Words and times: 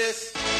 this. 0.00 0.59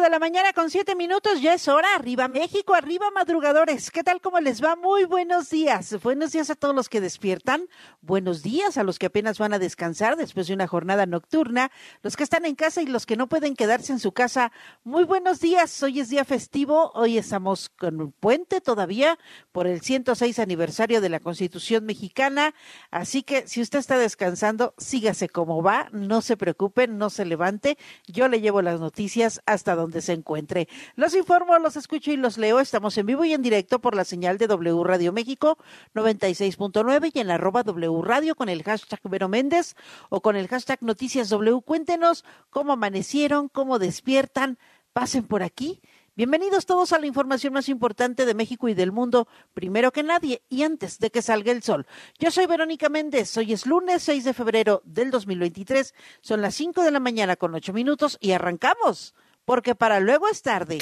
De 0.00 0.08
la 0.08 0.18
mañana 0.18 0.54
con 0.54 0.70
siete 0.70 0.94
minutos, 0.94 1.42
ya 1.42 1.52
es 1.52 1.68
hora. 1.68 1.94
Arriba 1.94 2.26
México, 2.26 2.72
arriba 2.74 3.10
madrugadores. 3.10 3.90
¿Qué 3.90 4.02
tal? 4.02 4.22
¿Cómo 4.22 4.40
les 4.40 4.64
va? 4.64 4.74
Muy 4.74 5.04
buenos 5.04 5.50
días. 5.50 5.94
Buenos 6.02 6.32
días 6.32 6.48
a 6.48 6.54
todos 6.54 6.74
los 6.74 6.88
que 6.88 7.02
despiertan. 7.02 7.68
Buenos 8.00 8.42
días 8.42 8.78
a 8.78 8.82
los 8.82 8.98
que 8.98 9.06
apenas 9.06 9.38
van 9.38 9.52
a 9.52 9.58
descansar 9.58 10.16
después 10.16 10.46
de 10.46 10.54
una 10.54 10.66
jornada 10.66 11.04
nocturna. 11.04 11.70
Los 12.02 12.16
que 12.16 12.22
están 12.22 12.46
en 12.46 12.54
casa 12.54 12.80
y 12.80 12.86
los 12.86 13.04
que 13.04 13.18
no 13.18 13.28
pueden 13.28 13.54
quedarse 13.54 13.92
en 13.92 13.98
su 13.98 14.12
casa. 14.12 14.52
Muy 14.84 15.04
buenos 15.04 15.38
días. 15.38 15.82
Hoy 15.82 16.00
es 16.00 16.08
día 16.08 16.24
festivo. 16.24 16.92
Hoy 16.94 17.18
estamos 17.18 17.68
con 17.68 18.00
un 18.00 18.12
puente 18.12 18.62
todavía 18.62 19.18
por 19.52 19.66
el 19.66 19.82
106 19.82 20.38
aniversario 20.38 21.02
de 21.02 21.10
la 21.10 21.20
Constitución 21.20 21.84
mexicana. 21.84 22.54
Así 22.90 23.22
que 23.22 23.46
si 23.46 23.60
usted 23.60 23.80
está 23.80 23.98
descansando, 23.98 24.72
sígase 24.78 25.28
como 25.28 25.62
va. 25.62 25.90
No 25.92 26.22
se 26.22 26.38
preocupen, 26.38 26.96
no 26.96 27.10
se 27.10 27.26
levante. 27.26 27.76
Yo 28.06 28.28
le 28.28 28.40
llevo 28.40 28.62
las 28.62 28.80
noticias 28.80 29.42
hasta 29.44 29.74
donde 29.74 29.89
se 30.00 30.12
encuentre. 30.12 30.68
Los 30.94 31.14
informo, 31.14 31.58
los 31.58 31.76
escucho 31.76 32.12
y 32.12 32.16
los 32.16 32.38
leo. 32.38 32.60
Estamos 32.60 32.96
en 32.98 33.06
vivo 33.06 33.24
y 33.24 33.32
en 33.32 33.42
directo 33.42 33.80
por 33.80 33.94
la 33.94 34.04
señal 34.04 34.38
de 34.38 34.46
W 34.46 34.84
Radio 34.84 35.12
México 35.12 35.58
96.9 35.94 37.10
y 37.12 37.18
en 37.18 37.26
la 37.26 37.34
arroba 37.34 37.62
W 37.62 38.02
Radio 38.02 38.34
con 38.34 38.48
el 38.48 38.62
hashtag 38.62 39.00
Vero 39.04 39.28
Méndez 39.28 39.74
o 40.08 40.20
con 40.20 40.36
el 40.36 40.48
hashtag 40.48 40.82
Noticias 40.82 41.28
W. 41.28 41.60
Cuéntenos 41.62 42.24
cómo 42.50 42.72
amanecieron, 42.72 43.48
cómo 43.48 43.78
despiertan. 43.78 44.58
Pasen 44.92 45.24
por 45.26 45.42
aquí. 45.42 45.80
Bienvenidos 46.20 46.66
todos 46.66 46.92
a 46.92 46.98
la 46.98 47.06
información 47.06 47.54
más 47.54 47.70
importante 47.70 48.26
de 48.26 48.34
México 48.34 48.68
y 48.68 48.74
del 48.74 48.92
mundo, 48.92 49.26
primero 49.54 49.90
que 49.90 50.02
nadie 50.02 50.42
y 50.50 50.64
antes 50.64 50.98
de 50.98 51.10
que 51.10 51.22
salga 51.22 51.50
el 51.50 51.62
sol. 51.62 51.86
Yo 52.18 52.30
soy 52.30 52.44
Verónica 52.44 52.90
Méndez, 52.90 53.34
hoy 53.38 53.54
es 53.54 53.64
lunes 53.64 54.02
6 54.02 54.24
de 54.24 54.34
febrero 54.34 54.82
del 54.84 55.10
2023, 55.10 55.94
son 56.20 56.42
las 56.42 56.54
5 56.56 56.82
de 56.82 56.90
la 56.90 57.00
mañana 57.00 57.36
con 57.36 57.54
8 57.54 57.72
minutos 57.72 58.18
y 58.20 58.32
arrancamos, 58.32 59.14
porque 59.50 59.74
para 59.74 59.98
luego 59.98 60.28
es 60.28 60.42
tarde. 60.42 60.78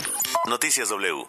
Noticias 0.46 0.90
W. 0.90 1.24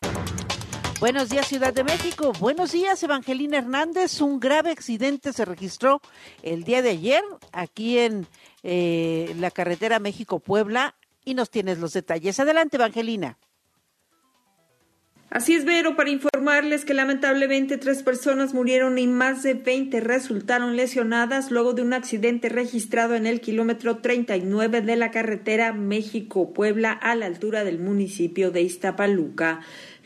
Buenos 0.99 1.29
días, 1.29 1.47
Ciudad 1.47 1.73
de 1.73 1.85
México. 1.85 2.33
Buenos 2.37 2.73
días, 2.73 3.01
Evangelina 3.01 3.59
Hernández. 3.59 4.19
Un 4.19 4.41
grave 4.41 4.71
accidente 4.71 5.31
se 5.31 5.45
registró 5.45 6.01
el 6.43 6.65
día 6.65 6.81
de 6.81 6.89
ayer 6.89 7.23
aquí 7.53 7.97
en 7.97 8.27
eh, 8.63 9.33
la 9.39 9.51
carretera 9.51 9.99
México-Puebla 9.99 10.95
y 11.23 11.33
nos 11.33 11.49
tienes 11.49 11.77
los 11.77 11.93
detalles. 11.93 12.37
Adelante, 12.41 12.75
Evangelina. 12.75 13.37
Así 15.31 15.53
es, 15.53 15.63
Vero, 15.63 15.95
para 15.95 16.09
informarles 16.09 16.85
que 16.85 16.95
lamentablemente 16.95 17.77
tres 17.77 18.01
personas 18.01 18.55
murieron 18.55 18.97
y 18.97 19.05
más 19.05 19.43
de 19.43 19.53
20 19.53 19.99
resultaron 19.99 20.75
lesionadas 20.75 21.51
luego 21.51 21.73
de 21.73 21.83
un 21.83 21.93
accidente 21.93 22.49
registrado 22.49 23.13
en 23.13 23.27
el 23.27 23.39
kilómetro 23.39 23.97
39 23.97 24.81
de 24.81 24.95
la 24.95 25.11
carretera 25.11 25.71
México-Puebla 25.71 26.91
a 26.93 27.13
la 27.13 27.27
altura 27.27 27.63
del 27.63 27.77
municipio 27.77 28.49
de 28.49 28.63
Iztapaluca. 28.63 29.59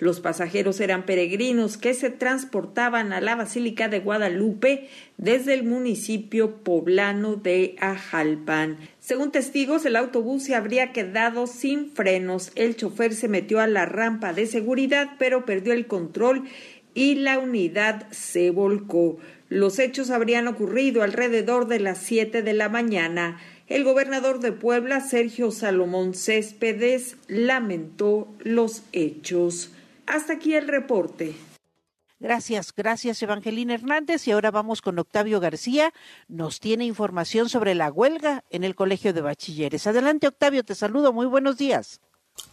Los 0.04 0.20
pasajeros 0.20 0.82
eran 0.82 1.06
peregrinos 1.06 1.78
que 1.78 1.94
se 1.94 2.10
transportaban 2.10 3.14
a 3.14 3.22
la 3.22 3.38
Basílica 3.38 3.88
de 3.88 4.02
Guadalupe 4.02 4.90
desde 5.18 5.54
el 5.54 5.64
municipio 5.64 6.58
poblano 6.58 7.38
de 7.38 7.78
Ajalpan. 7.80 8.80
Según 9.00 9.32
testigos, 9.32 9.86
el 9.86 9.96
autobús 9.96 10.44
se 10.44 10.56
habría 10.56 10.92
quedado 10.92 11.48
sin 11.48 11.90
frenos. 11.90 12.52
El 12.56 12.76
chofer 12.76 13.16
se 13.16 13.30
metió 13.30 13.62
a 13.62 13.68
la 13.68 13.86
rampa 13.86 14.34
de 14.34 14.46
seguridad, 14.46 15.12
pero 15.20 15.46
perdió 15.46 15.72
el 15.72 15.88
control 15.88 16.50
y 16.94 17.16
la 17.16 17.40
unidad 17.40 18.06
se 18.12 18.50
volcó. 18.50 19.20
Los 19.48 19.80
hechos 19.80 20.10
habrían 20.10 20.50
ocurrido 20.50 21.04
alrededor 21.04 21.68
de 21.68 21.80
las 21.80 22.00
7 22.00 22.42
de 22.42 22.54
la 22.54 22.68
mañana. 22.68 23.40
El 23.70 23.86
gobernador 23.86 24.42
de 24.42 24.52
Puebla, 24.52 25.00
Sergio 25.00 25.50
Salomón 25.52 26.14
Céspedes, 26.14 27.16
lamentó 27.30 28.28
los 28.44 28.84
hechos. 28.92 29.73
Hasta 30.06 30.34
aquí 30.34 30.54
el 30.56 30.68
reporte. 30.68 31.36
Gracias, 32.20 32.74
gracias 32.74 33.22
Evangelina 33.22 33.74
Hernández. 33.74 34.28
Y 34.28 34.32
ahora 34.32 34.50
vamos 34.50 34.82
con 34.82 34.98
Octavio 34.98 35.42
García. 35.42 35.92
Nos 36.30 36.62
tiene 36.62 36.86
información 36.86 37.50
sobre 37.50 37.76
la 37.76 37.92
huelga 37.92 38.46
en 38.50 38.64
el 38.64 38.76
Colegio 38.76 39.12
de 39.14 39.22
Bachilleres. 39.22 39.88
Adelante, 39.88 40.28
Octavio, 40.28 40.64
te 40.64 40.74
saludo. 40.74 41.12
Muy 41.12 41.26
buenos 41.26 41.58
días. 41.58 42.00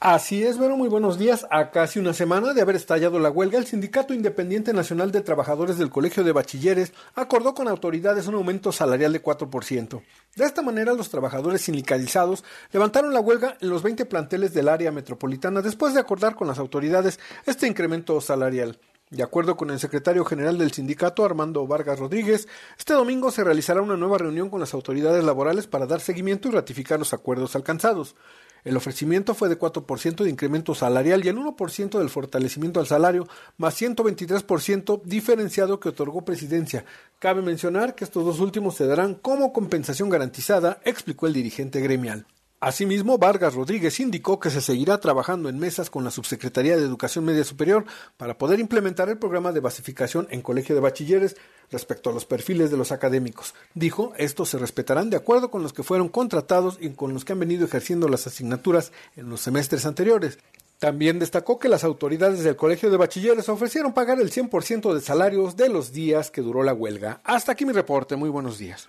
Así 0.02 0.42
es, 0.44 0.56
bueno, 0.56 0.78
muy 0.78 0.88
buenos 0.88 1.18
días. 1.18 1.46
A 1.50 1.70
casi 1.70 1.98
una 1.98 2.14
semana 2.14 2.54
de 2.54 2.62
haber 2.62 2.74
estallado 2.74 3.18
la 3.18 3.30
huelga, 3.30 3.58
el 3.58 3.66
Sindicato 3.66 4.14
Independiente 4.14 4.72
Nacional 4.72 5.12
de 5.12 5.20
Trabajadores 5.20 5.76
del 5.76 5.90
Colegio 5.90 6.24
de 6.24 6.32
Bachilleres 6.32 6.94
acordó 7.14 7.52
con 7.52 7.68
autoridades 7.68 8.26
un 8.26 8.34
aumento 8.34 8.72
salarial 8.72 9.12
de 9.12 9.22
4%. 9.22 10.02
De 10.36 10.44
esta 10.46 10.62
manera, 10.62 10.94
los 10.94 11.10
trabajadores 11.10 11.60
sindicalizados 11.60 12.44
levantaron 12.72 13.12
la 13.12 13.20
huelga 13.20 13.58
en 13.60 13.68
los 13.68 13.82
20 13.82 14.06
planteles 14.06 14.54
del 14.54 14.70
área 14.70 14.90
metropolitana 14.90 15.60
después 15.60 15.92
de 15.92 16.00
acordar 16.00 16.34
con 16.34 16.48
las 16.48 16.58
autoridades 16.58 17.20
este 17.44 17.66
incremento 17.66 18.18
salarial. 18.22 18.78
De 19.10 19.22
acuerdo 19.22 19.58
con 19.58 19.68
el 19.68 19.80
secretario 19.80 20.24
general 20.24 20.56
del 20.56 20.72
sindicato, 20.72 21.26
Armando 21.26 21.66
Vargas 21.66 21.98
Rodríguez, 21.98 22.48
este 22.78 22.94
domingo 22.94 23.30
se 23.30 23.44
realizará 23.44 23.82
una 23.82 23.98
nueva 23.98 24.16
reunión 24.16 24.48
con 24.48 24.60
las 24.60 24.72
autoridades 24.72 25.24
laborales 25.24 25.66
para 25.66 25.84
dar 25.84 26.00
seguimiento 26.00 26.48
y 26.48 26.52
ratificar 26.52 26.98
los 26.98 27.12
acuerdos 27.12 27.54
alcanzados. 27.54 28.14
El 28.64 28.76
ofrecimiento 28.76 29.34
fue 29.34 29.48
de 29.48 29.58
4% 29.58 30.24
de 30.24 30.30
incremento 30.30 30.74
salarial 30.74 31.24
y 31.24 31.28
el 31.28 31.36
1% 31.36 31.98
del 31.98 32.10
fortalecimiento 32.10 32.80
al 32.80 32.86
salario, 32.86 33.26
más 33.56 33.80
123% 33.80 35.02
diferenciado 35.04 35.80
que 35.80 35.90
otorgó 35.90 36.24
presidencia. 36.24 36.84
Cabe 37.18 37.42
mencionar 37.42 37.94
que 37.94 38.04
estos 38.04 38.24
dos 38.24 38.40
últimos 38.40 38.76
se 38.76 38.86
darán 38.86 39.14
como 39.14 39.52
compensación 39.52 40.08
garantizada, 40.08 40.80
explicó 40.84 41.26
el 41.26 41.32
dirigente 41.32 41.80
gremial. 41.80 42.26
Asimismo, 42.62 43.16
Vargas 43.16 43.54
Rodríguez 43.54 44.00
indicó 44.00 44.38
que 44.38 44.50
se 44.50 44.60
seguirá 44.60 44.98
trabajando 44.98 45.48
en 45.48 45.58
mesas 45.58 45.88
con 45.88 46.04
la 46.04 46.10
Subsecretaría 46.10 46.76
de 46.76 46.82
Educación 46.82 47.24
Media 47.24 47.42
Superior 47.42 47.86
para 48.18 48.36
poder 48.36 48.60
implementar 48.60 49.08
el 49.08 49.16
programa 49.16 49.50
de 49.52 49.60
basificación 49.60 50.28
en 50.30 50.42
colegio 50.42 50.74
de 50.74 50.82
bachilleres 50.82 51.36
respecto 51.70 52.10
a 52.10 52.12
los 52.12 52.26
perfiles 52.26 52.70
de 52.70 52.76
los 52.76 52.92
académicos. 52.92 53.54
Dijo, 53.72 54.12
estos 54.18 54.50
se 54.50 54.58
respetarán 54.58 55.08
de 55.08 55.16
acuerdo 55.16 55.50
con 55.50 55.62
los 55.62 55.72
que 55.72 55.82
fueron 55.82 56.10
contratados 56.10 56.76
y 56.78 56.90
con 56.90 57.14
los 57.14 57.24
que 57.24 57.32
han 57.32 57.40
venido 57.40 57.64
ejerciendo 57.64 58.08
las 58.08 58.26
asignaturas 58.26 58.92
en 59.16 59.30
los 59.30 59.40
semestres 59.40 59.86
anteriores. 59.86 60.38
También 60.78 61.18
destacó 61.18 61.58
que 61.58 61.70
las 61.70 61.82
autoridades 61.82 62.44
del 62.44 62.56
Colegio 62.56 62.90
de 62.90 62.98
Bachilleres 62.98 63.48
ofrecieron 63.48 63.94
pagar 63.94 64.20
el 64.20 64.30
100% 64.30 64.92
de 64.92 65.00
salarios 65.00 65.56
de 65.56 65.70
los 65.70 65.92
días 65.92 66.30
que 66.30 66.42
duró 66.42 66.62
la 66.62 66.74
huelga. 66.74 67.22
Hasta 67.24 67.52
aquí 67.52 67.64
mi 67.64 67.72
reporte. 67.72 68.16
Muy 68.16 68.28
buenos 68.28 68.58
días. 68.58 68.86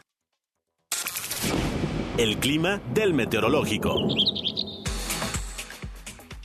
El 2.21 2.37
clima 2.37 2.79
del 2.93 3.15
meteorológico. 3.15 3.95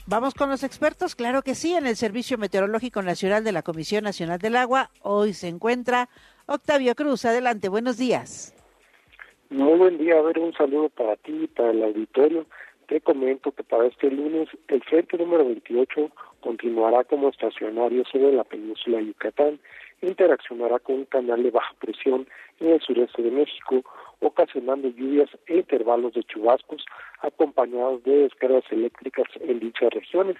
Vamos 0.07 0.33
con 0.33 0.49
los 0.49 0.63
expertos, 0.63 1.15
claro 1.15 1.43
que 1.43 1.53
sí, 1.53 1.75
en 1.75 1.85
el 1.85 1.95
Servicio 1.95 2.39
Meteorológico 2.39 3.03
Nacional 3.03 3.43
de 3.43 3.51
la 3.51 3.61
Comisión 3.61 4.03
Nacional 4.03 4.39
del 4.39 4.55
Agua. 4.55 4.89
Hoy 5.03 5.33
se 5.33 5.49
encuentra 5.49 6.09
Octavio 6.47 6.95
Cruz. 6.95 7.25
Adelante, 7.25 7.69
buenos 7.69 7.99
días. 7.99 8.55
Muy 9.51 9.77
buen 9.77 9.99
día, 9.99 10.17
a 10.17 10.21
ver, 10.23 10.39
un 10.39 10.51
saludo 10.53 10.89
para 10.89 11.15
ti 11.15 11.43
y 11.43 11.47
para 11.47 11.69
el 11.69 11.83
auditorio. 11.83 12.47
Te 12.87 12.99
comento 12.99 13.51
que 13.51 13.63
para 13.63 13.85
este 13.85 14.09
lunes 14.09 14.49
el 14.69 14.81
frente 14.81 15.15
número 15.15 15.45
28 15.45 16.09
continuará 16.39 17.03
como 17.03 17.29
estacionario 17.29 18.03
sobre 18.11 18.33
la 18.33 18.45
península 18.45 18.97
de 18.97 19.05
Yucatán, 19.05 19.59
interaccionará 20.01 20.79
con 20.79 20.95
un 20.95 21.05
canal 21.05 21.43
de 21.43 21.51
baja 21.51 21.75
presión 21.79 22.27
en 22.59 22.69
el 22.69 22.81
sureste 22.81 23.21
de 23.21 23.29
México, 23.29 23.83
ocasionando 24.19 24.89
lluvias 24.89 25.29
e 25.47 25.57
intervalos 25.57 26.13
de 26.13 26.23
chubascos 26.23 26.85
acompañados 27.21 28.03
de 28.03 28.23
descargas 28.23 28.63
eléctricas 28.71 29.27
en 29.41 29.59
dichas 29.59 29.89
regiones, 29.91 30.37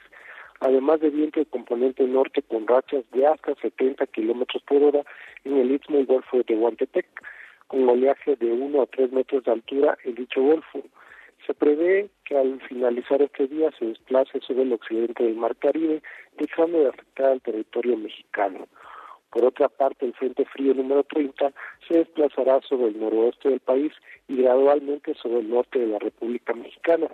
además 0.59 0.99
de 1.01 1.09
viento 1.09 1.39
de 1.39 1.45
componente 1.45 2.03
norte 2.03 2.41
con 2.41 2.67
rachas 2.67 3.03
de 3.11 3.25
hasta 3.27 3.55
70 3.55 4.05
kilómetros 4.07 4.63
por 4.63 4.83
hora 4.83 5.03
en 5.43 5.57
el 5.57 5.71
istmo 5.71 5.99
y 5.99 6.05
golfo 6.05 6.37
de 6.37 6.43
Tehuantepec, 6.45 7.07
con 7.67 7.87
oleaje 7.87 8.35
de 8.35 8.51
1 8.51 8.81
a 8.81 8.85
3 8.87 9.11
metros 9.11 9.43
de 9.43 9.51
altura 9.51 9.97
en 10.03 10.15
dicho 10.15 10.41
golfo. 10.41 10.81
Se 11.45 11.53
prevé 11.53 12.09
que 12.25 12.37
al 12.37 12.59
finalizar 12.61 13.21
este 13.21 13.47
día 13.47 13.71
se 13.77 13.85
desplace 13.85 14.39
sobre 14.41 14.63
el 14.63 14.73
occidente 14.73 15.23
del 15.23 15.35
Mar 15.35 15.55
Caribe, 15.57 16.01
dejando 16.37 16.79
de 16.79 16.89
afectar 16.89 17.31
al 17.31 17.41
territorio 17.41 17.97
mexicano. 17.97 18.67
Por 19.31 19.45
otra 19.45 19.67
parte, 19.67 20.05
el 20.05 20.13
Frente 20.13 20.45
Frío 20.45 20.73
número 20.73 21.03
30 21.03 21.51
se 21.87 21.97
desplazará 21.97 22.61
sobre 22.61 22.87
el 22.87 22.99
noroeste 22.99 23.49
del 23.49 23.59
país 23.59 23.91
y 24.27 24.37
gradualmente 24.37 25.13
sobre 25.15 25.39
el 25.39 25.49
norte 25.49 25.79
de 25.79 25.87
la 25.87 25.99
República 25.99 26.53
Mexicana. 26.53 27.07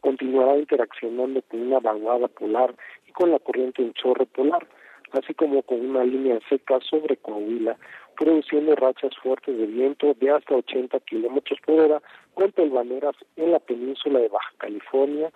Continuará 0.00 0.58
interaccionando 0.58 1.42
con 1.42 1.60
una 1.60 1.80
vaguada 1.80 2.28
polar 2.28 2.74
y 3.06 3.12
con 3.12 3.30
la 3.30 3.38
corriente 3.38 3.82
en 3.82 3.92
chorro 3.94 4.26
polar, 4.26 4.66
así 5.12 5.34
como 5.34 5.62
con 5.62 5.80
una 5.80 6.04
línea 6.04 6.40
seca 6.48 6.80
sobre 6.80 7.16
Coahuila, 7.18 7.76
produciendo 8.16 8.74
rachas 8.74 9.16
fuertes 9.22 9.56
de 9.56 9.66
viento 9.66 10.14
de 10.14 10.30
hasta 10.30 10.56
80 10.56 10.98
kilómetros 11.00 11.58
por 11.64 11.80
hora 11.80 12.02
con 12.34 12.52
pelvaneras 12.52 13.14
en 13.36 13.52
la 13.52 13.60
península 13.60 14.20
de 14.20 14.28
Baja 14.28 14.52
California 14.58 15.30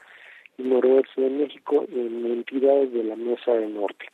y 0.57 0.63
noroeste 0.63 1.21
de 1.21 1.31
México 1.31 1.85
en 1.91 2.27
entidades 2.27 2.93
de 2.93 3.05
la 3.05 3.17
Mesa 3.17 3.53
del 3.53 3.75
Norte. 3.75 4.07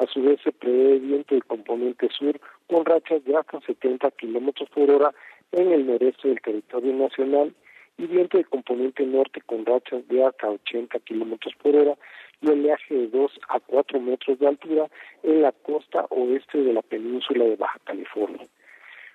A 0.00 0.06
su 0.06 0.22
vez 0.22 0.40
se 0.42 0.50
prevé 0.50 0.98
viento 0.98 1.34
de 1.34 1.42
componente 1.42 2.08
sur 2.08 2.40
con 2.68 2.86
rachas 2.86 3.22
de 3.26 3.36
hasta 3.36 3.60
70 3.60 4.10
kilómetros 4.12 4.66
por 4.70 4.90
hora 4.90 5.12
en 5.52 5.70
el 5.72 5.86
noreste 5.86 6.28
del 6.28 6.40
territorio 6.40 6.94
nacional 6.94 7.54
y 7.98 8.06
viento 8.06 8.38
de 8.38 8.44
componente 8.44 9.04
norte 9.04 9.42
con 9.44 9.66
rachas 9.66 10.08
de 10.08 10.24
hasta 10.24 10.48
80 10.48 11.00
kilómetros 11.00 11.52
por 11.62 11.76
hora 11.76 11.98
y 12.40 12.48
oleaje 12.48 12.94
de 12.94 13.08
2 13.08 13.40
a 13.50 13.60
4 13.60 14.00
metros 14.00 14.38
de 14.38 14.48
altura 14.48 14.88
en 15.22 15.42
la 15.42 15.52
costa 15.52 16.06
oeste 16.08 16.62
de 16.62 16.72
la 16.72 16.80
península 16.80 17.44
de 17.44 17.56
Baja 17.56 17.78
California. 17.84 18.46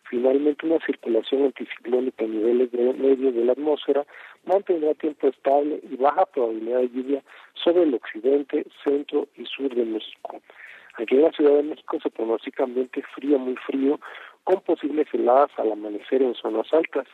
Finalmente, 0.07 0.67
una 0.67 0.77
circulación 0.85 1.45
anticiclónica 1.45 2.25
a 2.25 2.27
niveles 2.27 2.71
de 2.71 2.93
medios 2.93 3.33
de 3.33 3.43
la 3.43 3.53
atmósfera 3.53 4.05
mantendrá 4.45 4.93
tiempo 4.93 5.29
estable 5.29 5.79
y 5.81 5.95
baja 5.95 6.27
probabilidad 6.27 6.81
de 6.81 6.89
lluvia 6.89 7.23
sobre 7.55 7.83
el 7.83 7.95
occidente, 7.95 8.67
centro 8.83 9.27
y 9.35 9.45
sur 9.45 9.73
de 9.73 9.83
México. 9.83 10.39
Aquí 10.97 11.15
en 11.15 11.23
la 11.23 11.31
Ciudad 11.31 11.55
de 11.55 11.63
México 11.63 11.97
se 12.01 12.09
pronostica 12.09 12.63
ambiente 12.63 13.01
frío, 13.13 13.37
muy 13.37 13.55
frío, 13.67 13.99
con 14.45 14.61
posibles 14.61 15.07
heladas 15.13 15.51
al 15.57 15.73
amanecer 15.73 16.21
en 16.21 16.35
zonas 16.35 16.71
altas. 16.73 17.07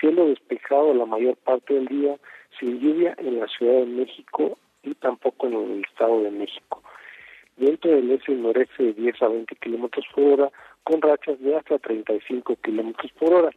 Cielo 0.00 0.28
despejado 0.28 0.94
la 0.94 1.04
mayor 1.04 1.36
parte 1.36 1.74
del 1.74 1.86
día, 1.86 2.16
sin 2.58 2.80
lluvia 2.80 3.14
en 3.18 3.38
la 3.40 3.46
Ciudad 3.48 3.80
de 3.80 3.86
México 3.86 4.56
y 4.82 4.94
tampoco 4.94 5.48
en 5.48 5.54
el 5.54 5.84
Estado 5.84 6.22
de 6.22 6.30
México. 6.30 6.82
Viento 7.56 7.88
del 7.88 8.10
este 8.10 8.32
y 8.32 8.36
noreste 8.36 8.82
de 8.84 8.92
10 8.94 9.22
a 9.22 9.28
20 9.28 9.54
kilómetros 9.56 10.06
por 10.14 10.24
hora, 10.24 10.52
con 10.82 11.02
rachas 11.02 11.38
de 11.40 11.56
hasta 11.56 11.78
35 11.78 12.56
kilómetros 12.56 13.12
por 13.12 13.34
hora. 13.34 13.50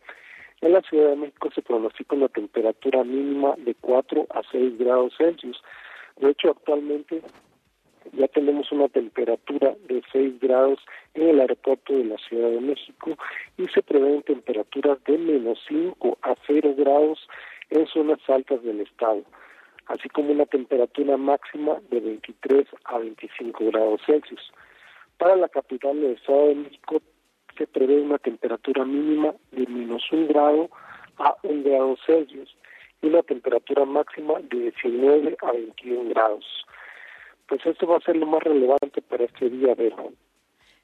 En 0.59 0.73
la 0.73 0.81
Ciudad 0.81 1.11
de 1.11 1.15
México 1.15 1.49
se 1.55 1.61
pronostica 1.61 2.15
una 2.15 2.27
temperatura 2.27 3.03
mínima 3.05 3.55
de 3.59 3.75
4 3.75 4.27
a 4.29 4.41
6 4.51 4.77
grados 4.77 5.13
Celsius. 5.17 5.63
De 6.17 6.31
hecho, 6.31 6.49
actualmente 6.49 7.21
ya 8.11 8.27
tenemos 8.27 8.71
una 8.71 8.89
temperatura 8.89 9.75
de 9.87 10.01
6 10.11 10.39
grados 10.39 10.79
en 11.13 11.29
el 11.29 11.39
aeropuerto 11.39 11.93
de 11.93 12.05
la 12.05 12.17
Ciudad 12.17 12.49
de 12.49 12.61
México 12.61 13.11
y 13.57 13.67
se 13.67 13.81
prevén 13.81 14.21
temperaturas 14.23 15.03
de 15.05 15.17
menos 15.17 15.59
5 15.67 16.17
a 16.21 16.35
0 16.45 16.75
grados 16.77 17.27
en 17.69 17.87
zonas 17.87 18.19
altas 18.27 18.61
del 18.63 18.81
estado, 18.81 19.23
así 19.87 20.09
como 20.09 20.31
una 20.31 20.45
temperatura 20.45 21.17
máxima 21.17 21.77
de 21.89 21.99
23 21.99 22.67
a 22.85 22.97
25 22.97 23.65
grados 23.71 24.01
Celsius. 24.05 24.51
Para 25.17 25.35
la 25.35 25.49
capital 25.49 25.99
del 25.99 26.11
Estado 26.11 26.47
de 26.47 26.55
México 26.55 27.01
se 27.57 27.67
prevé 27.67 28.01
una 28.01 28.17
temperatura 28.17 28.83
mínima 28.83 29.33
de 29.51 29.65
menos 29.67 30.03
1 30.11 30.27
grado 30.27 30.69
a 31.17 31.35
1 31.43 31.63
grado 31.63 31.97
Celsius 32.05 32.55
y 33.01 33.07
una 33.07 33.21
temperatura 33.23 33.85
máxima 33.85 34.39
de 34.41 34.71
19 34.71 35.37
a 35.41 35.51
21 35.51 36.09
grados 36.09 36.65
pues 37.53 37.75
esto 37.75 37.85
va 37.85 37.97
a 37.97 38.01
ser 38.01 38.15
lo 38.15 38.25
más 38.25 38.41
relevante 38.41 39.01
para 39.01 39.25
este 39.25 39.49
día 39.49 39.75
de 39.75 39.93
hoy. 39.93 40.15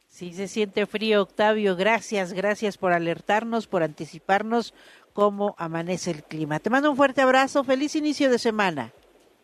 Sí, 0.05 0.33
se 0.33 0.47
siente 0.47 0.85
frío, 0.85 1.21
Octavio. 1.23 1.75
Gracias, 1.75 2.33
gracias 2.33 2.77
por 2.77 2.93
alertarnos, 2.93 3.67
por 3.67 3.81
anticiparnos 3.81 4.73
cómo 5.13 5.55
amanece 5.57 6.11
el 6.11 6.23
clima. 6.23 6.59
Te 6.59 6.69
mando 6.69 6.91
un 6.91 6.97
fuerte 6.97 7.21
abrazo, 7.21 7.63
feliz 7.63 7.95
inicio 7.95 8.29
de 8.29 8.37
semana. 8.37 8.91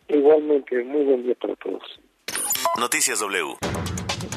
Igualmente, 0.08 0.84
muy 0.84 1.04
buen 1.04 1.24
día 1.24 1.34
para 1.34 1.56
todos. 1.56 1.82
Noticias 2.78 3.18
W. 3.20 3.54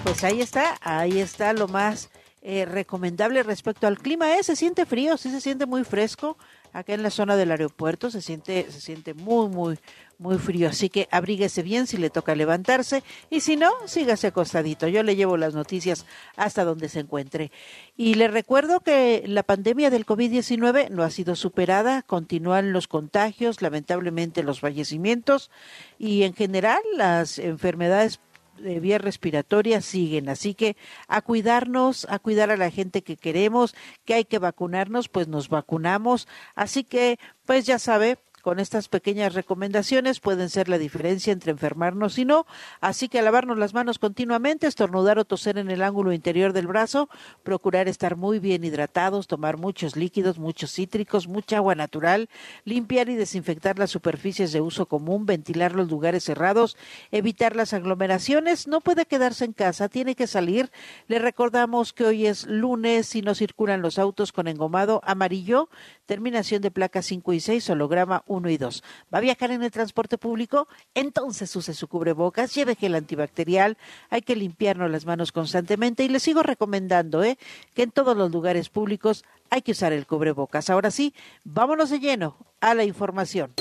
Pues 0.04 0.24
ahí 0.24 0.42
está, 0.42 0.76
ahí 0.82 1.20
está 1.20 1.54
lo 1.54 1.68
más 1.68 2.12
eh, 2.42 2.66
recomendable 2.66 3.44
respecto 3.44 3.86
al 3.86 4.00
clima. 4.00 4.36
¿eh? 4.36 4.44
Se 4.44 4.56
siente 4.56 4.86
frío, 4.88 5.18
sí 5.18 5.30
se 5.30 5.42
siente 5.42 5.68
muy 5.68 5.84
fresco. 5.84 6.38
Acá 6.74 6.94
en 6.94 7.04
la 7.04 7.10
zona 7.10 7.36
del 7.36 7.52
aeropuerto 7.52 8.12
se 8.12 8.22
siente, 8.22 8.72
se 8.72 8.80
siente 8.80 9.14
muy, 9.14 9.50
muy, 9.50 9.80
muy 10.20 10.38
frío. 10.38 10.70
Así 10.70 10.90
que 10.90 11.08
abríguese 11.12 11.64
bien 11.64 11.88
si 11.88 11.98
le 11.98 12.10
toca 12.10 12.36
levantarse 12.36 13.04
y 13.30 13.40
si 13.40 13.56
no, 13.56 13.72
sígase 13.86 14.28
acostadito. 14.28 14.88
Yo 14.88 15.02
le 15.02 15.16
llevo 15.16 15.38
las 15.38 15.56
noticias 15.56 16.06
hasta 16.36 16.64
donde 16.64 16.90
se 16.90 17.00
encuentre. 17.00 17.52
Y 17.98 18.16
le 18.16 18.28
recuerdo 18.28 18.82
que 18.82 19.24
la 19.26 19.44
pandemia 19.44 19.90
del 19.90 20.06
COVID-19 20.06 20.90
no 20.90 21.04
ha 21.04 21.10
sido 21.10 21.36
superada, 21.36 22.04
continúan 22.04 22.72
los 22.72 22.88
contagios, 22.88 23.62
lamentablemente 23.62 24.44
los 24.44 24.60
fallecimientos 24.60 25.50
y 25.98 26.24
en 26.24 26.34
general 26.34 26.82
las 26.96 27.40
enfermedades 27.40 28.20
de 28.62 28.80
vías 28.80 29.02
respiratorias 29.02 29.86
siguen. 29.86 30.30
Así 30.30 30.54
que 30.54 30.78
a 31.08 31.22
cuidarnos, 31.22 32.06
a 32.10 32.20
cuidar 32.20 32.52
a 32.52 32.58
la 32.58 32.72
gente 32.72 33.02
que 33.02 33.18
queremos, 33.18 33.76
que 34.06 34.14
hay 34.14 34.26
que 34.26 34.40
vacunarnos, 34.40 35.10
pues 35.10 35.28
nos 35.28 35.50
vacunamos. 35.50 36.28
Así 36.56 36.84
que, 36.84 37.20
pues 37.46 37.66
ya 37.66 37.80
sabe, 37.80 38.18
con 38.42 38.60
estas 38.60 38.88
pequeñas 38.88 39.34
recomendaciones 39.34 40.20
pueden 40.20 40.50
ser 40.50 40.70
la 40.70 40.78
diferencia 40.78 41.34
entre 41.34 41.52
enfermarnos 41.52 42.18
y 42.18 42.26
no, 42.26 42.46
así 42.82 43.10
que 43.10 43.22
lavarnos 43.22 43.58
las 43.58 43.74
manos 43.74 44.00
continuamente, 44.00 44.68
estornudar 44.68 45.20
o 45.20 45.26
toser 45.26 45.58
en 45.58 45.70
el 45.70 45.82
ángulo 45.82 46.14
interior 46.14 46.54
del 46.54 46.68
brazo, 46.68 47.10
procurar 47.44 47.88
estar 47.88 48.16
muy 48.16 48.40
bien 48.40 48.64
hidratados, 48.64 49.28
tomar 49.28 49.58
muchos 49.58 49.96
líquidos, 49.96 50.40
muchos 50.40 50.72
cítricos, 50.72 51.28
mucha 51.28 51.58
agua 51.58 51.76
natural, 51.76 52.30
limpiar 52.66 53.10
y 53.10 53.16
desinfectar 53.16 53.80
las 53.80 53.92
superficies 53.92 54.52
de 54.52 54.62
uso 54.62 54.86
común, 54.86 55.26
ventilar 55.26 55.74
los 55.76 55.90
lugares 55.90 56.24
cerrados, 56.24 56.78
evitar 57.12 57.56
las 57.56 57.74
aglomeraciones, 57.74 58.68
no 58.68 58.82
puede 58.82 59.06
quedarse 59.06 59.46
en 59.46 59.54
casa, 59.54 59.90
tiene 59.90 60.16
que 60.16 60.28
salir. 60.28 60.72
Le 61.08 61.20
recordamos 61.20 61.94
que 61.94 62.06
hoy 62.06 62.28
es 62.28 62.46
lunes 62.46 63.16
y 63.16 63.22
no 63.22 63.36
circulan 63.36 63.82
los 63.82 64.00
autos 64.00 64.32
con 64.32 64.48
engomado 64.48 65.02
amarillo, 65.04 65.70
terminación 66.06 66.62
de 66.62 66.72
placas 66.72 67.06
5 67.06 67.34
y 67.34 67.40
6, 67.40 67.70
holograma 67.70 68.24
1 68.30 68.50
y 68.50 68.58
2. 68.58 68.84
¿Va 69.14 69.18
a 69.18 69.22
viajar 69.22 69.52
en 69.52 69.64
el 69.64 69.72
transporte 69.72 70.18
público? 70.18 70.70
Entonces 70.94 71.54
use 71.56 71.74
su 71.74 71.88
cubrebocas, 71.90 72.56
lleve 72.56 72.76
gel 72.76 72.96
antibacterial, 72.96 73.78
hay 74.10 74.22
que 74.22 74.38
limpiarnos 74.38 74.90
las 74.90 75.06
manos 75.06 75.34
constantemente 75.34 76.06
y 76.06 76.08
le 76.08 76.22
sigo 76.22 76.44
recomendando 76.44 77.24
¿eh? 77.24 77.38
que 77.74 77.84
en 77.84 77.92
todos 77.92 78.16
los 78.16 78.32
lugares 78.32 78.70
públicos 78.70 79.26
hay 79.50 79.62
que 79.62 79.72
usar 79.72 79.92
el 79.92 80.06
cubrebocas. 80.06 80.70
Ahora 80.70 80.92
sí, 80.92 81.14
vámonos 81.44 81.90
de 81.90 82.00
lleno 82.00 82.38
a 82.62 82.74
la 82.74 82.86
información. 82.86 83.54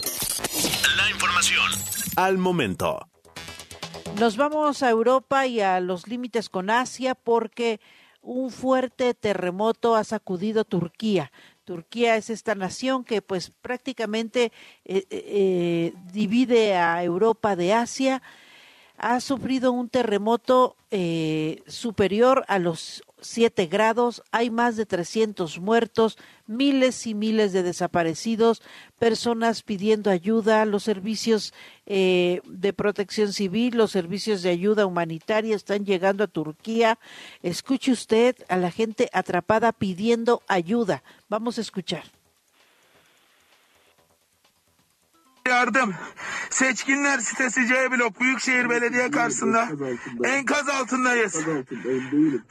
La 0.96 1.10
información 1.10 1.70
al 2.16 2.36
momento. 2.36 3.08
Nos 4.18 4.36
vamos 4.36 4.82
a 4.82 4.90
Europa 4.90 5.46
y 5.46 5.60
a 5.60 5.78
los 5.78 6.08
límites 6.08 6.48
con 6.48 6.68
Asia 6.68 7.14
porque 7.14 7.80
un 8.22 8.50
fuerte 8.50 9.14
terremoto 9.14 9.94
ha 9.94 10.04
sacudido 10.04 10.64
Turquía. 10.64 11.32
Turquía 11.64 12.16
es 12.16 12.30
esta 12.30 12.54
nación 12.54 13.04
que 13.04 13.20
pues 13.22 13.50
prácticamente 13.50 14.52
eh, 14.84 15.04
eh, 15.10 15.92
divide 16.12 16.76
a 16.76 17.02
Europa 17.04 17.56
de 17.56 17.74
Asia. 17.74 18.22
Ha 18.96 19.20
sufrido 19.20 19.72
un 19.72 19.88
terremoto 19.88 20.76
eh, 20.90 21.62
superior 21.66 22.44
a 22.48 22.58
los 22.58 23.02
7 23.20 23.66
grados, 23.66 24.22
hay 24.30 24.50
más 24.50 24.76
de 24.76 24.86
300 24.86 25.58
muertos, 25.60 26.18
miles 26.46 27.06
y 27.06 27.14
miles 27.14 27.52
de 27.52 27.62
desaparecidos, 27.62 28.62
personas 28.98 29.62
pidiendo 29.62 30.10
ayuda, 30.10 30.64
los 30.64 30.84
servicios 30.84 31.52
eh, 31.86 32.40
de 32.44 32.72
protección 32.72 33.32
civil, 33.32 33.76
los 33.76 33.90
servicios 33.90 34.42
de 34.42 34.50
ayuda 34.50 34.86
humanitaria 34.86 35.56
están 35.56 35.84
llegando 35.84 36.24
a 36.24 36.28
Turquía. 36.28 36.98
Escuche 37.42 37.92
usted 37.92 38.36
a 38.48 38.56
la 38.56 38.70
gente 38.70 39.08
atrapada 39.12 39.72
pidiendo 39.72 40.42
ayuda. 40.48 41.02
Vamos 41.28 41.58
a 41.58 41.60
escuchar. 41.60 42.17
Yardım. 45.48 45.94
Seçkinler 46.50 47.18
sitesi 47.18 47.66
C 47.68 47.92
blok 47.92 48.20
Büyükşehir 48.20 48.70
Belediye 48.70 49.10
karşısında 49.10 49.68
enkaz 50.24 50.68
altındayız. 50.68 51.44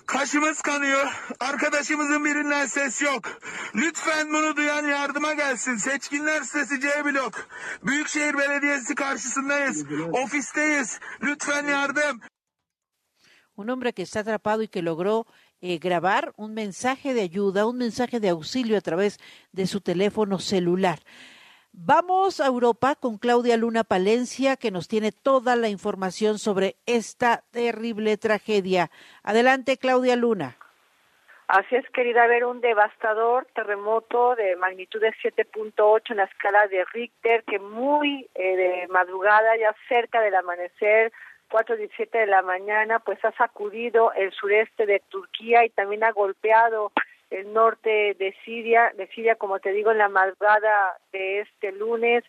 Kaşımız 0.05 0.61
kanıyor. 0.61 1.05
Arkadaşımızın 1.39 2.25
birinden 2.25 2.65
ses 2.65 3.01
yok. 3.01 3.41
Lütfen 3.75 4.29
bunu 4.29 4.55
duyan 4.55 4.85
yardıma 4.85 5.33
gelsin. 5.33 5.75
Seçkinler 5.75 6.41
sitesi 6.41 6.81
C 6.81 7.05
blok. 7.05 7.47
Büyükşehir 7.83 8.37
Belediyesi 8.37 8.95
karşısındayız. 8.95 9.85
Ofisteyiz. 10.11 10.99
Lütfen 11.23 11.65
yardım. 11.65 12.21
Un 13.57 13.67
hombre 13.67 13.91
que 13.91 14.03
está 14.03 14.19
atrapado 14.19 14.61
y 14.61 14.67
que 14.67 14.83
logró 14.83 15.25
eh, 15.61 15.79
grabar 15.79 16.31
un 16.37 16.53
mensaje 16.53 17.15
de 17.15 17.21
ayuda, 17.21 17.65
un 17.65 17.77
mensaje 17.77 18.19
de 18.19 18.29
auxilio 18.29 18.77
a 18.77 18.81
través 18.81 19.17
de 19.51 19.65
su 19.65 19.81
teléfono 19.81 20.37
celular. 20.37 20.99
Vamos 21.79 22.39
a 22.39 22.47
Europa 22.47 22.95
con 22.95 23.19
Claudia 23.19 23.55
Luna 23.55 23.83
Palencia, 23.83 24.55
que 24.55 24.71
nos 24.71 24.87
tiene 24.87 25.11
toda 25.11 25.55
la 25.55 25.69
información 25.69 26.39
sobre 26.39 26.75
esta 26.87 27.43
terrible 27.51 28.17
tragedia. 28.17 28.89
Adelante, 29.21 29.77
Claudia 29.77 30.15
Luna. 30.15 30.57
Así 31.47 31.75
es, 31.75 31.87
querida, 31.91 32.25
ver 32.25 32.45
un 32.45 32.61
devastador 32.61 33.45
terremoto 33.53 34.33
de 34.33 34.55
magnitud 34.55 34.99
de 34.99 35.13
7.8 35.21 36.01
en 36.09 36.17
la 36.17 36.23
escala 36.23 36.65
de 36.65 36.83
Richter, 36.85 37.43
que 37.43 37.59
muy 37.59 38.27
eh, 38.33 38.55
de 38.55 38.87
madrugada, 38.87 39.55
ya 39.55 39.75
cerca 39.87 40.19
del 40.21 40.33
amanecer, 40.33 41.13
4.17 41.51 42.09
de 42.09 42.25
la 42.25 42.41
mañana, 42.41 42.97
pues 42.97 43.23
ha 43.23 43.31
sacudido 43.33 44.11
el 44.13 44.31
sureste 44.31 44.87
de 44.87 44.99
Turquía 45.09 45.63
y 45.63 45.69
también 45.69 46.03
ha 46.03 46.11
golpeado 46.11 46.91
el 47.29 47.53
norte 47.53 48.15
de 48.19 48.35
Siria, 48.43 48.91
de 48.95 49.07
Siria, 49.07 49.35
como 49.35 49.59
te 49.59 49.71
digo, 49.71 49.91
en 49.91 49.97
la 49.97 50.09
madrugada 50.09 50.97
de 51.11 51.41
este 51.41 51.71
lunes, 51.71 52.23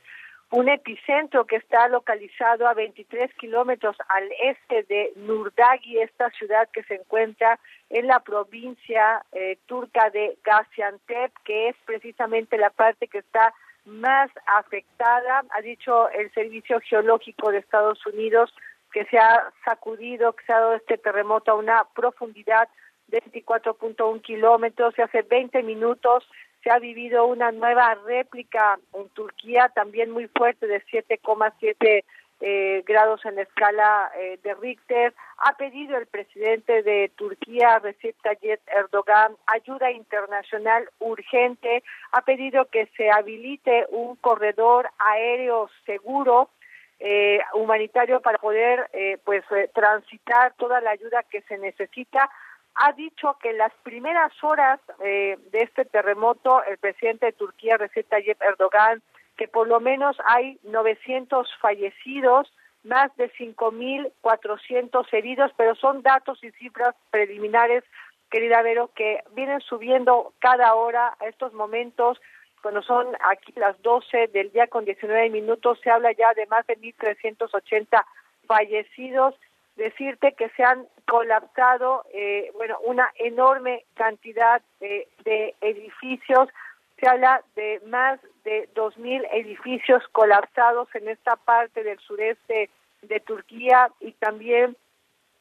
un 0.50 0.68
epicentro 0.68 1.46
que 1.46 1.56
está 1.56 1.88
localizado 1.88 2.66
a 2.66 2.74
23 2.74 3.32
kilómetros 3.34 3.96
al 4.08 4.28
este 4.42 4.82
de 4.84 5.12
Nurdagi, 5.16 5.98
esta 5.98 6.30
ciudad 6.30 6.68
que 6.72 6.82
se 6.84 6.94
encuentra 6.94 7.58
en 7.90 8.06
la 8.06 8.20
provincia 8.20 9.22
eh, 9.32 9.58
turca 9.66 10.08
de 10.10 10.38
Gaziantep, 10.42 11.32
que 11.44 11.68
es 11.68 11.76
precisamente 11.84 12.56
la 12.56 12.70
parte 12.70 13.08
que 13.08 13.18
está 13.18 13.52
más 13.84 14.30
afectada, 14.58 15.44
ha 15.50 15.60
dicho 15.60 16.08
el 16.10 16.32
Servicio 16.32 16.80
Geológico 16.80 17.50
de 17.50 17.58
Estados 17.58 18.04
Unidos, 18.06 18.54
que 18.92 19.04
se 19.06 19.18
ha 19.18 19.52
sacudido, 19.64 20.32
que 20.32 20.44
se 20.46 20.52
ha 20.52 20.60
dado 20.60 20.74
este 20.74 20.96
terremoto 20.96 21.52
a 21.52 21.56
una 21.56 21.84
profundidad 21.94 22.68
de 23.08 23.22
24.1 23.22 24.22
kilómetros 24.22 24.94
y 24.98 25.02
hace 25.02 25.22
20 25.22 25.62
minutos 25.62 26.24
se 26.62 26.70
ha 26.70 26.78
vivido 26.78 27.26
una 27.26 27.52
nueva 27.52 27.94
réplica 28.06 28.78
en 28.94 29.08
Turquía, 29.10 29.70
también 29.74 30.10
muy 30.10 30.28
fuerte, 30.28 30.66
de 30.66 30.82
7,7 30.86 32.04
eh, 32.40 32.82
grados 32.86 33.24
en 33.24 33.36
la 33.36 33.42
escala 33.42 34.10
eh, 34.16 34.38
de 34.42 34.54
Richter. 34.54 35.14
Ha 35.38 35.56
pedido 35.56 35.96
el 35.96 36.06
presidente 36.06 36.82
de 36.82 37.10
Turquía, 37.16 37.78
Recep 37.78 38.16
Tayyip 38.22 38.60
Erdogan, 38.66 39.36
ayuda 39.46 39.90
internacional 39.90 40.88
urgente. 40.98 41.82
Ha 42.12 42.22
pedido 42.22 42.66
que 42.66 42.86
se 42.96 43.10
habilite 43.10 43.86
un 43.90 44.16
corredor 44.16 44.88
aéreo 44.98 45.70
seguro 45.86 46.50
eh, 47.00 47.38
humanitario 47.54 48.20
para 48.20 48.38
poder 48.38 48.90
eh, 48.92 49.18
pues 49.24 49.44
eh, 49.52 49.70
transitar 49.72 50.54
toda 50.54 50.80
la 50.80 50.90
ayuda 50.90 51.22
que 51.30 51.42
se 51.42 51.56
necesita 51.56 52.28
ha 52.78 52.92
dicho 52.92 53.36
que 53.42 53.50
en 53.50 53.58
las 53.58 53.72
primeras 53.82 54.32
horas 54.42 54.80
eh, 55.02 55.36
de 55.50 55.58
este 55.58 55.84
terremoto 55.84 56.62
el 56.64 56.78
presidente 56.78 57.26
de 57.26 57.32
Turquía 57.32 57.76
Recep 57.76 58.08
Tayyip 58.08 58.40
Erdogan 58.42 59.02
que 59.36 59.48
por 59.48 59.68
lo 59.68 59.80
menos 59.80 60.16
hay 60.26 60.58
900 60.64 61.48
fallecidos 61.60 62.52
más 62.84 63.14
de 63.16 63.30
5.400 63.32 65.06
heridos 65.12 65.50
pero 65.56 65.74
son 65.74 66.02
datos 66.02 66.42
y 66.42 66.50
cifras 66.52 66.94
preliminares 67.10 67.84
querida 68.30 68.62
Vero 68.62 68.90
que 68.94 69.22
vienen 69.34 69.60
subiendo 69.60 70.32
cada 70.38 70.74
hora 70.74 71.16
a 71.20 71.26
estos 71.26 71.52
momentos 71.52 72.20
cuando 72.62 72.82
son 72.82 73.06
aquí 73.30 73.52
las 73.56 73.80
12 73.82 74.28
del 74.28 74.50
día 74.52 74.66
con 74.66 74.84
19 74.84 75.30
minutos, 75.30 75.78
se 75.82 75.90
habla 75.90 76.12
ya 76.12 76.34
de 76.34 76.46
más 76.46 76.66
de 76.66 76.76
1.380 76.78 78.04
fallecidos. 78.46 79.34
Decirte 79.78 80.32
que 80.32 80.48
se 80.50 80.64
han 80.64 80.88
colapsado, 81.06 82.04
eh, 82.12 82.50
bueno, 82.54 82.78
una 82.84 83.08
enorme 83.14 83.84
cantidad 83.94 84.60
de, 84.80 85.06
de 85.22 85.54
edificios. 85.60 86.48
Se 86.98 87.08
habla 87.08 87.44
de 87.54 87.80
más 87.86 88.18
de 88.42 88.68
2.000 88.74 89.28
edificios 89.32 90.02
colapsados 90.10 90.88
en 90.94 91.08
esta 91.08 91.36
parte 91.36 91.84
del 91.84 92.00
sureste 92.00 92.70
de 93.02 93.20
Turquía 93.20 93.92
y 94.00 94.10
también 94.14 94.76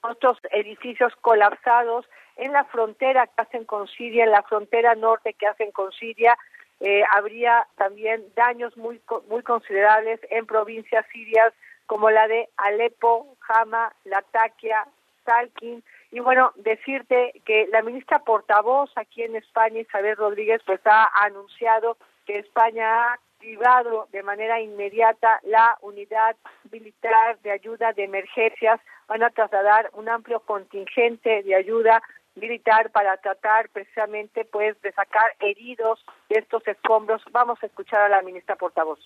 otros 0.02 0.38
edificios 0.52 1.13
colapsados 1.21 2.06
en 2.36 2.54
la 2.54 2.63
frontera 2.65 3.26
que 3.26 3.41
hacen 3.41 3.65
con 3.65 3.88
Siria, 3.88 4.26
en 4.26 4.32
la 4.32 4.43
frontera 4.43 4.93
norte 4.93 5.34
que 5.34 5.47
hacen 5.47 5.71
con 5.71 5.91
Siria, 5.93 6.38
eh, 6.80 7.02
habría 7.12 7.67
también 7.76 8.23
daños 8.36 8.78
muy 8.78 9.02
muy 9.28 9.41
considerables 9.41 10.19
en 10.30 10.45
provincias 10.45 11.08
sirias 11.12 11.52
como 11.88 12.12
la 12.12 12.28
de 12.28 12.50
Alepo, 12.58 13.36
Hama, 13.47 13.93
Latakia, 14.04 14.86
Talquín. 15.23 15.84
Y 16.12 16.19
bueno, 16.19 16.52
decirte 16.58 17.41
que 17.45 17.67
la 17.71 17.82
ministra 17.82 18.19
portavoz 18.19 18.91
aquí 18.95 19.23
en 19.23 19.36
España, 19.36 19.80
Isabel 19.80 20.15
Rodríguez, 20.15 20.62
pues 20.65 20.80
ha 20.86 21.10
anunciado 21.26 21.97
que 22.26 22.39
España 22.39 22.86
ha 22.88 23.13
activado 23.13 24.08
de 24.12 24.23
manera 24.23 24.60
inmediata 24.60 25.39
la 25.43 25.78
unidad 25.82 26.36
militar 26.71 27.39
de 27.39 27.52
ayuda 27.52 27.93
de 27.93 28.04
emergencias. 28.04 28.80
Van 29.08 29.23
a 29.23 29.30
trasladar 29.30 29.89
un 29.93 30.10
amplio 30.10 30.41
contingente 30.41 31.43
de 31.43 31.56
ayuda 31.56 32.02
militar 32.36 32.91
para 32.91 33.17
tratar 33.17 33.69
precisamente 33.69 34.45
pues 34.45 34.80
de 34.82 34.91
sacar 34.91 35.36
heridos 35.39 36.04
de 36.30 36.39
estos 36.39 36.67
escombros. 36.67 37.21
Vamos 37.32 37.62
a 37.62 37.65
escuchar 37.65 38.02
a 38.02 38.10
la 38.10 38.21
ministra 38.21 38.56
portavoz 38.56 39.00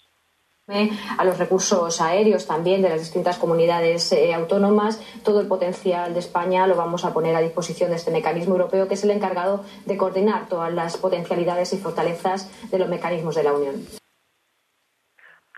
a 1.18 1.24
los 1.24 1.38
recursos 1.38 2.02
aéreos 2.02 2.46
también 2.46 2.82
de 2.82 2.90
las 2.90 3.00
distintas 3.00 3.38
comunidades 3.38 4.12
eh, 4.12 4.34
autónomas. 4.34 5.00
Todo 5.24 5.42
el 5.42 5.48
potencial 5.48 6.14
de 6.14 6.20
España 6.20 6.68
lo 6.68 6.76
vamos 6.76 7.06
a 7.06 7.14
poner 7.14 7.36
a 7.36 7.42
disposición 7.42 7.90
de 7.90 7.98
este 7.98 8.12
mecanismo 8.12 8.54
europeo, 8.54 8.88
que 8.88 8.96
es 8.96 9.04
el 9.04 9.12
encargado 9.12 9.64
de 9.86 9.98
coordinar 9.98 10.48
todas 10.48 10.74
las 10.74 10.98
potencialidades 10.98 11.74
y 11.74 11.78
fortalezas 11.78 12.50
de 12.72 12.80
los 12.80 12.90
mecanismos 12.90 13.36
de 13.36 13.44
la 13.44 13.54
Unión. 13.54 14.01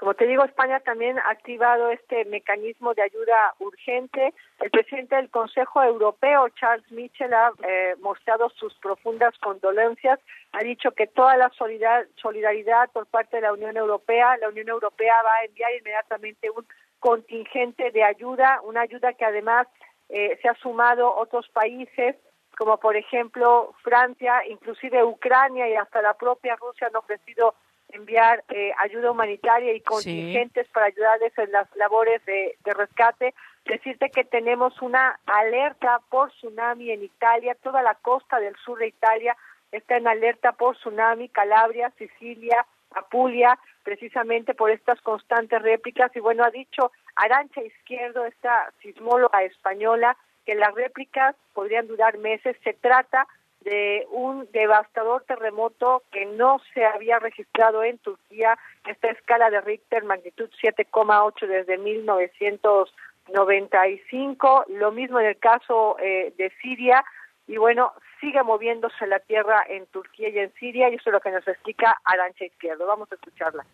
Como 0.04 0.16
te 0.16 0.28
digo, 0.28 0.44
España 0.44 0.82
también 0.82 1.18
ha 1.18 1.30
activado 1.30 1.89
este 1.89 2.26
mecanismo 2.26 2.94
de 2.94 3.04
ayuda 3.04 3.56
urgente. 3.60 4.34
El 4.60 4.70
presidente 4.70 5.16
del 5.16 5.30
Consejo 5.30 5.82
Europeo, 5.82 6.50
Charles 6.60 6.92
Michel, 6.92 7.34
ha 7.34 7.54
eh, 7.66 7.96
mostrado 8.02 8.50
sus 8.50 8.74
profundas 8.80 9.34
condolencias. 9.38 10.20
Ha 10.52 10.60
dicho 10.62 10.92
que 10.92 11.08
toda 11.08 11.38
la 11.38 11.50
solidaridad 11.56 12.92
por 12.92 13.06
parte 13.06 13.38
de 13.38 13.44
la 13.44 13.54
Unión 13.54 13.78
Europea, 13.78 14.36
la 14.42 14.50
Unión 14.50 14.68
Europea 14.68 15.16
va 15.24 15.36
a 15.36 15.46
enviar 15.46 15.72
inmediatamente 15.74 16.50
un 16.50 16.68
contingente 17.00 17.92
de 17.92 18.04
ayuda, 18.04 18.60
una 18.66 18.82
ayuda 18.82 19.13
que 19.13 19.24
además 19.24 19.68
eh, 20.10 20.38
se 20.42 20.50
ha 20.50 20.56
sumado 20.56 21.16
otros 21.16 21.48
países 21.48 22.18
como 22.58 22.78
por 22.78 22.98
ejemplo 22.98 23.74
Francia, 23.82 24.46
inclusive 24.48 25.04
Ucrania 25.04 25.68
y 25.70 25.76
hasta 25.76 26.02
la 26.02 26.13
propia 26.13 26.56
Rusia 26.58 26.88
han 26.88 26.96
ofrecido 26.96 27.56
enviar 27.94 28.44
eh, 28.50 28.72
ayuda 28.80 29.12
humanitaria 29.12 29.74
y 29.74 29.82
contingentes 29.82 30.68
para 30.70 30.88
ayudarles 30.88 31.38
en 31.38 31.52
las 31.52 31.74
labores 31.76 32.24
de, 32.26 32.56
rescate. 32.66 33.34
Decirte 33.66 34.10
que 34.10 34.26
tenemos 34.26 34.82
una 34.82 35.20
alerta 35.26 36.02
por 36.10 36.32
tsunami 36.32 36.92
en 36.92 37.04
Italia, 37.04 37.56
toda 37.64 37.82
la 37.82 37.96
costa 37.96 38.40
del 38.40 38.56
sur 38.58 38.80
de 38.80 38.88
Italia 38.88 39.38
está 39.72 39.98
en 39.98 40.08
alerta 40.08 40.52
por 40.52 40.76
tsunami, 40.76 41.30
Calabria, 41.30 41.92
Sicilia, 41.98 42.66
Apulia, 42.92 43.58
precisamente 43.84 44.54
por 44.54 44.70
estas 44.70 45.00
constantes 45.02 45.62
réplicas. 45.62 46.16
Y 46.16 46.20
bueno, 46.20 46.44
ha 46.44 46.52
dicho 46.52 46.92
Arancha 47.16 47.62
Izquierdo, 47.62 48.26
esta 48.26 48.72
sismóloga 48.82 49.44
española, 49.44 50.18
que 50.46 50.56
las 50.56 50.74
réplicas 50.76 51.36
podrían 51.54 51.88
durar 51.88 52.18
meses. 52.18 52.58
Se 52.64 52.74
trata 52.74 53.28
de 53.63 54.06
un 54.12 54.47
devastador 54.52 55.23
terremoto 55.23 56.04
que 56.12 56.26
no 56.26 56.60
se 56.73 56.84
había 56.86 57.19
registrado 57.19 57.82
en 57.84 57.97
Turquía, 57.99 58.58
esta 58.88 59.10
escala 59.10 59.49
de 59.49 59.62
Richter 59.62 60.04
magnitud 60.04 60.49
7,8 60.62 61.47
desde 61.47 61.78
1995, 61.78 64.65
lo 64.69 64.91
mismo 64.91 65.19
en 65.19 65.28
el 65.28 65.38
caso 65.38 65.97
eh, 65.99 66.34
de 66.38 66.52
Siria, 66.62 67.06
y 67.47 67.56
bueno, 67.58 67.93
sigue 68.21 68.43
moviéndose 68.43 69.08
la 69.08 69.19
tierra 69.19 69.63
en 69.67 69.86
Turquía 69.88 70.30
y 70.30 70.38
en 70.39 70.54
Siria, 70.54 70.89
y 70.89 70.95
eso 70.95 71.10
es 71.10 71.13
lo 71.13 71.21
que 71.21 71.32
nos 71.32 71.47
explica 71.47 71.97
Arancha 72.06 72.45
Izquierdo. 72.45 72.88
Vamos 72.88 73.12
a 73.12 73.15
escucharla. 73.15 73.65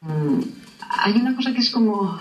Mm, 0.00 0.40
hay 0.90 1.12
una 1.12 1.34
cosa 1.34 1.52
que 1.52 1.60
es 1.60 1.70
como 1.70 2.20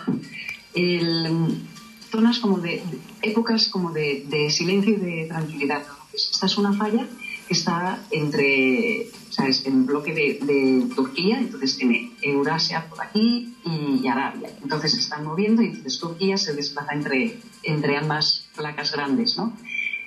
zonas 2.09 2.39
como 2.39 2.59
de, 2.59 2.81
épocas 3.21 3.67
como 3.69 3.91
de 3.91 4.49
silencio 4.49 4.93
y 4.93 4.97
de 4.97 5.27
tranquilidad 5.27 5.83
esta 6.15 6.45
es 6.45 6.57
una 6.57 6.73
falla 6.73 7.07
que 7.47 7.53
está 7.53 7.99
entre, 8.11 9.07
¿sabes? 9.29 9.65
En 9.65 9.79
el 9.79 9.83
bloque 9.83 10.13
de, 10.13 10.89
Turquía, 10.95 11.39
entonces 11.39 11.77
tiene 11.77 12.11
Eurasia 12.21 12.87
por 12.89 13.01
aquí 13.01 13.53
y 13.63 14.07
Arabia. 14.07 14.49
Entonces 14.63 14.93
se 14.93 14.99
están 14.99 15.25
moviendo 15.25 15.61
y 15.61 15.67
entonces 15.67 15.99
Turquía 15.99 16.37
se 16.37 16.53
desplaza 16.53 16.93
entre, 16.93 17.39
entre 17.63 17.97
ambas 17.97 18.47
placas 18.55 18.91
grandes, 18.91 19.37
¿no? 19.37 19.53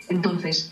Entonces, 0.09 0.71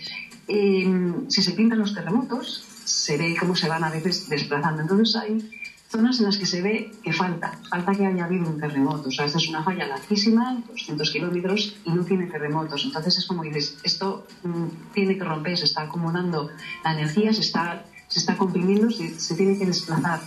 em, 0.48 1.28
si 1.28 1.42
se 1.42 1.52
pintan 1.52 1.78
los 1.78 1.94
terremotos, 1.94 2.64
se 2.84 3.18
ve 3.18 3.36
cómo 3.38 3.54
se 3.54 3.68
van 3.68 3.84
a 3.84 3.90
veces 3.90 4.28
desplazando. 4.28 4.82
Entonces 4.82 5.14
hay 5.16 5.50
zonas 5.88 6.18
en 6.18 6.26
las 6.26 6.38
que 6.38 6.46
se 6.46 6.62
ve 6.62 6.90
que 7.02 7.12
falta, 7.12 7.52
falta 7.70 7.92
que 7.92 8.06
haya 8.06 8.24
habido 8.24 8.48
un 8.48 8.60
terremoto. 8.60 9.08
O 9.08 9.10
sea, 9.10 9.26
esta 9.26 9.38
es 9.38 9.48
una 9.48 9.62
falla 9.62 9.86
larguísima, 9.86 10.62
200 10.68 11.10
kilómetros, 11.10 11.76
y 11.84 11.90
no 11.90 12.04
tiene 12.04 12.26
terremotos. 12.26 12.84
Entonces 12.84 13.18
es 13.18 13.26
como 13.26 13.42
dices, 13.42 13.78
esto 13.84 14.26
mm, 14.42 14.92
tiene 14.92 15.16
que 15.16 15.24
romper, 15.24 15.56
se 15.56 15.64
está 15.64 15.82
acumulando 15.82 16.50
la 16.84 16.92
energía, 16.92 17.32
se 17.32 17.40
está, 17.40 17.84
se 18.08 18.18
está 18.18 18.36
comprimiendo, 18.36 18.90
se, 18.90 19.34
tiene 19.36 19.58
que 19.58 19.66
desplazar. 19.66 20.20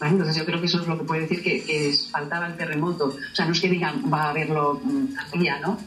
Entonces 0.00 0.36
yo 0.36 0.44
creo 0.44 0.58
que 0.58 0.66
eso 0.66 0.80
es 0.80 0.88
lo 0.88 0.98
que 0.98 1.04
puede 1.04 1.22
decir 1.22 1.42
que, 1.42 1.92
faltaba 2.10 2.46
el 2.46 2.56
terremoto. 2.56 3.06
O 3.06 3.34
sea, 3.34 3.46
no 3.46 3.52
es 3.52 3.60
que 3.60 3.68
digan, 3.68 4.12
va 4.12 4.24
a 4.24 4.30
haberlo 4.30 4.80
mm, 4.82 5.38
día, 5.38 5.58
¿no? 5.60 5.78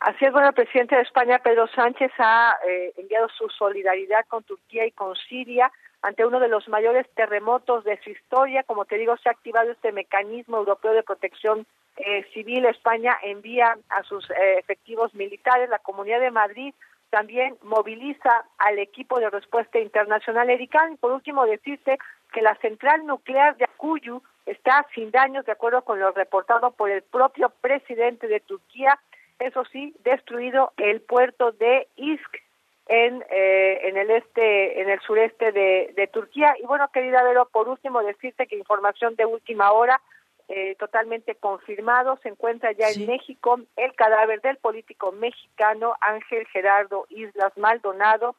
Así 0.00 0.24
es, 0.24 0.32
bueno, 0.32 0.48
el 0.48 0.54
presidente 0.54 0.94
de 0.94 1.02
España, 1.02 1.40
Pedro 1.40 1.66
Sánchez, 1.74 2.12
ha 2.18 2.56
eh, 2.66 2.94
enviado 2.96 3.28
su 3.36 3.48
solidaridad 3.48 4.24
con 4.28 4.44
Turquía 4.44 4.86
y 4.86 4.92
con 4.92 5.16
Siria 5.16 5.72
ante 6.02 6.24
uno 6.24 6.40
de 6.40 6.48
los 6.48 6.68
mayores 6.68 7.06
terremotos 7.14 7.84
de 7.84 8.00
su 8.02 8.10
historia. 8.10 8.62
Como 8.62 8.84
te 8.84 8.96
digo, 8.96 9.16
se 9.16 9.28
ha 9.28 9.32
activado 9.32 9.70
este 9.70 9.92
mecanismo 9.92 10.58
europeo 10.58 10.92
de 10.92 11.02
protección 11.02 11.66
eh, 11.96 12.24
civil. 12.32 12.66
España 12.66 13.16
envía 13.22 13.76
a 13.88 14.02
sus 14.04 14.28
eh, 14.30 14.58
efectivos 14.58 15.14
militares. 15.14 15.68
La 15.68 15.80
Comunidad 15.80 16.20
de 16.20 16.30
Madrid 16.30 16.74
también 17.10 17.56
moviliza 17.62 18.44
al 18.58 18.78
equipo 18.78 19.18
de 19.18 19.30
respuesta 19.30 19.78
internacional 19.80 20.50
ERICAN. 20.50 20.92
Y 20.92 20.96
por 20.96 21.12
último, 21.12 21.46
decirte 21.46 21.98
que 22.32 22.42
la 22.42 22.54
central 22.56 23.04
nuclear 23.06 23.56
de 23.56 23.64
Akuyu 23.64 24.22
está 24.46 24.86
sin 24.94 25.10
daños, 25.10 25.44
de 25.46 25.52
acuerdo 25.52 25.82
con 25.82 25.98
lo 25.98 26.12
reportado 26.12 26.70
por 26.70 26.90
el 26.90 27.02
propio 27.02 27.50
presidente 27.60 28.28
de 28.28 28.40
Turquía. 28.40 28.98
Eso 29.38 29.64
sí, 29.72 29.94
destruido 30.04 30.72
el 30.76 31.00
puerto 31.00 31.52
de 31.52 31.88
Isk 31.96 32.47
en, 32.88 33.22
eh, 33.30 33.80
en 33.84 33.98
el 33.98 34.10
este, 34.10 34.80
en 34.80 34.88
el 34.88 35.00
sureste 35.00 35.52
de, 35.52 35.92
de, 35.94 36.06
Turquía. 36.08 36.54
Y 36.60 36.66
bueno, 36.66 36.88
querida 36.92 37.22
Vero, 37.22 37.46
por 37.52 37.68
último 37.68 38.02
decirte 38.02 38.46
que 38.46 38.56
información 38.56 39.14
de 39.14 39.26
última 39.26 39.72
hora, 39.72 40.00
eh, 40.48 40.74
totalmente 40.78 41.34
confirmado, 41.34 42.18
se 42.22 42.30
encuentra 42.30 42.72
ya 42.72 42.88
en 42.88 43.06
México 43.06 43.60
el 43.76 43.94
cadáver 43.94 44.40
del 44.40 44.56
político 44.56 45.12
mexicano 45.12 45.94
Ángel 46.00 46.46
Gerardo 46.46 47.04
Islas 47.10 47.52
Maldonado, 47.58 48.34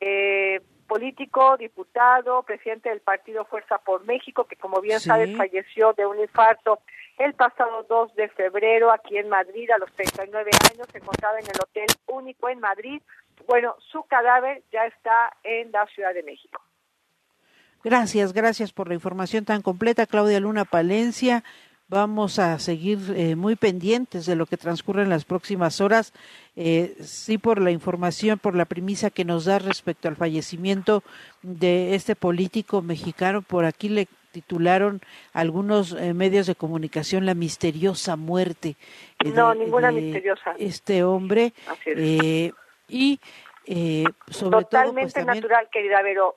eh, 0.00 0.60
político, 0.88 1.56
diputado, 1.56 2.42
presidente 2.42 2.88
del 2.88 3.00
partido 3.00 3.44
Fuerza 3.44 3.78
por 3.78 4.04
México, 4.04 4.44
que 4.44 4.56
como 4.56 4.80
bien 4.80 4.98
sabes 4.98 5.36
falleció 5.36 5.92
de 5.92 6.04
un 6.04 6.18
infarto 6.18 6.80
el 7.18 7.34
pasado 7.34 7.84
2 7.88 8.14
de 8.16 8.28
febrero 8.30 8.90
aquí 8.90 9.16
en 9.16 9.28
Madrid. 9.28 9.70
A 9.70 9.78
los 9.78 9.92
39 9.92 10.50
años, 10.72 10.88
se 10.90 10.98
encontraba 10.98 11.38
en 11.38 11.46
el 11.46 11.60
Hotel 11.62 11.86
Único 12.08 12.48
en 12.48 12.58
Madrid, 12.58 13.00
bueno, 13.46 13.74
su 13.90 14.02
cadáver 14.04 14.62
ya 14.72 14.86
está 14.86 15.36
en 15.42 15.72
la 15.72 15.86
Ciudad 15.86 16.14
de 16.14 16.22
México. 16.22 16.60
Gracias, 17.84 18.32
gracias 18.32 18.72
por 18.72 18.88
la 18.88 18.94
información 18.94 19.44
tan 19.44 19.60
completa, 19.60 20.06
Claudia 20.06 20.38
Luna 20.38 20.64
Palencia. 20.64 21.42
Vamos 21.88 22.38
a 22.38 22.58
seguir 22.58 22.98
eh, 23.14 23.36
muy 23.36 23.56
pendientes 23.56 24.24
de 24.24 24.36
lo 24.36 24.46
que 24.46 24.56
transcurre 24.56 25.02
en 25.02 25.10
las 25.10 25.24
próximas 25.24 25.80
horas. 25.80 26.14
Eh, 26.56 26.96
sí, 27.00 27.38
por 27.38 27.60
la 27.60 27.70
información, 27.70 28.38
por 28.38 28.54
la 28.54 28.64
premisa 28.64 29.10
que 29.10 29.24
nos 29.24 29.44
da 29.44 29.58
respecto 29.58 30.08
al 30.08 30.16
fallecimiento 30.16 31.02
de 31.42 31.94
este 31.94 32.16
político 32.16 32.80
mexicano. 32.80 33.42
Por 33.42 33.64
aquí 33.64 33.88
le 33.88 34.08
titularon 34.32 35.00
algunos 35.32 35.92
eh, 35.92 36.14
medios 36.14 36.46
de 36.46 36.54
comunicación 36.54 37.26
la 37.26 37.34
misteriosa 37.34 38.16
muerte. 38.16 38.76
no, 39.34 39.54
ninguna 39.54 39.92
misteriosa. 39.92 40.54
Este 40.58 41.04
hombre. 41.04 41.52
Eh, 41.86 42.52
y 42.92 43.20
eh, 43.66 44.04
sobre 44.28 44.64
Totalmente 44.64 45.12
todo, 45.14 45.24
pues, 45.24 45.36
natural, 45.36 45.68
querida 45.72 46.02
Vero. 46.02 46.36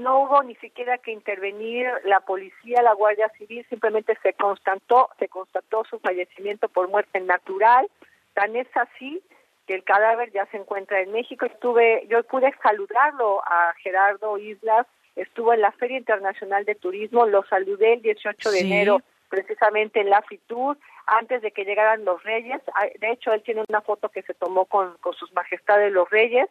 No 0.00 0.22
hubo 0.22 0.42
ni 0.42 0.54
siquiera 0.56 0.98
que 0.98 1.12
intervenir 1.12 1.88
la 2.04 2.20
policía, 2.20 2.82
la 2.82 2.94
Guardia 2.94 3.30
Civil, 3.36 3.66
simplemente 3.68 4.16
se 4.22 4.32
constató, 4.32 5.10
se 5.18 5.28
constató 5.28 5.84
su 5.84 5.98
fallecimiento 5.98 6.68
por 6.68 6.88
muerte 6.88 7.20
natural. 7.20 7.86
Tan 8.32 8.56
es 8.56 8.68
así 8.74 9.20
que 9.66 9.74
el 9.74 9.84
cadáver 9.84 10.32
ya 10.32 10.46
se 10.46 10.56
encuentra 10.56 11.00
en 11.00 11.12
México. 11.12 11.44
Estuve, 11.44 12.06
yo 12.08 12.22
pude 12.24 12.52
saludarlo 12.62 13.42
a 13.44 13.74
Gerardo 13.82 14.38
Islas, 14.38 14.86
estuvo 15.16 15.52
en 15.52 15.60
la 15.60 15.72
Feria 15.72 15.98
Internacional 15.98 16.64
de 16.64 16.74
Turismo, 16.74 17.26
lo 17.26 17.44
saludé 17.44 17.94
el 17.94 18.02
18 18.02 18.50
de 18.50 18.60
enero 18.60 19.02
precisamente 19.28 20.00
en 20.00 20.08
la 20.08 20.22
FITUR, 20.22 20.78
antes 21.08 21.42
de 21.42 21.50
que 21.50 21.64
llegaran 21.64 22.04
los 22.04 22.22
reyes. 22.22 22.60
De 23.00 23.10
hecho, 23.10 23.32
él 23.32 23.42
tiene 23.42 23.64
una 23.68 23.80
foto 23.80 24.10
que 24.10 24.22
se 24.22 24.34
tomó 24.34 24.66
con, 24.66 24.96
con 24.98 25.14
sus 25.14 25.32
majestades 25.32 25.92
los 25.92 26.08
reyes, 26.10 26.48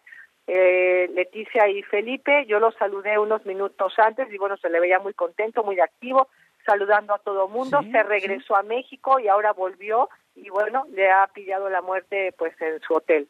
eh, 0.47 1.09
Leticia 1.13 1.67
y 1.69 1.83
Felipe. 1.83 2.45
Yo 2.47 2.59
lo 2.59 2.71
saludé 2.71 3.19
unos 3.19 3.45
minutos 3.45 3.93
antes 3.97 4.31
y 4.31 4.37
bueno, 4.37 4.57
se 4.57 4.69
le 4.69 4.79
veía 4.79 4.99
muy 4.99 5.13
contento, 5.13 5.63
muy 5.63 5.79
activo. 5.79 6.27
saludando 6.65 7.13
a 7.13 7.19
todo 7.19 7.47
mundo, 7.47 7.81
se 7.91 8.03
regresó 8.03 8.55
a 8.55 8.63
México 8.63 9.19
y 9.19 9.27
ahora 9.29 9.53
volvió 9.53 10.09
y 10.35 10.49
bueno, 10.49 10.85
le 10.91 11.09
ha 11.09 11.25
pillado 11.27 11.69
la 11.69 11.81
muerte 11.81 12.33
pues 12.37 12.59
en 12.61 12.81
su 12.81 12.93
hotel. 12.93 13.29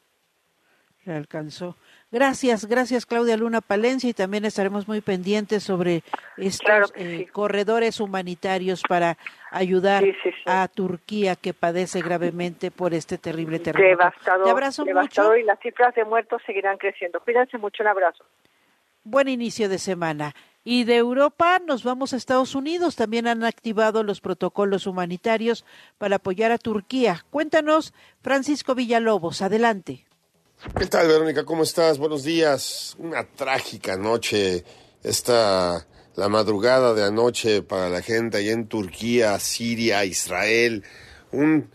Le 1.06 1.13
alcanzó. 1.13 1.76
Gracias, 2.10 2.65
gracias 2.65 3.06
Claudia 3.06 3.36
Luna 3.36 3.60
Palencia 3.60 4.10
y 4.10 4.13
también 4.13 4.46
estaremos 4.46 4.88
muy 4.88 5.02
pendientes 5.02 5.63
sobre 5.63 6.04
estos 6.38 6.93
eh, 6.96 7.28
corredores 7.34 8.00
humanitarios 8.00 8.82
para 8.88 9.17
ayudar 9.52 10.06
a 10.46 10.70
Turquía 10.70 11.36
que 11.36 11.54
padece 11.54 12.02
gravemente 12.02 12.72
por 12.72 12.93
este 12.93 13.17
terrible 13.17 13.60
terremoto. 13.60 13.89
Devastador, 13.89 14.46
Te 14.46 14.52
abrazo 14.52 14.86
devastador 14.86 15.32
mucho. 15.34 15.41
y 15.41 15.46
las 15.46 15.60
cifras 15.60 15.93
de 15.96 16.06
muertos 16.06 16.41
seguirán 16.46 16.78
creciendo. 16.78 17.20
Cuídense 17.20 17.58
mucho, 17.58 17.84
un 17.84 17.89
abrazo. 17.89 18.24
Buen 19.04 19.28
inicio 19.28 19.67
de 19.67 19.78
semana. 19.78 20.34
Y 20.63 20.86
de 20.86 20.98
Europa 20.98 21.60
nos 21.65 21.84
vamos 21.84 22.13
a 22.13 22.17
Estados 22.17 22.56
Unidos. 22.56 22.96
También 22.96 23.28
han 23.28 23.43
activado 23.43 24.04
los 24.04 24.22
protocolos 24.22 24.86
humanitarios 24.88 25.65
para 25.98 26.17
apoyar 26.17 26.52
a 26.52 26.58
Turquía. 26.58 27.26
Cuéntanos, 27.32 27.93
Francisco 28.22 28.76
Villalobos, 28.76 29.41
adelante. 29.41 30.07
¿Qué 30.58 30.88
tal, 30.88 31.08
Verónica? 31.08 31.46
¿Cómo 31.46 31.62
estás? 31.62 32.00
Buenos 32.00 32.24
días. 32.24 32.96
Una 32.98 33.24
trágica 33.24 33.96
noche. 33.96 34.65
Esta, 35.04 35.86
la 36.15 36.30
madrugada 36.30 36.96
de 36.96 37.04
anoche 37.04 37.62
para 37.62 37.89
la 37.89 38.02
gente 38.02 38.38
allá 38.38 38.54
en 38.54 38.67
Turquía, 38.67 39.38
Siria, 39.38 40.04
Israel. 40.04 40.84
Un 41.32 41.70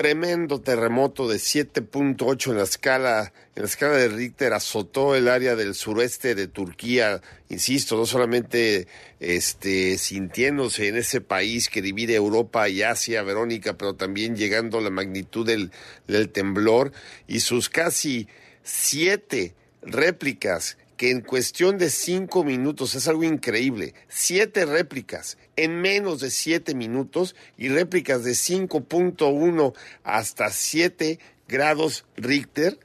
tremendo 0.00 0.62
terremoto 0.62 1.28
de 1.28 1.36
7.8 1.36 2.52
en 2.52 2.56
la 2.56 2.62
escala 2.62 3.34
en 3.54 3.62
la 3.64 3.68
escala 3.68 3.98
de 3.98 4.08
Richter 4.08 4.54
azotó 4.54 5.14
el 5.14 5.28
área 5.28 5.56
del 5.56 5.74
sureste 5.74 6.34
de 6.34 6.48
Turquía, 6.48 7.20
insisto, 7.50 7.98
no 7.98 8.06
solamente 8.06 8.88
este 9.18 9.98
sintiéndose 9.98 10.88
en 10.88 10.96
ese 10.96 11.20
país 11.20 11.68
que 11.68 11.82
divide 11.82 12.14
Europa 12.14 12.66
y 12.70 12.82
Asia, 12.82 13.22
Verónica, 13.22 13.76
pero 13.76 13.94
también 13.94 14.36
llegando 14.36 14.78
a 14.78 14.80
la 14.80 14.88
magnitud 14.88 15.46
del, 15.46 15.70
del 16.08 16.30
temblor 16.30 16.92
y 17.28 17.40
sus 17.40 17.68
casi 17.68 18.26
siete 18.62 19.52
réplicas 19.82 20.78
que 21.00 21.10
en 21.10 21.22
cuestión 21.22 21.78
de 21.78 21.88
cinco 21.88 22.44
minutos 22.44 22.94
es 22.94 23.08
algo 23.08 23.24
increíble. 23.24 23.94
Siete 24.10 24.66
réplicas 24.66 25.38
en 25.56 25.80
menos 25.80 26.20
de 26.20 26.30
siete 26.30 26.74
minutos 26.74 27.34
y 27.56 27.70
réplicas 27.70 28.22
de 28.22 28.32
5.1 28.32 29.72
hasta 30.04 30.50
7 30.50 31.18
grados 31.48 32.04
Richter. 32.18 32.78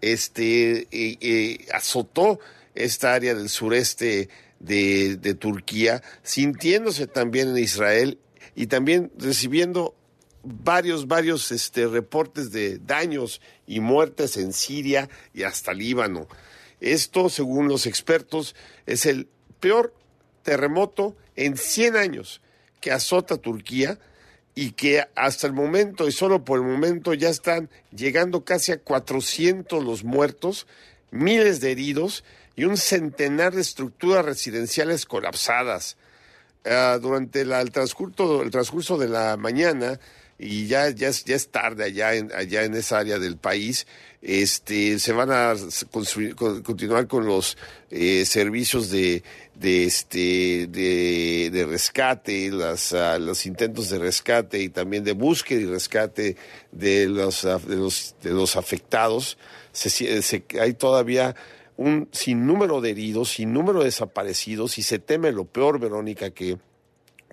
Este 0.00 0.88
eh, 0.90 1.18
eh, 1.20 1.66
azotó 1.72 2.40
esta 2.74 3.14
área 3.14 3.32
del 3.32 3.48
sureste 3.48 4.28
de, 4.58 5.16
de 5.18 5.34
Turquía, 5.34 6.02
sintiéndose 6.24 7.06
también 7.06 7.50
en 7.50 7.58
Israel 7.58 8.18
y 8.56 8.66
también 8.66 9.12
recibiendo 9.16 9.94
varios, 10.42 11.06
varios 11.06 11.52
este, 11.52 11.86
reportes 11.86 12.50
de 12.50 12.80
daños 12.80 13.40
y 13.68 13.78
muertes 13.78 14.36
en 14.36 14.52
Siria 14.52 15.08
y 15.32 15.44
hasta 15.44 15.72
Líbano. 15.72 16.26
Esto, 16.82 17.30
según 17.30 17.68
los 17.68 17.86
expertos, 17.86 18.56
es 18.86 19.06
el 19.06 19.28
peor 19.60 19.94
terremoto 20.42 21.16
en 21.36 21.56
100 21.56 21.96
años 21.96 22.42
que 22.80 22.90
azota 22.90 23.36
Turquía 23.36 24.00
y 24.56 24.72
que 24.72 25.06
hasta 25.14 25.46
el 25.46 25.52
momento, 25.52 26.08
y 26.08 26.12
solo 26.12 26.44
por 26.44 26.58
el 26.58 26.66
momento, 26.66 27.14
ya 27.14 27.30
están 27.30 27.70
llegando 27.92 28.44
casi 28.44 28.72
a 28.72 28.80
400 28.80 29.82
los 29.82 30.02
muertos, 30.02 30.66
miles 31.12 31.60
de 31.60 31.70
heridos 31.70 32.24
y 32.56 32.64
un 32.64 32.76
centenar 32.76 33.54
de 33.54 33.60
estructuras 33.60 34.24
residenciales 34.24 35.06
colapsadas. 35.06 35.96
Uh, 36.64 36.98
durante 37.00 37.44
la, 37.44 37.60
el, 37.60 37.70
transcurso, 37.70 38.42
el 38.42 38.50
transcurso 38.50 38.98
de 38.98 39.08
la 39.08 39.36
mañana, 39.36 40.00
y 40.42 40.66
ya, 40.66 40.90
ya, 40.90 41.08
es, 41.08 41.24
ya 41.24 41.36
es 41.36 41.48
tarde 41.48 41.84
allá 41.84 42.14
en, 42.14 42.32
allá 42.32 42.64
en 42.64 42.74
esa 42.74 42.98
área 42.98 43.18
del 43.18 43.36
país, 43.36 43.86
este, 44.20 44.98
se 44.98 45.12
van 45.12 45.30
a 45.30 45.54
construir, 45.90 46.34
continuar 46.34 47.06
con 47.06 47.26
los 47.26 47.56
eh, 47.90 48.24
servicios 48.24 48.90
de, 48.90 49.22
de, 49.54 49.84
este, 49.84 50.66
de, 50.68 51.66
rescate, 51.68 52.50
las, 52.50 52.92
uh, 52.92 53.18
los 53.20 53.46
intentos 53.46 53.88
de 53.90 53.98
rescate 53.98 54.60
y 54.60 54.68
también 54.68 55.04
de 55.04 55.12
búsqueda 55.12 55.60
y 55.60 55.66
rescate 55.66 56.36
de 56.72 57.08
los, 57.08 57.44
uh, 57.44 57.60
de 57.60 57.76
los, 57.76 58.14
de 58.22 58.30
los 58.30 58.56
afectados. 58.56 59.38
Se, 59.72 59.90
se, 59.90 60.44
hay 60.60 60.74
todavía 60.74 61.34
un 61.76 62.08
sinnúmero 62.12 62.80
de 62.80 62.90
heridos, 62.90 63.30
sinnúmero 63.30 63.80
de 63.80 63.86
desaparecidos 63.86 64.78
y 64.78 64.82
se 64.82 64.98
teme 64.98 65.32
lo 65.32 65.44
peor, 65.44 65.78
Verónica, 65.78 66.30
que 66.30 66.58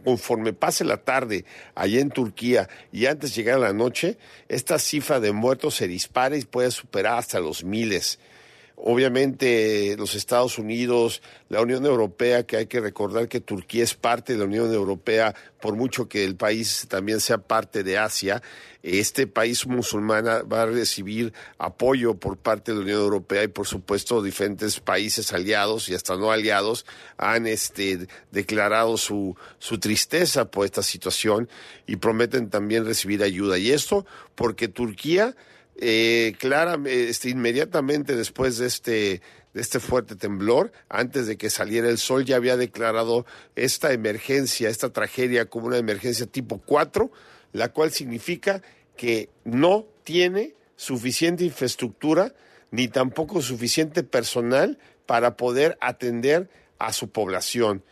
conforme 0.03 0.53
pase 0.53 0.83
la 0.83 0.97
tarde 0.97 1.45
allá 1.75 1.99
en 1.99 2.09
Turquía 2.09 2.69
y 2.91 3.05
antes 3.05 3.31
de 3.31 3.35
llegar 3.35 3.55
a 3.55 3.59
la 3.59 3.73
noche, 3.73 4.17
esta 4.47 4.79
cifra 4.79 5.19
de 5.19 5.31
muertos 5.31 5.75
se 5.75 5.87
dispara 5.87 6.37
y 6.37 6.45
puede 6.45 6.71
superar 6.71 7.17
hasta 7.19 7.39
los 7.39 7.63
miles. 7.63 8.19
Obviamente 8.81 9.95
los 9.97 10.15
Estados 10.15 10.57
Unidos, 10.57 11.21
la 11.49 11.61
Unión 11.61 11.85
Europea, 11.85 12.43
que 12.43 12.55
hay 12.55 12.67
que 12.67 12.79
recordar 12.79 13.27
que 13.27 13.41
Turquía 13.41 13.83
es 13.83 13.93
parte 13.93 14.33
de 14.33 14.39
la 14.39 14.45
Unión 14.45 14.73
Europea, 14.73 15.35
por 15.59 15.75
mucho 15.75 16.07
que 16.07 16.23
el 16.23 16.37
país 16.37 16.85
también 16.87 17.19
sea 17.19 17.39
parte 17.39 17.83
de 17.83 17.97
Asia, 17.97 18.41
este 18.81 19.27
país 19.27 19.67
musulmán 19.67 20.25
va 20.25 20.61
a 20.61 20.65
recibir 20.65 21.33
apoyo 21.57 22.15
por 22.15 22.37
parte 22.37 22.71
de 22.71 22.77
la 22.77 22.83
Unión 22.83 23.01
Europea 23.01 23.43
y 23.43 23.49
por 23.49 23.67
supuesto 23.67 24.23
diferentes 24.23 24.79
países 24.79 25.33
aliados 25.33 25.89
y 25.89 25.95
hasta 25.95 26.15
no 26.15 26.31
aliados 26.31 26.85
han 27.17 27.47
este, 27.47 28.07
declarado 28.31 28.95
su, 28.95 29.35
su 29.57 29.79
tristeza 29.79 30.49
por 30.49 30.63
esta 30.63 30.83
situación 30.83 31.49
y 31.85 31.97
prometen 31.97 32.49
también 32.49 32.85
recibir 32.85 33.21
ayuda. 33.23 33.57
Y 33.57 33.71
esto 33.71 34.05
porque 34.35 34.69
Turquía 34.69 35.35
eh, 35.81 36.33
clara, 36.39 36.77
este, 36.85 37.29
inmediatamente 37.29 38.15
después 38.15 38.57
de 38.57 38.67
este, 38.67 39.21
de 39.53 39.61
este 39.61 39.79
fuerte 39.79 40.15
temblor, 40.15 40.71
antes 40.89 41.25
de 41.27 41.37
que 41.37 41.49
saliera 41.49 41.89
el 41.89 41.97
sol, 41.97 42.25
ya 42.25 42.35
había 42.35 42.57
declarado 42.57 43.25
esta 43.55 43.93
emergencia, 43.93 44.69
esta 44.69 44.91
tragedia 44.91 45.45
como 45.45 45.67
una 45.67 45.77
emergencia 45.77 46.25
tipo 46.25 46.59
4, 46.59 47.11
la 47.53 47.69
cual 47.69 47.91
significa 47.91 48.61
que 48.97 49.29
no 49.45 49.87
tiene 50.03 50.53
suficiente 50.75 51.45
infraestructura 51.45 52.33
ni 52.71 52.87
tampoco 52.87 53.41
suficiente 53.41 54.03
personal 54.03 54.77
para 55.05 55.37
poder 55.37 55.77
atender 55.81 56.49
a 56.77 56.93
su 56.93 57.09
población. 57.09 57.83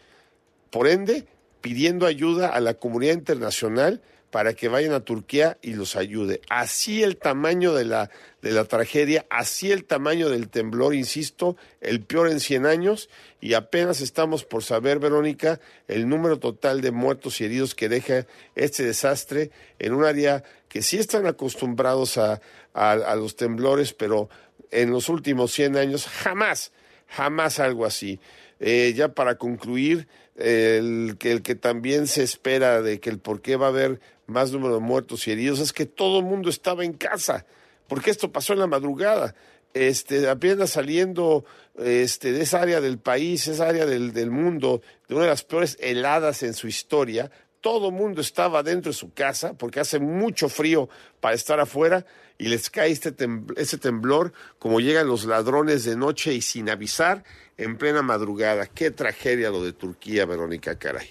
Por 0.70 0.88
ende, 0.88 1.26
pidiendo 1.62 2.06
ayuda 2.06 2.50
a 2.50 2.60
la 2.60 2.76
comunidad 2.76 3.14
internacional 3.14 4.02
para 4.32 4.54
que 4.54 4.68
vayan 4.68 4.94
a 4.94 5.00
Turquía 5.00 5.58
y 5.62 5.74
los 5.74 5.96
ayude. 5.96 6.42
Así 6.50 7.04
el 7.04 7.18
tamaño 7.18 7.74
de 7.74 7.86
la, 7.86 8.10
de 8.42 8.52
la 8.52 8.66
tragedia, 8.66 9.26
así 9.30 9.72
el 9.72 9.86
tamaño 9.86 10.30
del 10.30 10.50
temblor, 10.50 10.94
insisto, 10.94 11.56
el 11.82 12.02
peor 12.02 12.30
en 12.30 12.40
100 12.40 12.66
años, 12.66 13.10
y 13.40 13.54
apenas 13.54 14.02
estamos 14.02 14.44
por 14.44 14.64
saber, 14.64 15.00
Verónica, 15.00 15.60
el 15.88 16.10
número 16.10 16.40
total 16.40 16.82
de 16.82 16.92
muertos 16.92 17.40
y 17.40 17.46
heridos 17.46 17.76
que 17.76 17.90
deja 17.90 18.28
este 18.56 18.84
desastre 18.84 19.52
en 19.80 19.94
un 19.94 20.04
área 20.04 20.44
que 20.68 20.82
sí 20.82 20.98
están 20.98 21.26
acostumbrados 21.26 22.18
a, 22.18 22.42
a, 22.74 23.16
los 23.16 23.36
temblores, 23.36 23.94
pero 23.94 24.30
en 24.72 24.92
los 24.92 25.10
últimos 25.10 25.52
100 25.54 25.78
años 25.78 26.08
jamás, 26.08 26.72
jamás 27.08 27.60
algo 27.60 27.86
así. 27.86 28.20
Eh, 28.60 28.94
ya 28.96 29.10
para 29.10 29.38
concluir, 29.38 30.08
el 30.38 31.18
que, 31.20 31.32
el 31.32 31.42
que 31.42 31.56
también 31.56 32.08
se 32.08 32.24
espera 32.24 32.82
de 32.82 33.00
que 33.00 33.10
el 33.10 33.20
por 33.20 33.42
qué 33.42 33.56
va 33.56 33.68
a 33.68 33.70
haber 33.70 34.00
más 34.28 34.52
número 34.52 34.76
de 34.76 34.82
muertos 34.82 35.28
y 35.28 35.32
heridos 35.32 35.60
es 35.60 35.74
que 35.74 35.86
todo 35.86 36.20
el 36.20 36.26
mundo 36.26 36.50
estaba 36.50 36.86
en 36.86 36.94
casa, 36.94 37.46
porque 37.88 38.12
esto 38.12 38.32
pasó 38.32 38.54
en 38.54 38.60
la 38.60 38.68
madrugada. 38.68 39.36
Este, 39.74 40.28
apenas 40.30 40.72
saliendo 40.72 41.46
este, 41.78 42.32
de 42.32 42.42
esa 42.42 42.62
área 42.62 42.82
del 42.82 42.98
país, 43.00 43.48
esa 43.48 43.68
área 43.68 43.86
del, 43.86 44.14
del 44.14 44.32
mundo, 44.32 44.82
de 45.08 45.16
una 45.16 45.26
de 45.26 45.30
las 45.30 45.44
peores 45.44 45.78
heladas 45.80 46.44
en 46.44 46.54
su 46.54 46.68
historia, 46.68 47.32
todo 47.62 47.90
el 47.90 47.94
mundo 47.94 48.22
estaba 48.22 48.64
dentro 48.64 48.92
de 48.92 48.98
su 48.98 49.14
casa 49.14 49.54
porque 49.54 49.80
hace 49.80 50.00
mucho 50.00 50.50
frío 50.50 50.90
para 51.20 51.36
estar 51.36 51.60
afuera 51.60 52.06
y 52.38 52.48
les 52.48 52.70
cae 52.70 52.92
este, 52.92 53.16
este 53.56 53.78
temblor 53.78 54.34
como 54.60 54.80
llegan 54.80 55.08
los 55.08 55.26
ladrones 55.26 55.86
de 55.86 55.96
noche 55.96 56.34
y 56.34 56.42
sin 56.42 56.70
avisar 56.70 57.24
en 57.58 57.78
plena 57.78 58.02
madrugada. 58.02 58.68
Qué 58.68 58.92
tragedia 58.92 59.50
lo 59.50 59.64
de 59.64 59.74
Turquía, 59.74 60.26
Verónica 60.26 60.78
Caray. 60.78 61.10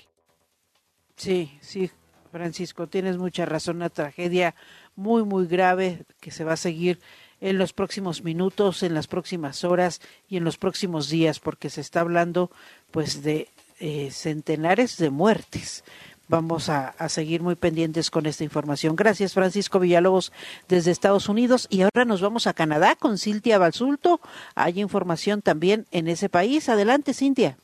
Sí, 1.16 1.58
sí, 1.60 1.90
Francisco, 2.30 2.86
tienes 2.86 3.16
mucha 3.16 3.46
razón, 3.46 3.76
una 3.76 3.88
tragedia 3.88 4.54
muy, 4.94 5.24
muy 5.24 5.46
grave 5.46 6.04
que 6.20 6.30
se 6.30 6.44
va 6.44 6.52
a 6.52 6.58
seguir 6.58 7.00
en 7.40 7.58
los 7.58 7.72
próximos 7.72 8.22
minutos, 8.22 8.82
en 8.82 8.94
las 8.94 9.06
próximas 9.06 9.64
horas 9.64 10.00
y 10.28 10.36
en 10.36 10.44
los 10.44 10.56
próximos 10.58 11.08
días, 11.08 11.40
porque 11.40 11.70
se 11.70 11.80
está 11.80 12.00
hablando 12.00 12.50
pues 12.90 13.22
de 13.22 13.48
eh, 13.78 14.10
centenares 14.10 14.96
de 14.96 15.10
muertes. 15.10 15.84
Vamos 16.28 16.68
a, 16.68 16.94
seguir 17.08 17.42
muy 17.42 17.54
pendientes 17.54 18.10
con 18.10 18.26
esta 18.26 18.42
información. 18.42 18.96
Gracias, 18.96 19.32
Francisco 19.34 19.78
Villalobos, 19.78 20.32
desde 20.68 20.90
Estados 20.90 21.28
Unidos. 21.28 21.68
Y 21.70 21.82
ahora 21.82 22.04
nos 22.04 22.20
vamos 22.20 22.46
a 22.46 22.54
Canadá 22.54 22.96
con 22.96 23.18
Cintia 23.18 23.58
Balsulto. 23.58 24.20
Hay 24.54 24.80
información 24.80 25.40
también 25.40 25.86
en 25.92 26.08
ese 26.08 26.28
país. 26.28 26.68
Adelante, 26.68 27.14
Cintia. 27.14 27.58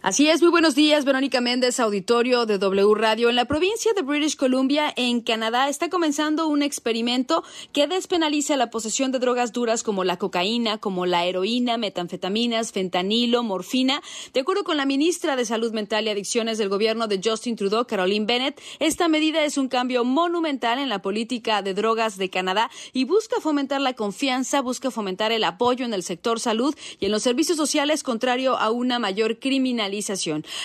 Así 0.00 0.28
es, 0.28 0.40
muy 0.42 0.52
buenos 0.52 0.76
días, 0.76 1.04
Verónica 1.04 1.40
Méndez, 1.40 1.80
auditorio 1.80 2.46
de 2.46 2.58
W 2.58 2.94
Radio. 2.94 3.30
En 3.30 3.34
la 3.34 3.46
provincia 3.46 3.90
de 3.96 4.02
British 4.02 4.36
Columbia, 4.36 4.92
en 4.94 5.20
Canadá, 5.22 5.68
está 5.68 5.90
comenzando 5.90 6.46
un 6.46 6.62
experimento 6.62 7.42
que 7.72 7.88
despenaliza 7.88 8.56
la 8.56 8.70
posesión 8.70 9.10
de 9.10 9.18
drogas 9.18 9.52
duras 9.52 9.82
como 9.82 10.04
la 10.04 10.16
cocaína, 10.16 10.78
como 10.78 11.04
la 11.04 11.26
heroína, 11.26 11.78
metanfetaminas, 11.78 12.70
fentanilo, 12.70 13.42
morfina. 13.42 14.00
De 14.32 14.38
acuerdo 14.38 14.62
con 14.62 14.76
la 14.76 14.86
ministra 14.86 15.34
de 15.34 15.44
Salud 15.44 15.72
Mental 15.72 16.06
y 16.06 16.10
Adicciones 16.10 16.58
del 16.58 16.68
gobierno 16.68 17.08
de 17.08 17.20
Justin 17.22 17.56
Trudeau, 17.56 17.84
Caroline 17.84 18.24
Bennett, 18.24 18.62
esta 18.78 19.08
medida 19.08 19.42
es 19.42 19.58
un 19.58 19.66
cambio 19.66 20.04
monumental 20.04 20.78
en 20.78 20.90
la 20.90 21.02
política 21.02 21.60
de 21.62 21.74
drogas 21.74 22.16
de 22.18 22.30
Canadá 22.30 22.70
y 22.92 23.02
busca 23.02 23.40
fomentar 23.40 23.80
la 23.80 23.94
confianza, 23.94 24.60
busca 24.60 24.92
fomentar 24.92 25.32
el 25.32 25.42
apoyo 25.42 25.84
en 25.84 25.92
el 25.92 26.04
sector 26.04 26.38
salud 26.38 26.72
y 27.00 27.06
en 27.06 27.10
los 27.10 27.24
servicios 27.24 27.56
sociales, 27.56 28.04
contrario 28.04 28.56
a 28.56 28.70
una 28.70 29.00
mayor 29.00 29.40
criminalidad 29.40 29.87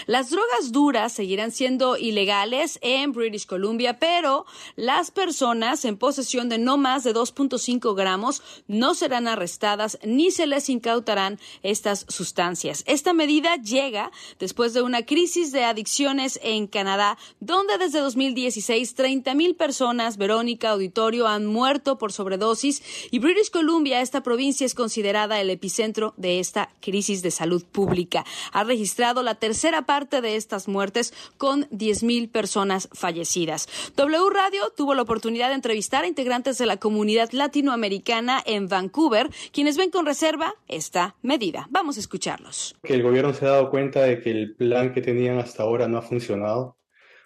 las 0.05 0.29
drogas 0.29 0.71
duras 0.71 1.13
seguirán 1.13 1.51
siendo 1.51 1.97
ilegales 1.97 2.77
en 2.81 3.11
British 3.13 3.45
Columbia, 3.45 3.99
pero 3.99 4.45
las 4.75 5.11
personas 5.11 5.85
en 5.85 5.97
posesión 5.97 6.49
de 6.49 6.57
no 6.57 6.77
más 6.77 7.03
de 7.03 7.13
2.5 7.13 7.95
gramos 7.95 8.41
no 8.67 8.95
serán 8.95 9.27
arrestadas 9.27 9.97
ni 10.03 10.31
se 10.31 10.45
les 10.45 10.69
incautarán 10.69 11.39
estas 11.61 12.05
sustancias. 12.09 12.83
Esta 12.85 13.13
medida 13.13 13.55
llega 13.55 14.11
después 14.39 14.73
de 14.73 14.81
una 14.81 15.05
crisis 15.05 15.51
de 15.51 15.63
adicciones 15.63 16.39
en 16.43 16.67
Canadá, 16.67 17.17
donde 17.39 17.77
desde 17.77 17.99
2016 17.99 18.95
30 18.95 19.33
mil 19.35 19.55
personas, 19.55 20.17
Verónica 20.17 20.71
Auditorio, 20.71 21.27
han 21.27 21.45
muerto 21.45 21.97
por 21.97 22.11
sobredosis 22.11 22.83
y 23.11 23.19
British 23.19 23.51
Columbia, 23.51 24.01
esta 24.01 24.23
provincia, 24.23 24.65
es 24.65 24.75
considerada 24.75 25.39
el 25.39 25.49
epicentro 25.49 26.13
de 26.17 26.39
esta 26.39 26.69
crisis 26.81 27.21
de 27.21 27.31
salud 27.31 27.63
pública. 27.63 28.25
Ha 28.51 28.63
registrado 28.63 29.12
la 29.21 29.35
tercera 29.35 29.83
parte 29.83 30.21
de 30.21 30.35
estas 30.35 30.67
muertes 30.67 31.13
con 31.37 31.69
10.000 31.69 32.31
personas 32.31 32.89
fallecidas. 32.93 33.67
W 33.95 34.29
Radio 34.31 34.71
tuvo 34.75 34.95
la 34.95 35.03
oportunidad 35.03 35.49
de 35.49 35.55
entrevistar 35.55 36.05
a 36.05 36.07
integrantes 36.07 36.57
de 36.57 36.65
la 36.65 36.77
comunidad 36.77 37.29
latinoamericana 37.31 38.41
en 38.45 38.67
Vancouver, 38.67 39.29
quienes 39.51 39.77
ven 39.77 39.91
con 39.91 40.05
reserva 40.05 40.55
esta 40.67 41.15
medida. 41.21 41.67
Vamos 41.69 41.97
a 41.97 41.99
escucharlos. 41.99 42.75
Que 42.81 42.95
el 42.95 43.03
gobierno 43.03 43.33
se 43.33 43.45
ha 43.45 43.49
dado 43.49 43.69
cuenta 43.69 44.01
de 44.01 44.21
que 44.21 44.31
el 44.31 44.55
plan 44.55 44.93
que 44.93 45.01
tenían 45.01 45.37
hasta 45.37 45.63
ahora 45.63 45.87
no 45.87 45.97
ha 45.97 46.01
funcionado 46.01 46.77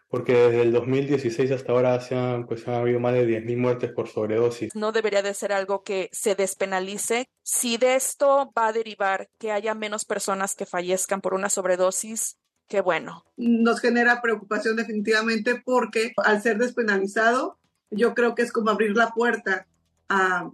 porque 0.10 0.34
desde 0.34 0.62
el 0.62 0.72
2016 0.72 1.52
hasta 1.52 1.72
ahora 1.72 2.00
se 2.00 2.16
han, 2.16 2.46
pues, 2.48 2.68
han 2.68 2.76
habido 2.76 3.00
más 3.00 3.14
de 3.14 3.28
10.000 3.28 3.58
muertes 3.58 3.92
por 3.92 4.08
sobredosis. 4.08 4.74
No 4.76 4.92
debería 4.92 5.22
de 5.22 5.34
ser 5.34 5.52
algo 5.52 5.84
que 5.84 6.10
se 6.12 6.36
despenalice. 6.36 7.30
Si 7.44 7.78
de 7.78 7.96
esto 7.96 8.52
va 8.58 8.68
a 8.68 8.74
derivar 8.74 9.30
que 9.38 9.52
haya 9.52 9.74
menos 9.74 10.06
personas 10.06 10.56
que 10.56 10.66
fallezcan 10.66 11.22
por 11.22 11.34
una 11.34 11.50
sobredosis, 11.50 12.38
qué 12.68 12.82
bueno. 12.82 13.26
Nos 13.36 13.82
genera 13.82 14.22
preocupación 14.22 14.76
definitivamente 14.76 15.62
porque 15.64 16.14
al 16.18 16.42
ser 16.42 16.58
despenalizado, 16.58 17.58
yo 17.90 18.14
creo 18.14 18.36
que 18.36 18.44
es 18.44 18.52
como 18.52 18.70
abrir 18.70 18.96
la 18.96 19.10
puerta 19.10 19.68
a 20.10 20.50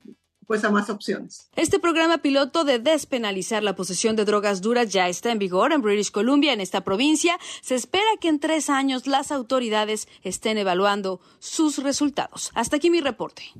pues 0.48 0.64
a 0.64 0.70
más 0.70 0.90
opciones. 0.90 1.50
Este 1.56 1.80
programa 1.80 2.20
piloto 2.20 2.64
de 2.64 2.80
despenalizar 2.80 3.64
la 3.64 3.76
posesión 3.76 4.16
de 4.16 4.26
drogas 4.26 4.62
duras 4.62 4.92
ya 4.92 5.10
está 5.10 5.32
en 5.32 5.40
vigor 5.40 5.74
en 5.74 5.82
British 5.82 6.12
Columbia, 6.12 6.54
en 6.54 6.62
esta 6.62 6.82
provincia. 6.82 7.38
Se 7.62 7.76
espera 7.76 8.06
que 8.20 8.30
en 8.30 8.40
tres 8.40 8.70
años 8.70 9.08
las 9.08 9.32
autoridades 9.32 10.08
estén 10.24 10.58
evaluando 10.58 11.20
sus 11.40 11.78
resultados. 11.78 12.52
Hasta 12.54 12.78
aquí 12.78 12.90
mi 12.90 13.02
reporte. 13.02 13.54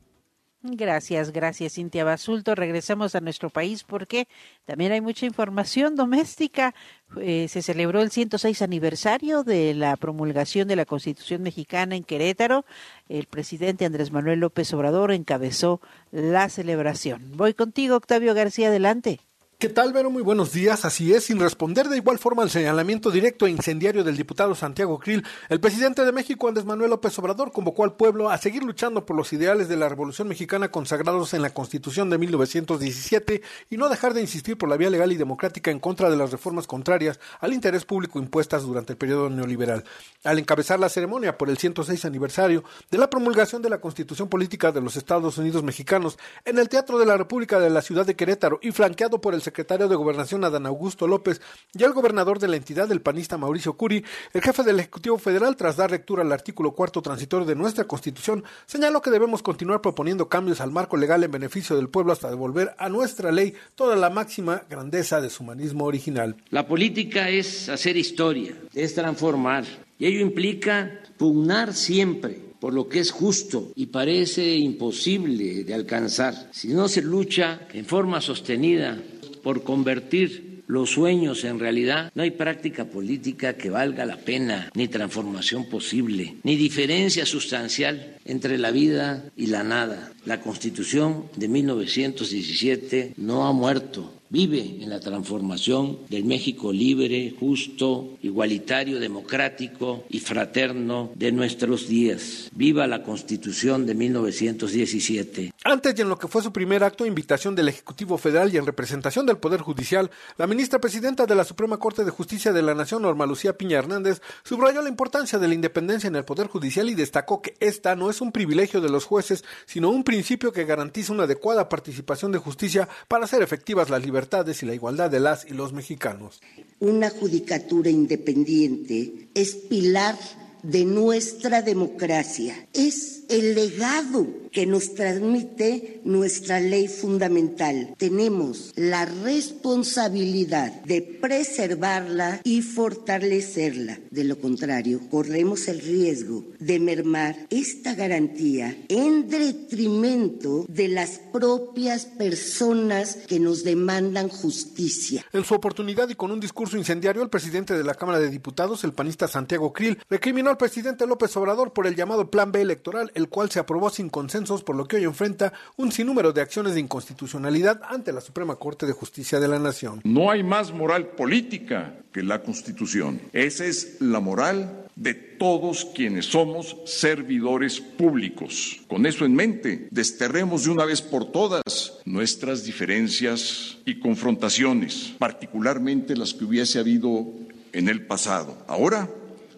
Gracias, 0.66 1.32
gracias 1.34 1.74
Cintia 1.74 2.06
Basulto. 2.06 2.56
Regresamos 2.56 3.16
a 3.16 3.20
nuestro 3.20 3.50
país 3.50 3.84
porque 3.84 4.30
también 4.64 4.94
hay 4.94 5.02
mucha 5.02 5.26
información 5.26 5.98
doméstica. 5.98 6.74
Eh, 7.20 7.48
se 7.50 7.62
celebró 7.62 8.02
el 8.02 8.12
106 8.12 8.62
aniversario 8.62 9.44
de 9.44 9.74
la 9.74 9.98
promulgación 9.98 10.70
de 10.70 10.78
la 10.78 10.86
Constitución 10.86 11.42
mexicana 11.42 11.98
en 11.98 12.06
Querétaro. 12.06 12.64
El 13.10 13.26
presidente 13.26 13.84
Andrés 13.84 14.14
Manuel 14.14 14.40
López 14.40 14.74
Obrador 14.74 15.12
encabezó 15.12 15.82
la 16.12 16.48
celebración. 16.48 17.34
Voy 17.36 17.54
contigo, 17.54 17.98
Octavio 17.98 18.34
García, 18.34 18.70
adelante. 18.70 19.20
¿Qué 19.64 19.70
tal, 19.70 19.94
Vero? 19.94 20.10
Muy 20.10 20.24
buenos 20.24 20.52
días. 20.52 20.84
Así 20.84 21.14
es, 21.14 21.24
sin 21.24 21.40
responder 21.40 21.88
de 21.88 21.96
igual 21.96 22.20
forma 22.20 22.44
al 22.44 22.50
señalamiento 22.50 23.12
directo 23.12 23.48
e 23.48 23.50
incendiario 23.50 24.04
del 24.04 24.18
diputado 24.18 24.56
Santiago 24.56 25.00
Krill, 25.00 25.24
el 25.48 25.62
presidente 25.62 26.04
de 26.04 26.12
México, 26.12 26.50
Andrés 26.50 26.66
Manuel 26.66 26.90
López 26.90 27.18
Obrador, 27.18 27.54
convocó 27.54 27.86
al 27.86 27.96
pueblo 27.96 28.30
a 28.30 28.38
seguir 28.38 28.66
luchando 28.66 29.06
por 29.06 29.16
los 29.16 29.32
ideales 29.32 29.70
de 29.70 29.78
la 29.78 29.88
Revolución 29.88 30.28
Mexicana 30.28 30.70
consagrados 30.70 31.34
en 31.34 31.42
la 31.42 31.52
Constitución 31.52 32.10
de 32.10 32.18
1917 32.18 33.42
y 33.70 33.78
no 33.78 33.88
dejar 33.88 34.14
de 34.14 34.20
insistir 34.20 34.58
por 34.58 34.68
la 34.68 34.76
vía 34.76 34.90
legal 34.90 35.14
y 35.14 35.16
democrática 35.16 35.72
en 35.72 35.80
contra 35.80 36.10
de 36.10 36.18
las 36.18 36.32
reformas 36.32 36.68
contrarias 36.68 37.22
al 37.40 37.54
interés 37.54 37.86
público 37.86 38.20
impuestas 38.20 38.64
durante 38.64 38.92
el 38.92 38.98
periodo 38.98 39.30
neoliberal. 39.30 39.86
Al 40.26 40.40
encabezar 40.40 40.78
la 40.78 40.90
ceremonia 40.90 41.38
por 41.38 41.50
el 41.50 41.58
106 41.58 42.04
aniversario 42.04 42.66
de 42.92 42.98
la 42.98 43.10
promulgación 43.10 43.62
de 43.62 43.70
la 43.70 43.80
Constitución 43.80 44.28
Política 44.28 44.74
de 44.74 44.82
los 44.82 44.98
Estados 44.98 45.38
Unidos 45.38 45.64
Mexicanos 45.64 46.20
en 46.44 46.60
el 46.60 46.68
Teatro 46.68 47.00
de 47.00 47.06
la 47.06 47.16
República 47.16 47.62
de 47.62 47.70
la 47.70 47.82
ciudad 47.82 48.06
de 48.06 48.18
Querétaro 48.18 48.60
y 48.62 48.72
flanqueado 48.72 49.22
por 49.22 49.34
el 49.34 49.42
secretario 49.54 49.88
de 49.88 49.96
Gobernación 49.96 50.44
Adán 50.44 50.66
Augusto 50.66 51.08
López 51.08 51.40
y 51.78 51.84
el 51.84 51.94
gobernador 51.94 52.40
de 52.40 52.48
la 52.48 52.56
entidad, 52.56 52.92
el 52.92 53.02
panista 53.02 53.38
Mauricio 53.38 53.78
Curi, 53.78 54.04
el 54.34 54.42
jefe 54.42 54.64
del 54.64 54.80
Ejecutivo 54.80 55.20
Federal, 55.20 55.56
tras 55.56 55.78
dar 55.78 55.92
lectura 55.92 56.24
al 56.24 56.32
artículo 56.32 56.72
cuarto 56.72 57.04
transitorio 57.04 57.46
de 57.46 57.54
nuestra 57.54 57.84
Constitución, 57.84 58.44
señaló 58.66 59.04
que 59.04 59.12
debemos 59.12 59.44
continuar 59.44 59.80
proponiendo 59.82 60.28
cambios 60.28 60.60
al 60.60 60.72
marco 60.72 60.98
legal 60.98 61.24
en 61.24 61.30
beneficio 61.30 61.76
del 61.76 61.90
pueblo 61.90 62.14
hasta 62.14 62.32
devolver 62.32 62.74
a 62.80 62.90
nuestra 62.90 63.32
ley 63.32 63.54
toda 63.76 63.96
la 63.96 64.10
máxima 64.10 64.64
grandeza 64.68 65.22
de 65.22 65.30
su 65.30 65.44
humanismo 65.44 65.86
original. 65.86 66.36
La 66.50 66.66
política 66.66 67.30
es 67.30 67.70
hacer 67.70 67.96
historia, 67.96 68.56
es 68.74 68.96
transformar, 68.96 69.66
y 70.00 70.08
ello 70.08 70.22
implica 70.22 71.00
pugnar 71.20 71.76
siempre 71.76 72.54
por 72.64 72.74
lo 72.74 72.88
que 72.88 73.00
es 73.00 73.12
justo 73.12 73.74
y 73.76 73.88
parece 73.88 74.56
imposible 74.56 75.66
de 75.66 75.74
alcanzar. 75.74 76.48
Si 76.54 76.70
no 76.70 76.88
se 76.88 77.02
lucha 77.02 77.68
en 77.74 77.86
forma 77.86 78.22
sostenida 78.22 78.98
por 79.44 79.64
convertir 79.64 80.54
los 80.68 80.92
sueños 80.92 81.44
en 81.44 81.60
realidad, 81.60 82.12
no 82.16 82.24
hay 82.24 82.32
práctica 82.32 82.86
política 82.86 83.56
que 83.58 83.70
valga 83.70 84.06
la 84.06 84.18
pena, 84.18 84.72
ni 84.74 84.88
transformación 84.88 85.70
posible, 85.70 86.36
ni 86.44 86.56
diferencia 86.56 87.26
sustancial 87.26 88.18
entre 88.26 88.58
la 88.58 88.72
vida 88.72 89.26
y 89.36 89.48
la 89.48 89.64
nada. 89.64 90.14
La 90.26 90.42
Constitución 90.42 91.26
de 91.36 91.48
1917 91.50 93.14
no 93.18 93.46
ha 93.46 93.52
muerto, 93.52 94.14
vive 94.34 94.78
en 94.82 94.90
la 94.90 95.00
transformación 95.00 96.00
del 96.10 96.26
México 96.26 96.74
libre, 96.74 97.36
justo, 97.40 98.18
igualitario, 98.24 99.00
democrático 99.00 100.06
y 100.10 100.20
fraterno 100.22 101.12
de 101.14 101.32
nuestros 101.32 101.88
días. 101.88 102.50
Viva 102.56 102.88
la 102.88 103.04
Constitución 103.04 103.86
de 103.86 103.94
1917. 103.94 105.53
Antes 105.66 105.98
y 105.98 106.02
en 106.02 106.10
lo 106.10 106.20
que 106.20 106.28
fue 106.28 106.44
su 106.44 106.52
primer 106.52 106.84
acto, 106.84 107.06
invitación 107.06 107.56
del 107.56 107.70
Ejecutivo 107.70 108.18
Federal 108.18 108.54
y 108.54 108.58
en 108.58 108.66
representación 108.66 109.26
del 109.26 109.38
Poder 109.38 109.62
Judicial, 109.62 110.12
la 110.38 110.46
ministra 110.46 110.82
presidenta 110.82 111.26
de 111.26 111.36
la 111.36 111.46
Suprema 111.46 111.78
Corte 111.78 112.04
de 112.04 112.12
Justicia 112.12 112.52
de 112.52 112.62
la 112.62 112.76
Nación, 112.76 113.04
Norma 113.04 113.26
Lucía 113.26 113.58
Piña 113.58 113.78
Hernández, 113.78 114.22
subrayó 114.44 114.82
la 114.82 114.90
importancia 114.90 115.40
de 115.40 115.48
la 115.48 115.54
independencia 115.54 116.10
en 116.10 116.18
el 116.18 116.26
Poder 116.26 116.48
Judicial 116.48 116.90
y 116.90 116.96
destacó 116.96 117.42
que 117.42 117.56
esta 117.62 117.96
no 117.96 118.10
es 118.10 118.20
un 118.20 118.34
privilegio 118.34 118.82
de 118.82 118.90
los 118.90 119.06
jueces, 119.06 119.46
sino 119.66 119.90
un 119.90 120.04
principio 120.04 120.52
que 120.52 120.66
garantiza 120.66 121.14
una 121.14 121.24
adecuada 121.24 121.70
participación 121.70 122.34
de 122.34 122.40
justicia 122.40 122.90
para 123.08 123.24
hacer 123.24 123.42
efectivas 123.42 123.90
las 123.90 124.04
libertades 124.04 124.62
y 124.64 124.66
la 124.66 124.74
igualdad 124.74 125.10
de 125.10 125.22
las 125.22 125.46
y 125.46 125.54
los 125.54 125.72
mexicanos. 125.72 126.42
Una 126.82 127.10
judicatura 127.10 127.90
independiente 127.90 129.30
es 129.34 129.56
pilar 129.56 130.18
de 130.64 130.86
nuestra 130.86 131.62
democracia, 131.62 132.68
es 132.74 133.24
el 133.30 133.56
legado 133.56 134.28
que 134.52 134.66
nos 134.68 134.94
transmite 134.94 136.02
nuestra 136.04 136.60
ley 136.60 136.88
fundamental. 136.88 137.96
Tenemos 137.98 138.72
la 138.76 139.06
responsabilidad 139.06 140.72
de 140.84 141.02
preservarla 141.02 142.42
y 142.44 142.62
fortalecerla. 142.62 144.00
De 144.12 144.24
lo 144.24 144.40
contrario, 144.40 145.02
corremos 145.10 145.68
el 145.68 145.82
riesgo 145.82 146.44
de 146.60 146.80
mermar 146.80 147.36
esta 147.50 147.96
garantía 147.96 148.78
en 148.88 149.28
detrimento 149.28 150.66
de 150.68 150.88
las 150.88 151.20
propias 151.32 152.06
personas 152.06 153.18
que 153.28 153.40
nos 153.40 153.64
demandan 153.64 154.30
justicia. 154.30 155.26
En 155.34 155.44
su 155.44 155.56
oportunidad 155.56 156.10
y 156.10 156.16
con 156.16 156.32
un 156.32 156.40
discurso 156.40 156.78
incendiario, 156.78 157.24
el 157.24 157.30
presidente 157.30 157.74
de 157.76 157.84
la 157.84 157.96
Cámara 157.96 158.20
de 158.20 158.30
Diputados, 158.30 158.84
el 158.84 158.94
panista 158.94 159.28
Santiago 159.28 159.74
Krill, 159.74 159.98
recriminó 160.10 160.53
al 160.54 160.58
presidente 160.58 161.08
López 161.08 161.36
Obrador 161.36 161.74
por 161.74 161.88
el 161.88 161.96
llamado 161.96 162.30
Plan 162.30 162.52
B 162.52 162.62
electoral, 162.62 163.12
el 163.16 163.28
cual 163.28 163.50
se 163.50 163.60
aprobó 163.60 163.90
sin 163.90 164.10
consenso 164.10 164.54
por 164.64 164.76
lo 164.76 164.88
que 164.88 164.98
hoy 164.98 165.04
enfrenta 165.04 165.52
un 165.78 165.92
sinnúmero 165.92 166.32
de 166.32 166.42
acciones 166.42 166.76
de 166.76 166.80
inconstitucionalidad 166.80 167.82
ante 167.90 168.14
la 168.14 168.22
Suprema 168.22 168.56
Corte 168.58 168.86
de 168.86 168.94
Justicia 168.94 169.40
de 169.40 169.48
la 169.48 169.58
Nación. 169.58 170.02
No 170.04 170.30
hay 170.30 170.44
más 170.44 170.72
moral 170.72 171.08
política 171.08 171.96
que 172.12 172.22
la 172.22 172.44
Constitución. 172.44 173.20
Esa 173.34 173.66
es 173.66 173.98
la 174.00 174.20
moral 174.20 174.86
de 174.96 175.16
todos 175.16 175.86
quienes 175.86 176.28
somos 176.28 176.78
servidores 176.86 177.82
públicos. 177.82 178.80
Con 178.88 179.08
eso 179.08 179.26
en 179.26 179.34
mente, 179.34 179.88
desterremos 179.90 180.66
de 180.66 180.70
una 180.70 180.86
vez 180.86 181.02
por 181.02 181.32
todas 181.32 181.98
nuestras 182.06 182.64
diferencias 182.64 183.80
y 183.86 184.00
confrontaciones, 184.00 185.16
particularmente 185.18 186.16
las 186.16 186.36
que 186.36 186.46
hubiese 186.46 186.78
habido 186.78 187.26
en 187.72 187.90
el 187.90 188.06
pasado. 188.06 188.56
Ahora 188.68 189.10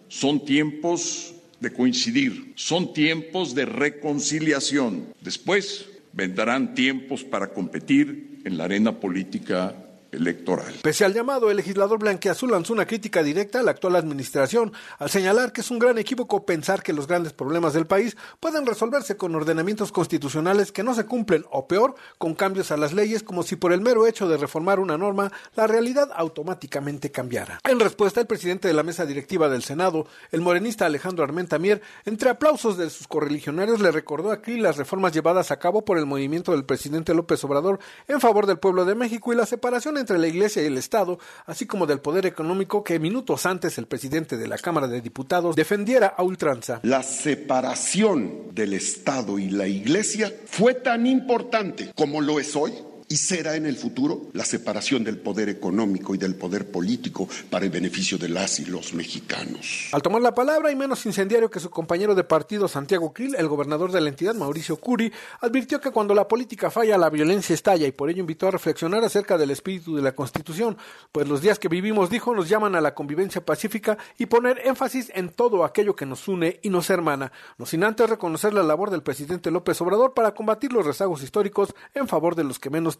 son 0.08 0.44
tiempos 0.44 1.34
de 1.60 1.72
coincidir, 1.72 2.52
son 2.54 2.92
tiempos 2.92 3.54
de 3.54 3.64
reconciliación. 3.64 5.06
Después 5.20 5.86
vendrán 6.12 6.74
tiempos 6.74 7.24
para 7.24 7.48
competir 7.48 8.40
en 8.44 8.56
la 8.56 8.64
arena 8.64 9.00
política 9.00 9.85
electoral. 10.16 10.74
Pese 10.82 11.04
al 11.04 11.14
llamado, 11.14 11.50
el 11.50 11.56
legislador 11.56 11.98
Blanqueazul 11.98 12.50
lanzó 12.50 12.72
una 12.72 12.86
crítica 12.86 13.22
directa 13.22 13.60
a 13.60 13.62
la 13.62 13.70
actual 13.70 13.96
administración, 13.96 14.72
al 14.98 15.10
señalar 15.10 15.52
que 15.52 15.60
es 15.60 15.70
un 15.70 15.78
gran 15.78 15.98
equívoco 15.98 16.44
pensar 16.44 16.82
que 16.82 16.92
los 16.92 17.06
grandes 17.06 17.32
problemas 17.32 17.74
del 17.74 17.86
país 17.86 18.16
pueden 18.40 18.66
resolverse 18.66 19.16
con 19.16 19.34
ordenamientos 19.34 19.92
constitucionales 19.92 20.72
que 20.72 20.82
no 20.82 20.94
se 20.94 21.06
cumplen, 21.06 21.44
o 21.50 21.68
peor, 21.68 21.94
con 22.18 22.34
cambios 22.34 22.70
a 22.70 22.76
las 22.76 22.92
leyes, 22.92 23.22
como 23.22 23.42
si 23.42 23.56
por 23.56 23.72
el 23.72 23.80
mero 23.80 24.06
hecho 24.06 24.28
de 24.28 24.36
reformar 24.36 24.80
una 24.80 24.98
norma, 24.98 25.32
la 25.54 25.66
realidad 25.66 26.10
automáticamente 26.14 27.10
cambiara. 27.10 27.60
En 27.64 27.80
respuesta, 27.80 28.20
el 28.20 28.26
presidente 28.26 28.68
de 28.68 28.74
la 28.74 28.82
mesa 28.82 29.06
directiva 29.06 29.48
del 29.48 29.62
Senado, 29.62 30.06
el 30.30 30.40
morenista 30.40 30.86
Alejandro 30.86 31.24
Armenta 31.24 31.58
Mier, 31.58 31.82
entre 32.04 32.30
aplausos 32.30 32.78
de 32.78 32.90
sus 32.90 33.06
correligionarios, 33.06 33.80
le 33.80 33.90
recordó 33.90 34.30
aquí 34.30 34.56
las 34.56 34.76
reformas 34.76 35.12
llevadas 35.12 35.50
a 35.50 35.58
cabo 35.58 35.84
por 35.84 35.98
el 35.98 36.06
movimiento 36.06 36.52
del 36.52 36.64
presidente 36.64 37.14
López 37.14 37.42
Obrador 37.44 37.78
en 38.08 38.20
favor 38.20 38.46
del 38.46 38.58
pueblo 38.58 38.84
de 38.84 38.94
México 38.94 39.32
y 39.32 39.36
la 39.36 39.46
separación 39.46 39.98
entre 39.98 40.05
la 40.14 40.26
Iglesia 40.26 40.62
y 40.62 40.66
el 40.66 40.78
Estado, 40.78 41.18
así 41.46 41.66
como 41.66 41.86
del 41.86 42.00
poder 42.00 42.26
económico 42.26 42.84
que 42.84 42.98
minutos 42.98 43.46
antes 43.46 43.78
el 43.78 43.86
presidente 43.86 44.36
de 44.36 44.48
la 44.48 44.58
Cámara 44.58 44.88
de 44.88 45.00
Diputados 45.00 45.56
defendiera 45.56 46.14
a 46.16 46.22
ultranza. 46.22 46.80
La 46.82 47.02
separación 47.02 48.54
del 48.54 48.72
Estado 48.74 49.38
y 49.38 49.50
la 49.50 49.66
Iglesia 49.66 50.32
fue 50.46 50.74
tan 50.74 51.06
importante 51.06 51.92
como 51.94 52.20
lo 52.20 52.40
es 52.40 52.54
hoy 52.56 52.72
y 53.08 53.16
será 53.16 53.56
en 53.56 53.66
el 53.66 53.76
futuro 53.76 54.22
la 54.32 54.44
separación 54.44 55.04
del 55.04 55.18
poder 55.18 55.48
económico 55.48 56.14
y 56.14 56.18
del 56.18 56.34
poder 56.34 56.70
político 56.70 57.28
para 57.50 57.64
el 57.64 57.70
beneficio 57.70 58.18
de 58.18 58.28
las 58.28 58.58
y 58.58 58.64
los 58.64 58.94
mexicanos. 58.94 59.88
Al 59.92 60.02
tomar 60.02 60.22
la 60.22 60.34
palabra 60.34 60.70
y 60.70 60.76
menos 60.76 61.06
incendiario 61.06 61.50
que 61.50 61.60
su 61.60 61.70
compañero 61.70 62.14
de 62.14 62.24
partido 62.24 62.68
Santiago 62.68 63.12
Krill, 63.12 63.36
el 63.36 63.48
gobernador 63.48 63.92
de 63.92 64.00
la 64.00 64.08
entidad 64.08 64.34
Mauricio 64.34 64.76
Curi 64.76 65.12
advirtió 65.40 65.80
que 65.80 65.90
cuando 65.90 66.14
la 66.14 66.26
política 66.26 66.70
falla 66.70 66.98
la 66.98 67.10
violencia 67.10 67.54
estalla 67.54 67.86
y 67.86 67.92
por 67.92 68.10
ello 68.10 68.20
invitó 68.20 68.48
a 68.48 68.52
reflexionar 68.52 69.04
acerca 69.04 69.38
del 69.38 69.50
espíritu 69.50 69.96
de 69.96 70.02
la 70.02 70.12
Constitución, 70.12 70.76
pues 71.12 71.28
los 71.28 71.40
días 71.40 71.58
que 71.58 71.68
vivimos, 71.68 72.10
dijo, 72.10 72.34
nos 72.34 72.48
llaman 72.48 72.74
a 72.74 72.80
la 72.80 72.94
convivencia 72.94 73.44
pacífica 73.44 73.98
y 74.18 74.26
poner 74.26 74.60
énfasis 74.64 75.12
en 75.14 75.28
todo 75.28 75.64
aquello 75.64 75.94
que 75.94 76.06
nos 76.06 76.26
une 76.28 76.58
y 76.62 76.70
nos 76.70 76.90
hermana, 76.90 77.32
no 77.58 77.66
sin 77.66 77.84
antes 77.84 78.10
reconocer 78.10 78.52
la 78.52 78.62
labor 78.62 78.90
del 78.90 79.02
presidente 79.02 79.50
López 79.50 79.80
Obrador 79.80 80.14
para 80.14 80.34
combatir 80.34 80.72
los 80.72 80.86
rezagos 80.86 81.22
históricos 81.22 81.74
en 81.94 82.08
favor 82.08 82.34
de 82.34 82.44
los 82.44 82.58
que 82.58 82.70
menos 82.70 82.95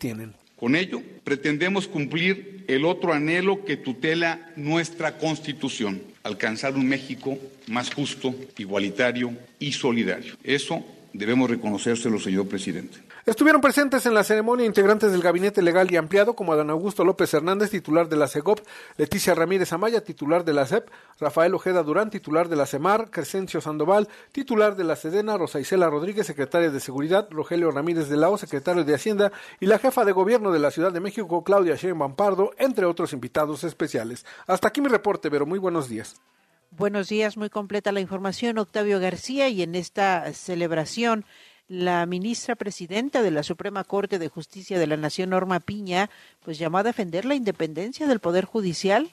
Con 0.57 0.75
ello, 0.75 1.03
pretendemos 1.23 1.87
cumplir 1.87 2.65
el 2.69 2.85
otro 2.85 3.13
anhelo 3.13 3.65
que 3.65 3.77
tutela 3.77 4.51
nuestra 4.57 5.19
Constitución, 5.19 6.03
alcanzar 6.23 6.75
un 6.75 6.89
México 6.89 7.39
más 7.67 7.93
justo, 7.93 8.35
igualitario 8.59 9.37
y 9.59 9.73
solidario. 9.73 10.35
Eso 10.43 10.85
debemos 11.13 11.51
reconocérselo, 11.51 12.19
señor 12.19 12.49
presidente. 12.49 13.06
Estuvieron 13.27 13.61
presentes 13.61 14.07
en 14.07 14.14
la 14.14 14.22
ceremonia 14.22 14.64
integrantes 14.64 15.11
del 15.11 15.20
Gabinete 15.20 15.61
Legal 15.61 15.91
y 15.91 15.97
Ampliado 15.97 16.37
como 16.37 16.53
Adán 16.53 16.70
Augusto 16.70 17.05
López 17.05 17.35
Hernández, 17.35 17.70
titular 17.70 18.09
de 18.09 18.14
la 18.14 18.29
CEGOP, 18.29 18.61
Leticia 18.99 19.35
Ramírez 19.35 19.72
Amaya, 19.72 20.05
titular 20.05 20.45
de 20.45 20.53
la 20.53 20.64
CEP, 20.64 20.89
Rafael 21.18 21.53
Ojeda 21.53 21.83
Durán, 21.83 22.09
titular 22.09 22.49
de 22.49 22.55
la 22.55 22.66
CEMAR, 22.66 23.11
Crescencio 23.11 23.61
Sandoval, 23.61 24.09
titular 24.31 24.77
de 24.77 24.85
la 24.85 24.95
SEDENA, 24.95 25.39
Rosa 25.39 25.59
Isela 25.59 25.91
Rodríguez, 25.91 26.24
secretaria 26.24 26.70
de 26.70 26.79
Seguridad, 26.79 27.27
Rogelio 27.29 27.72
Ramírez 27.72 28.09
de 28.09 28.16
la 28.16 28.31
O, 28.31 28.39
secretario 28.39 28.85
de 28.85 28.95
Hacienda, 28.95 29.33
y 29.59 29.66
la 29.66 29.81
jefa 29.81 30.05
de 30.05 30.12
Gobierno 30.12 30.53
de 30.53 30.61
la 30.61 30.70
Ciudad 30.70 30.93
de 30.93 31.01
México, 31.01 31.43
Claudia 31.43 31.74
Sheinbaum 31.74 32.14
Pardo, 32.14 32.53
entre 32.59 32.87
otros 32.87 33.12
invitados 33.12 33.64
especiales. 33.64 34.24
Hasta 34.47 34.68
aquí 34.68 34.81
mi 34.81 34.89
reporte, 34.89 35.33
pero 35.33 35.47
muy 35.47 35.59
buenos 35.59 35.89
días. 35.89 36.14
Buenos 36.70 37.09
días, 37.09 37.37
muy 37.37 37.51
completa 37.51 37.91
la 37.91 38.01
información, 38.01 38.59
Octavio 38.59 39.01
García, 39.01 39.49
y 39.49 39.62
en 39.62 39.74
esta 39.74 40.33
celebración 40.33 41.24
la 41.69 42.07
ministra 42.07 42.55
presidenta 42.55 43.23
de 43.23 43.31
la 43.31 43.43
Suprema 43.43 43.85
Corte 43.85 44.19
de 44.19 44.29
Justicia 44.29 44.79
de 44.79 44.87
la 44.87 44.97
Nación, 44.97 45.31
Norma 45.31 45.61
Piña, 45.61 46.11
pues 46.45 46.59
llamó 46.59 46.79
a 46.79 46.83
defender 46.83 47.25
la 47.25 47.35
independencia 47.35 48.07
del 48.07 48.21
Poder 48.21 48.45
Judicial. 48.45 49.11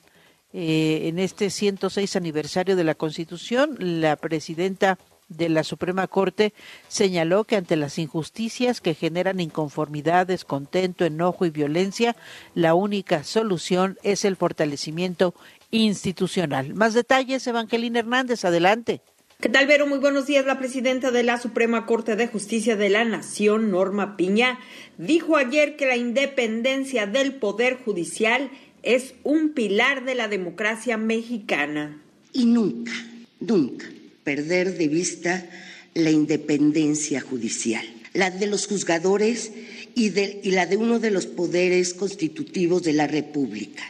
Eh, 0.56 1.08
en 1.08 1.18
este 1.18 1.50
106 1.50 2.16
aniversario 2.16 2.76
de 2.76 2.84
la 2.84 2.94
Constitución, 2.94 3.76
la 3.80 4.16
presidenta 4.16 5.00
de 5.30 5.50
la 5.50 5.64
Suprema 5.64 6.08
Corte 6.08 6.54
señaló 6.88 7.44
que 7.44 7.56
ante 7.56 7.76
las 7.76 7.98
injusticias 7.98 8.82
que 8.82 8.94
generan 8.94 9.40
inconformidad, 9.40 10.28
descontento, 10.28 11.06
enojo 11.06 11.46
y 11.46 11.50
violencia, 11.50 12.16
la 12.54 12.76
única 12.76 13.24
solución 13.24 13.98
es 14.04 14.26
el 14.26 14.36
fortalecimiento 14.36 15.34
institucional. 15.72 16.76
Más 16.76 16.94
detalles, 16.94 17.48
Evangelina 17.48 18.00
Hernández, 18.00 18.46
adelante. 18.46 19.02
¿Qué 19.44 19.50
tal, 19.50 19.68
Vero? 19.68 19.86
Muy 19.88 20.00
buenos 20.00 20.26
días. 20.26 20.46
La 20.46 20.58
presidenta 20.58 21.12
de 21.12 21.22
la 21.22 21.38
Suprema 21.38 21.86
Corte 21.86 22.16
de 22.16 22.28
Justicia 22.28 22.78
de 22.78 22.88
la 22.88 23.04
Nación, 23.04 23.72
Norma 23.72 24.16
Piña, 24.16 24.58
dijo 24.98 25.36
ayer 25.36 25.76
que 25.76 25.86
la 25.86 25.98
independencia 25.98 27.08
del 27.08 27.34
Poder 27.34 27.76
Judicial 27.76 28.50
es 28.84 29.16
un 29.24 29.50
pilar 29.50 30.06
de 30.06 30.16
la 30.16 30.30
democracia 30.30 30.96
mexicana. 30.96 32.02
Y 32.32 32.46
nunca, 32.46 32.94
nunca 33.42 33.86
perder 34.24 34.78
de 34.78 34.88
vista 34.88 35.46
la 35.94 36.10
independencia 36.10 37.20
judicial, 37.20 37.86
la 38.14 38.32
de 38.32 38.48
los 38.48 38.66
juzgadores 38.66 39.52
y, 39.94 40.18
y 40.18 40.52
la 40.52 40.68
de 40.68 40.78
uno 40.78 41.00
de 41.00 41.12
los 41.12 41.26
poderes 41.26 41.94
constitutivos 41.94 42.84
de 42.84 42.94
la 42.94 43.08
República. 43.08 43.84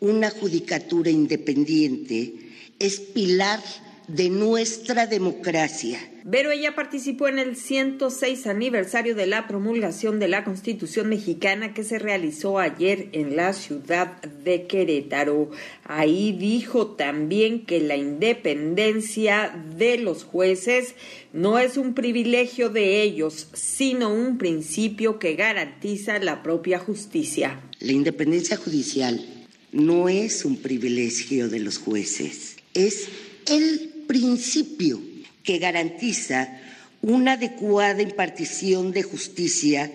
Una 0.00 0.28
judicatura 0.28 1.08
independiente 1.08 2.34
es 2.78 3.00
pilar 3.00 3.60
de 4.08 4.30
nuestra 4.30 5.06
democracia. 5.06 6.00
Pero 6.30 6.50
ella 6.50 6.74
participó 6.74 7.28
en 7.28 7.38
el 7.38 7.56
106 7.56 8.46
aniversario 8.46 9.14
de 9.14 9.26
la 9.26 9.46
promulgación 9.46 10.18
de 10.18 10.28
la 10.28 10.44
Constitución 10.44 11.08
mexicana 11.08 11.72
que 11.72 11.84
se 11.84 11.98
realizó 11.98 12.58
ayer 12.58 13.08
en 13.12 13.36
la 13.36 13.52
ciudad 13.52 14.20
de 14.22 14.66
Querétaro. 14.66 15.50
Ahí 15.84 16.32
dijo 16.32 16.88
también 16.88 17.64
que 17.64 17.80
la 17.80 17.96
independencia 17.96 19.54
de 19.76 19.98
los 19.98 20.24
jueces 20.24 20.94
no 21.32 21.58
es 21.58 21.76
un 21.76 21.94
privilegio 21.94 22.70
de 22.70 23.02
ellos, 23.02 23.48
sino 23.54 24.12
un 24.12 24.38
principio 24.38 25.18
que 25.18 25.34
garantiza 25.34 26.18
la 26.18 26.42
propia 26.42 26.78
justicia. 26.78 27.62
La 27.80 27.92
independencia 27.92 28.56
judicial 28.56 29.24
no 29.72 30.08
es 30.08 30.44
un 30.44 30.56
privilegio 30.56 31.48
de 31.48 31.60
los 31.60 31.78
jueces, 31.78 32.56
es 32.74 33.08
el 33.46 33.97
principio 34.08 35.00
que 35.44 35.58
garantiza 35.58 36.58
una 37.00 37.34
adecuada 37.34 38.02
impartición 38.02 38.90
de 38.90 39.04
justicia 39.04 39.92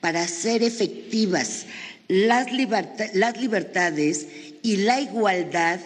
para 0.00 0.22
hacer 0.22 0.62
efectivas 0.62 1.66
las, 2.08 2.46
las 3.12 3.38
libertades 3.38 4.26
y 4.62 4.78
la 4.78 5.00
igualdad 5.00 5.80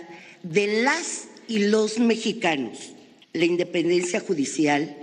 de 0.44 0.82
las 0.84 1.24
y 1.48 1.58
los 1.66 1.98
mexicanos. 1.98 2.92
La 3.32 3.44
independencia 3.44 4.20
judicial 4.20 4.96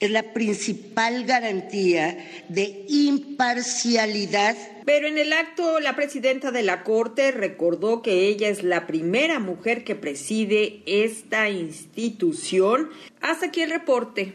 es 0.00 0.10
la 0.10 0.32
principal 0.32 1.24
garantía 1.24 2.18
de 2.48 2.84
imparcialidad. 2.88 4.56
Pero 4.84 5.08
en 5.08 5.18
el 5.18 5.32
acto, 5.32 5.80
la 5.80 5.96
presidenta 5.96 6.50
de 6.50 6.62
la 6.62 6.84
Corte 6.84 7.30
recordó 7.32 8.00
que 8.00 8.28
ella 8.28 8.48
es 8.48 8.62
la 8.62 8.86
primera 8.86 9.40
mujer 9.40 9.84
que 9.84 9.96
preside 9.96 10.82
esta 10.86 11.48
institución. 11.50 12.90
Hasta 13.20 13.46
aquí 13.46 13.62
el 13.62 13.70
reporte. 13.70 14.34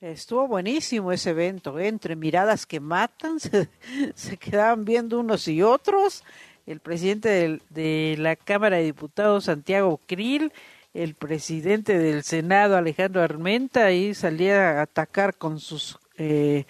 Estuvo 0.00 0.46
buenísimo 0.46 1.12
ese 1.12 1.30
evento, 1.30 1.78
¿eh? 1.78 1.88
entre 1.88 2.16
miradas 2.16 2.66
que 2.66 2.80
matan, 2.80 3.40
se, 3.40 3.68
se, 4.14 4.36
quedaban 4.36 4.84
viendo 4.84 5.18
unos 5.20 5.48
y 5.48 5.62
otros. 5.62 6.24
El 6.66 6.80
presidente 6.80 7.28
de, 7.28 7.60
de 7.70 8.16
la 8.18 8.36
Cámara 8.36 8.76
de 8.78 8.84
Diputados, 8.84 9.44
Santiago 9.44 10.00
Krill, 10.06 10.52
el 10.94 11.14
presidente 11.14 11.98
del 11.98 12.22
Senado, 12.22 12.76
Alejandro 12.76 13.20
Armenta, 13.20 13.84
ahí 13.84 14.14
salía 14.14 14.78
a 14.78 14.82
atacar 14.82 15.34
con 15.34 15.58
sus 15.58 15.98
eh, 16.16 16.66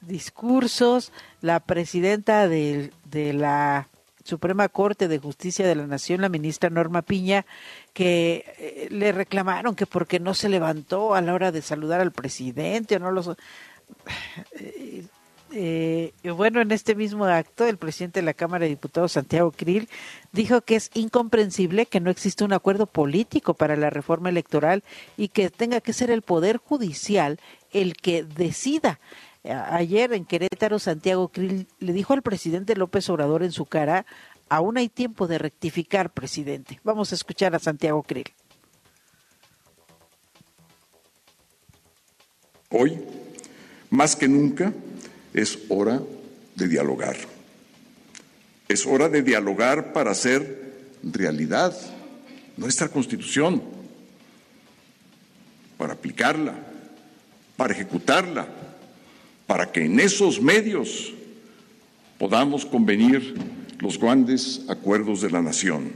discursos, 0.00 1.12
la 1.40 1.58
presidenta 1.60 2.48
de, 2.48 2.92
de, 3.04 3.32
la 3.32 3.88
Suprema 4.22 4.68
Corte 4.68 5.08
de 5.08 5.18
Justicia 5.18 5.66
de 5.66 5.74
la 5.74 5.88
Nación, 5.88 6.20
la 6.20 6.28
ministra 6.28 6.70
Norma 6.70 7.02
Piña, 7.02 7.44
que 7.92 8.44
eh, 8.58 8.88
le 8.90 9.10
reclamaron 9.10 9.74
que 9.74 9.86
porque 9.86 10.20
no 10.20 10.34
se 10.34 10.48
levantó 10.48 11.14
a 11.14 11.20
la 11.20 11.34
hora 11.34 11.50
de 11.50 11.60
saludar 11.60 12.00
al 12.00 12.12
presidente 12.12 12.96
o 12.96 12.98
no 13.00 13.10
los... 13.10 13.30
Eh, 15.54 16.12
bueno, 16.36 16.60
en 16.60 16.72
este 16.72 16.94
mismo 16.94 17.24
acto, 17.24 17.66
el 17.66 17.78
presidente 17.78 18.20
de 18.20 18.26
la 18.26 18.34
Cámara 18.34 18.64
de 18.64 18.70
Diputados, 18.70 19.12
Santiago 19.12 19.52
Krill, 19.52 19.88
dijo 20.32 20.60
que 20.62 20.76
es 20.76 20.90
incomprensible 20.94 21.86
que 21.86 22.00
no 22.00 22.10
exista 22.10 22.44
un 22.44 22.52
acuerdo 22.52 22.86
político 22.86 23.54
para 23.54 23.76
la 23.76 23.90
reforma 23.90 24.28
electoral 24.28 24.82
y 25.16 25.28
que 25.28 25.50
tenga 25.50 25.80
que 25.80 25.92
ser 25.92 26.10
el 26.10 26.22
Poder 26.22 26.58
Judicial 26.58 27.38
el 27.72 27.94
que 27.94 28.24
decida. 28.24 28.98
Ayer 29.44 30.12
en 30.12 30.24
Querétaro, 30.24 30.78
Santiago 30.78 31.28
Krill 31.28 31.68
le 31.78 31.92
dijo 31.92 32.14
al 32.14 32.22
presidente 32.22 32.76
López 32.76 33.08
Obrador 33.10 33.42
en 33.42 33.52
su 33.52 33.66
cara 33.66 34.06
Aún 34.48 34.76
hay 34.76 34.88
tiempo 34.88 35.26
de 35.26 35.38
rectificar, 35.38 36.10
presidente. 36.10 36.80
Vamos 36.84 37.12
a 37.12 37.14
escuchar 37.14 37.54
a 37.54 37.58
Santiago 37.58 38.02
Krill. 38.02 38.32
Hoy, 42.70 42.98
más 43.90 44.16
que 44.16 44.28
nunca, 44.28 44.72
es 45.34 45.58
hora 45.68 46.00
de 46.54 46.68
dialogar. 46.68 47.16
Es 48.68 48.86
hora 48.86 49.08
de 49.08 49.22
dialogar 49.22 49.92
para 49.92 50.12
hacer 50.12 50.72
realidad 51.02 51.76
nuestra 52.56 52.88
constitución, 52.88 53.62
para 55.76 55.94
aplicarla, 55.94 56.54
para 57.56 57.74
ejecutarla, 57.74 58.46
para 59.46 59.70
que 59.70 59.84
en 59.84 60.00
esos 60.00 60.40
medios 60.40 61.12
podamos 62.16 62.64
convenir 62.64 63.34
los 63.80 63.98
grandes 63.98 64.62
acuerdos 64.68 65.20
de 65.20 65.30
la 65.30 65.42
nación. 65.42 65.92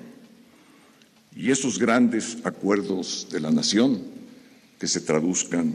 Y 1.34 1.52
esos 1.52 1.78
grandes 1.78 2.38
acuerdos 2.42 3.28
de 3.30 3.40
la 3.40 3.52
nación 3.52 4.02
que 4.80 4.88
se 4.88 5.00
traduzcan 5.00 5.74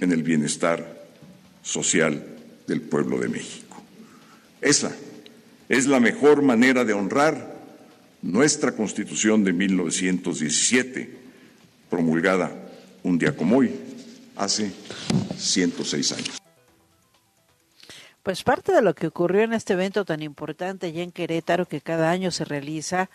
en 0.00 0.12
el 0.12 0.22
bienestar 0.22 0.97
social 1.62 2.24
del 2.66 2.80
pueblo 2.80 3.18
de 3.18 3.28
México. 3.28 3.82
Esa 4.60 4.92
es 5.68 5.86
la 5.86 6.00
mejor 6.00 6.42
manera 6.42 6.84
de 6.84 6.92
honrar 6.92 7.56
nuestra 8.22 8.72
Constitución 8.72 9.44
de 9.44 9.52
1917, 9.52 11.16
promulgada 11.90 12.52
un 13.02 13.18
día 13.18 13.36
como 13.36 13.58
hoy, 13.58 13.74
hace 14.36 14.72
106 15.36 16.12
años. 16.12 16.38
Pues 18.22 18.42
parte 18.42 18.72
de 18.72 18.82
lo 18.82 18.94
que 18.94 19.06
ocurrió 19.06 19.42
en 19.42 19.54
este 19.54 19.72
evento 19.72 20.04
tan 20.04 20.22
importante 20.22 20.92
ya 20.92 21.02
en 21.02 21.12
Querétaro, 21.12 21.66
que 21.66 21.80
cada 21.80 22.10
año 22.10 22.30
se 22.30 22.44
realiza 22.44 23.08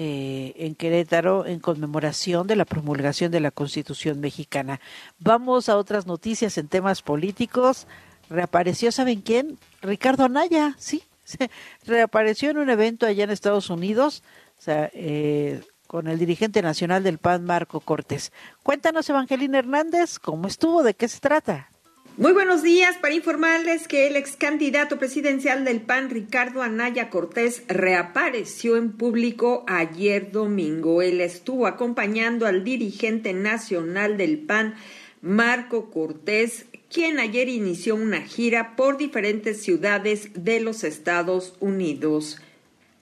eh, 0.00 0.54
en 0.58 0.76
Querétaro 0.76 1.44
en 1.44 1.58
conmemoración 1.58 2.46
de 2.46 2.54
la 2.54 2.64
promulgación 2.64 3.32
de 3.32 3.40
la 3.40 3.50
Constitución 3.50 4.20
mexicana. 4.20 4.80
Vamos 5.18 5.68
a 5.68 5.76
otras 5.76 6.06
noticias 6.06 6.56
en 6.56 6.68
temas 6.68 7.02
políticos. 7.02 7.88
Reapareció, 8.30 8.92
¿saben 8.92 9.22
quién? 9.22 9.58
Ricardo 9.82 10.22
Anaya, 10.22 10.76
sí, 10.78 11.02
reapareció 11.84 12.50
en 12.50 12.58
un 12.58 12.70
evento 12.70 13.06
allá 13.06 13.24
en 13.24 13.30
Estados 13.30 13.70
Unidos, 13.70 14.22
o 14.56 14.62
sea, 14.62 14.88
eh, 14.94 15.62
con 15.88 16.06
el 16.06 16.20
dirigente 16.20 16.62
nacional 16.62 17.02
del 17.02 17.18
PAN, 17.18 17.44
Marco 17.44 17.80
Cortés. 17.80 18.30
Cuéntanos, 18.62 19.10
Evangelina 19.10 19.58
Hernández, 19.58 20.20
¿cómo 20.20 20.46
estuvo? 20.46 20.84
¿De 20.84 20.94
qué 20.94 21.08
se 21.08 21.18
trata? 21.18 21.70
Muy 22.16 22.32
buenos 22.32 22.62
días 22.62 22.96
para 22.96 23.14
informarles 23.14 23.86
que 23.86 24.08
el 24.08 24.16
ex 24.16 24.36
candidato 24.36 24.98
presidencial 24.98 25.64
del 25.64 25.80
PAN, 25.80 26.10
Ricardo 26.10 26.62
Anaya 26.62 27.10
Cortés, 27.10 27.62
reapareció 27.68 28.76
en 28.76 28.92
público 28.92 29.64
ayer 29.68 30.32
domingo. 30.32 31.02
Él 31.02 31.20
estuvo 31.20 31.66
acompañando 31.66 32.46
al 32.46 32.64
dirigente 32.64 33.32
nacional 33.34 34.16
del 34.16 34.38
PAN, 34.38 34.74
Marco 35.20 35.90
Cortés, 35.90 36.66
quien 36.90 37.20
ayer 37.20 37.48
inició 37.48 37.94
una 37.94 38.22
gira 38.22 38.74
por 38.74 38.96
diferentes 38.96 39.62
ciudades 39.62 40.30
de 40.34 40.60
los 40.60 40.84
Estados 40.84 41.54
Unidos. 41.60 42.40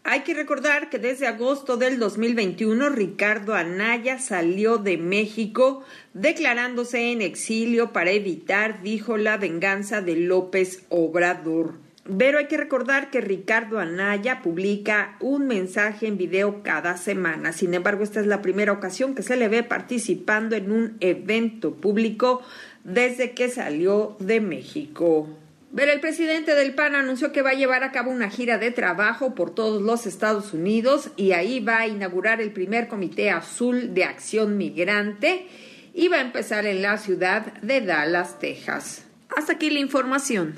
Hay 0.08 0.20
que 0.20 0.34
recordar 0.34 0.88
que 0.88 1.00
desde 1.00 1.26
agosto 1.26 1.76
del 1.76 1.98
2021 1.98 2.90
Ricardo 2.90 3.56
Anaya 3.56 4.20
salió 4.20 4.78
de 4.78 4.98
México 4.98 5.82
declarándose 6.14 7.10
en 7.10 7.22
exilio 7.22 7.92
para 7.92 8.12
evitar, 8.12 8.84
dijo, 8.84 9.16
la 9.16 9.36
venganza 9.36 10.02
de 10.02 10.14
López 10.14 10.84
Obrador. 10.90 11.74
Pero 12.16 12.38
hay 12.38 12.46
que 12.46 12.56
recordar 12.56 13.10
que 13.10 13.20
Ricardo 13.20 13.80
Anaya 13.80 14.42
publica 14.42 15.16
un 15.18 15.48
mensaje 15.48 16.06
en 16.06 16.18
video 16.18 16.62
cada 16.62 16.96
semana. 16.98 17.52
Sin 17.52 17.74
embargo, 17.74 18.04
esta 18.04 18.20
es 18.20 18.28
la 18.28 18.42
primera 18.42 18.70
ocasión 18.70 19.16
que 19.16 19.24
se 19.24 19.34
le 19.34 19.48
ve 19.48 19.64
participando 19.64 20.54
en 20.54 20.70
un 20.70 20.96
evento 21.00 21.74
público 21.74 22.42
desde 22.84 23.32
que 23.32 23.48
salió 23.48 24.16
de 24.20 24.40
México. 24.40 25.36
Pero 25.76 25.92
el 25.92 26.00
presidente 26.00 26.54
del 26.54 26.74
PAN 26.74 26.94
anunció 26.94 27.32
que 27.32 27.42
va 27.42 27.50
a 27.50 27.54
llevar 27.54 27.84
a 27.84 27.92
cabo 27.92 28.10
una 28.10 28.30
gira 28.30 28.56
de 28.56 28.70
trabajo 28.70 29.34
por 29.34 29.54
todos 29.54 29.82
los 29.82 30.06
Estados 30.06 30.54
Unidos 30.54 31.10
y 31.16 31.32
ahí 31.32 31.60
va 31.60 31.80
a 31.80 31.86
inaugurar 31.86 32.40
el 32.40 32.50
primer 32.50 32.88
Comité 32.88 33.30
Azul 33.30 33.92
de 33.92 34.04
Acción 34.04 34.56
Migrante 34.56 35.46
y 35.92 36.08
va 36.08 36.16
a 36.16 36.22
empezar 36.22 36.64
en 36.64 36.80
la 36.80 36.96
ciudad 36.96 37.52
de 37.60 37.82
Dallas, 37.82 38.38
Texas. 38.38 39.06
Hasta 39.36 39.52
aquí 39.52 39.68
la 39.68 39.80
información. 39.80 40.54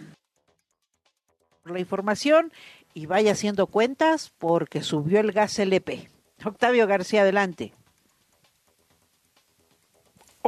La 1.65 1.81
información 1.81 2.53
y 2.95 3.07
vaya 3.07 3.33
haciendo 3.33 3.67
cuentas 3.67 4.33
porque 4.39 4.83
subió 4.83 5.19
el 5.19 5.33
gas 5.33 5.59
LP. 5.59 6.09
Octavio 6.45 6.87
García, 6.87 7.23
adelante. 7.23 7.73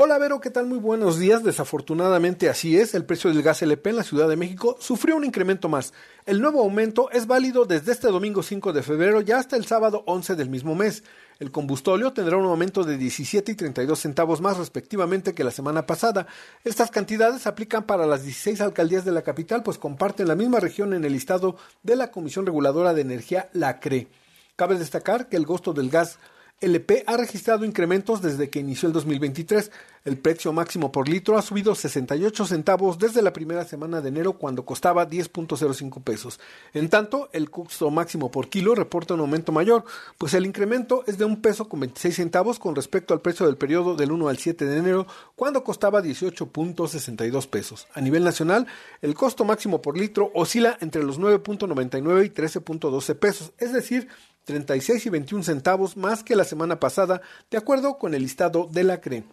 Hola 0.02 0.16
Vero, 0.16 0.40
¿qué 0.40 0.48
tal? 0.48 0.64
Muy 0.64 0.78
buenos 0.78 1.18
días. 1.18 1.44
Desafortunadamente 1.44 2.48
así 2.48 2.74
es, 2.78 2.94
el 2.94 3.04
precio 3.04 3.28
del 3.28 3.42
gas 3.42 3.60
LP 3.60 3.90
en 3.90 3.96
la 3.96 4.02
Ciudad 4.02 4.30
de 4.30 4.36
México 4.36 4.78
sufrió 4.80 5.14
un 5.14 5.26
incremento 5.26 5.68
más. 5.68 5.92
El 6.24 6.40
nuevo 6.40 6.62
aumento 6.62 7.10
es 7.10 7.26
válido 7.26 7.66
desde 7.66 7.92
este 7.92 8.08
domingo 8.08 8.42
5 8.42 8.72
de 8.72 8.82
febrero 8.82 9.20
ya 9.20 9.38
hasta 9.38 9.56
el 9.56 9.66
sábado 9.66 10.02
11 10.06 10.36
del 10.36 10.48
mismo 10.48 10.74
mes. 10.74 11.04
El 11.38 11.50
combustóleo 11.50 12.14
tendrá 12.14 12.38
un 12.38 12.46
aumento 12.46 12.82
de 12.82 12.96
17 12.96 13.52
y 13.52 13.54
32 13.54 13.98
centavos 13.98 14.40
más 14.40 14.56
respectivamente 14.56 15.34
que 15.34 15.44
la 15.44 15.50
semana 15.50 15.84
pasada. 15.84 16.26
Estas 16.64 16.90
cantidades 16.90 17.46
aplican 17.46 17.82
para 17.82 18.06
las 18.06 18.22
16 18.22 18.62
alcaldías 18.62 19.04
de 19.04 19.12
la 19.12 19.20
capital, 19.20 19.62
pues 19.62 19.76
comparten 19.76 20.28
la 20.28 20.34
misma 20.34 20.60
región 20.60 20.94
en 20.94 21.04
el 21.04 21.12
listado 21.12 21.56
de 21.82 21.96
la 21.96 22.10
Comisión 22.10 22.46
Reguladora 22.46 22.94
de 22.94 23.02
Energía, 23.02 23.50
la 23.52 23.80
CRE. 23.80 24.08
Cabe 24.56 24.78
destacar 24.78 25.28
que 25.28 25.36
el 25.36 25.44
costo 25.44 25.74
del 25.74 25.90
gas 25.90 26.18
LP 26.60 27.04
ha 27.06 27.16
registrado 27.16 27.64
incrementos 27.64 28.20
desde 28.20 28.50
que 28.50 28.60
inició 28.60 28.88
el 28.88 28.92
2023. 28.92 29.70
El 30.02 30.16
precio 30.16 30.50
máximo 30.54 30.90
por 30.92 31.10
litro 31.10 31.36
ha 31.36 31.42
subido 31.42 31.74
68 31.74 32.46
centavos 32.46 32.98
desde 32.98 33.20
la 33.20 33.34
primera 33.34 33.66
semana 33.66 34.00
de 34.00 34.08
enero 34.08 34.32
cuando 34.32 34.64
costaba 34.64 35.06
10.05 35.06 36.02
pesos. 36.02 36.40
En 36.72 36.88
tanto, 36.88 37.28
el 37.34 37.50
costo 37.50 37.90
máximo 37.90 38.30
por 38.30 38.48
kilo 38.48 38.74
reporta 38.74 39.12
un 39.12 39.20
aumento 39.20 39.52
mayor, 39.52 39.84
pues 40.16 40.32
el 40.32 40.46
incremento 40.46 41.04
es 41.06 41.18
de 41.18 41.26
un 41.26 41.42
peso 41.42 41.68
con 41.68 41.80
26 41.80 42.16
centavos 42.16 42.58
con 42.58 42.74
respecto 42.74 43.12
al 43.12 43.20
precio 43.20 43.44
del 43.44 43.58
periodo 43.58 43.94
del 43.94 44.10
1 44.10 44.28
al 44.28 44.38
7 44.38 44.64
de 44.64 44.78
enero 44.78 45.06
cuando 45.36 45.62
costaba 45.62 46.02
18.62 46.02 47.46
pesos. 47.46 47.86
A 47.92 48.00
nivel 48.00 48.24
nacional, 48.24 48.66
el 49.02 49.14
costo 49.14 49.44
máximo 49.44 49.82
por 49.82 49.98
litro 49.98 50.30
oscila 50.34 50.78
entre 50.80 51.02
los 51.02 51.20
9.99 51.20 52.24
y 52.24 52.30
13.12 52.30 53.14
pesos, 53.16 53.52
es 53.58 53.74
decir, 53.74 54.08
36 54.44 55.04
y 55.04 55.10
21 55.10 55.44
centavos 55.44 55.98
más 55.98 56.24
que 56.24 56.36
la 56.36 56.44
semana 56.44 56.80
pasada, 56.80 57.20
de 57.50 57.58
acuerdo 57.58 57.98
con 57.98 58.14
el 58.14 58.22
listado 58.22 58.66
de 58.72 58.84
la 58.84 59.02
CRE. 59.02 59.24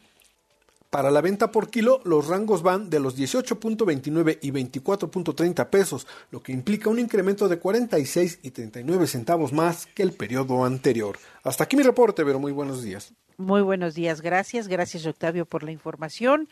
Para 0.89 1.11
la 1.11 1.19
venta 1.19 1.51
por 1.51 1.69
kilo, 1.69 1.99
los 2.05 2.27
rangos 2.27 2.63
van 2.63 2.89
de 2.89 3.01
los 3.01 3.17
18.29 3.17 4.39
y 4.41 4.51
24.30 4.51 5.69
pesos, 5.69 6.07
lo 6.31 6.41
que 6.41 6.53
implica 6.53 6.89
un 6.89 6.99
incremento 6.99 7.49
de 7.49 7.59
46 7.59 8.39
y 8.41 8.51
39 8.51 9.07
centavos 9.07 9.51
más 9.51 9.85
que 9.87 10.03
el 10.03 10.13
periodo 10.13 10.63
anterior. 10.63 11.17
Hasta 11.43 11.65
aquí 11.65 11.75
mi 11.75 11.83
reporte, 11.83 12.23
pero 12.23 12.39
muy 12.39 12.53
buenos 12.53 12.83
días. 12.83 13.13
Muy 13.35 13.61
buenos 13.61 13.95
días, 13.95 14.21
gracias, 14.21 14.67
gracias 14.67 15.05
Octavio 15.05 15.45
por 15.45 15.63
la 15.63 15.71
información. 15.71 16.47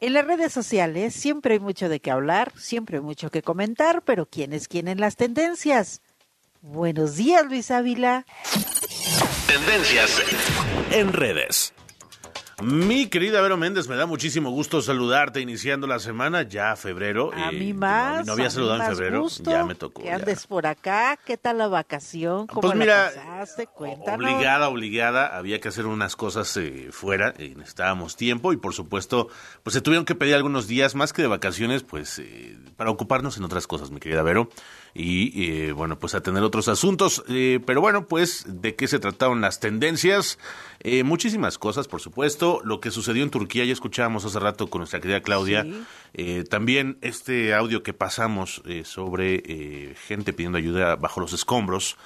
En 0.00 0.12
las 0.12 0.26
redes 0.26 0.52
sociales 0.52 1.14
siempre 1.14 1.54
hay 1.54 1.60
mucho 1.60 1.88
de 1.88 2.00
qué 2.00 2.10
hablar, 2.10 2.52
siempre 2.56 2.98
hay 2.98 3.02
mucho 3.02 3.30
que 3.30 3.42
comentar, 3.42 4.02
pero 4.02 4.26
¿quién 4.26 4.52
es 4.52 4.68
quién 4.68 4.88
en 4.88 5.00
las 5.00 5.16
tendencias? 5.16 6.02
Buenos 6.60 7.16
días, 7.16 7.46
Luis 7.46 7.70
Ávila. 7.70 8.26
Tendencias 9.46 10.20
en 10.90 11.12
redes. 11.12 11.72
Mi 12.62 13.08
querida 13.08 13.42
Vero 13.42 13.58
Méndez, 13.58 13.86
me 13.86 13.96
da 13.96 14.06
muchísimo 14.06 14.48
gusto 14.48 14.80
saludarte 14.80 15.42
iniciando 15.42 15.86
la 15.86 15.98
semana, 15.98 16.40
ya 16.40 16.74
febrero. 16.74 17.30
A 17.34 17.52
mí 17.52 17.74
más. 17.74 18.24
No, 18.26 18.32
había 18.32 18.48
saludado 18.48 18.82
en 18.82 18.88
febrero, 18.88 19.26
ya 19.42 19.62
me 19.66 19.74
tocó. 19.74 20.02
Que 20.02 20.10
andes 20.10 20.46
por 20.46 20.66
acá, 20.66 21.18
¿qué 21.22 21.36
tal 21.36 21.58
la 21.58 21.68
vacación? 21.68 22.46
¿Cómo 22.46 22.62
pues 22.62 22.74
mira, 22.74 23.10
la 23.10 23.24
pasaste? 23.38 23.66
Cuéntanos. 23.66 24.24
Obligada, 24.24 24.68
obligada, 24.70 25.36
había 25.36 25.60
que 25.60 25.68
hacer 25.68 25.84
unas 25.84 26.16
cosas 26.16 26.56
eh, 26.56 26.88
fuera, 26.92 27.34
y 27.38 27.54
necesitábamos 27.56 28.16
tiempo 28.16 28.54
y 28.54 28.56
por 28.56 28.72
supuesto, 28.72 29.28
pues 29.62 29.74
se 29.74 29.82
tuvieron 29.82 30.06
que 30.06 30.14
pedir 30.14 30.34
algunos 30.34 30.66
días 30.66 30.94
más 30.94 31.12
que 31.12 31.20
de 31.20 31.28
vacaciones, 31.28 31.82
pues 31.82 32.18
eh, 32.20 32.56
para 32.78 32.90
ocuparnos 32.90 33.36
en 33.36 33.44
otras 33.44 33.66
cosas, 33.66 33.90
mi 33.90 34.00
querida 34.00 34.22
Vero 34.22 34.48
y 34.98 35.50
eh, 35.50 35.72
bueno, 35.72 35.98
pues 35.98 36.14
a 36.14 36.22
tener 36.22 36.42
otros 36.42 36.68
asuntos. 36.68 37.22
Eh, 37.28 37.60
pero 37.66 37.80
bueno, 37.80 38.06
pues 38.06 38.44
de 38.48 38.74
qué 38.74 38.88
se 38.88 38.98
trataron 38.98 39.42
las 39.42 39.60
tendencias. 39.60 40.38
Eh, 40.80 41.02
muchísimas 41.02 41.58
cosas, 41.58 41.86
por 41.86 42.00
supuesto. 42.00 42.60
Lo 42.64 42.80
que 42.80 42.90
sucedió 42.90 43.22
en 43.22 43.30
Turquía, 43.30 43.64
ya 43.64 43.74
escuchábamos 43.74 44.24
hace 44.24 44.40
rato 44.40 44.68
con 44.68 44.80
nuestra 44.80 45.00
querida 45.00 45.20
Claudia. 45.20 45.66
también 46.48 46.96
este 47.02 47.54
audio 47.54 47.82
que 47.82 47.92
pasamos 47.92 48.62
sobre 48.84 49.94
gente 50.06 50.32
pidiendo 50.32 50.56
ayuda 50.56 50.96
bajo 50.96 51.20
los 51.20 51.34
escombros. 51.34 51.96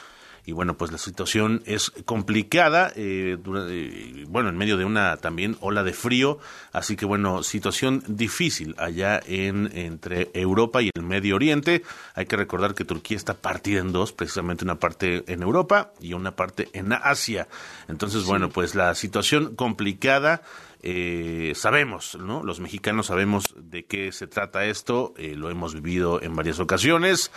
Y 0.50 0.52
bueno, 0.52 0.76
pues 0.76 0.90
la 0.90 0.98
situación 0.98 1.62
es 1.64 1.92
complicada, 2.04 2.92
eh, 2.96 3.38
eh, 3.38 4.24
bueno, 4.26 4.48
en 4.48 4.56
medio 4.58 4.76
de 4.76 4.84
una 4.84 5.16
también 5.18 5.56
ola 5.60 5.84
de 5.84 5.92
frío, 5.92 6.40
así 6.72 6.96
que 6.96 7.06
bueno, 7.06 7.44
situación 7.44 8.02
difícil 8.08 8.74
allá 8.76 9.20
en 9.24 9.70
entre 9.72 10.28
Europa 10.34 10.82
y 10.82 10.90
el 10.92 11.04
Medio 11.04 11.36
Oriente. 11.36 11.84
Hay 12.16 12.26
que 12.26 12.34
recordar 12.34 12.74
que 12.74 12.84
Turquía 12.84 13.16
está 13.16 13.34
partida 13.34 13.78
en 13.78 13.92
dos, 13.92 14.12
precisamente 14.12 14.64
una 14.64 14.80
parte 14.80 15.22
en 15.32 15.42
Europa 15.42 15.92
y 16.00 16.14
una 16.14 16.34
parte 16.34 16.68
en 16.72 16.92
Asia. 16.94 17.46
Entonces, 17.86 18.24
bueno, 18.24 18.48
pues 18.48 18.74
la 18.74 18.96
situación 18.96 19.54
complicada. 19.54 20.42
Eh, 20.82 21.52
sabemos, 21.56 22.16
¿no? 22.18 22.42
Los 22.42 22.60
mexicanos 22.60 23.06
sabemos 23.06 23.54
de 23.56 23.84
qué 23.84 24.12
se 24.12 24.26
trata 24.26 24.64
esto, 24.64 25.12
eh, 25.18 25.34
lo 25.36 25.50
hemos 25.50 25.74
vivido 25.74 26.22
en 26.22 26.34
varias 26.34 26.58
ocasiones. 26.58 27.30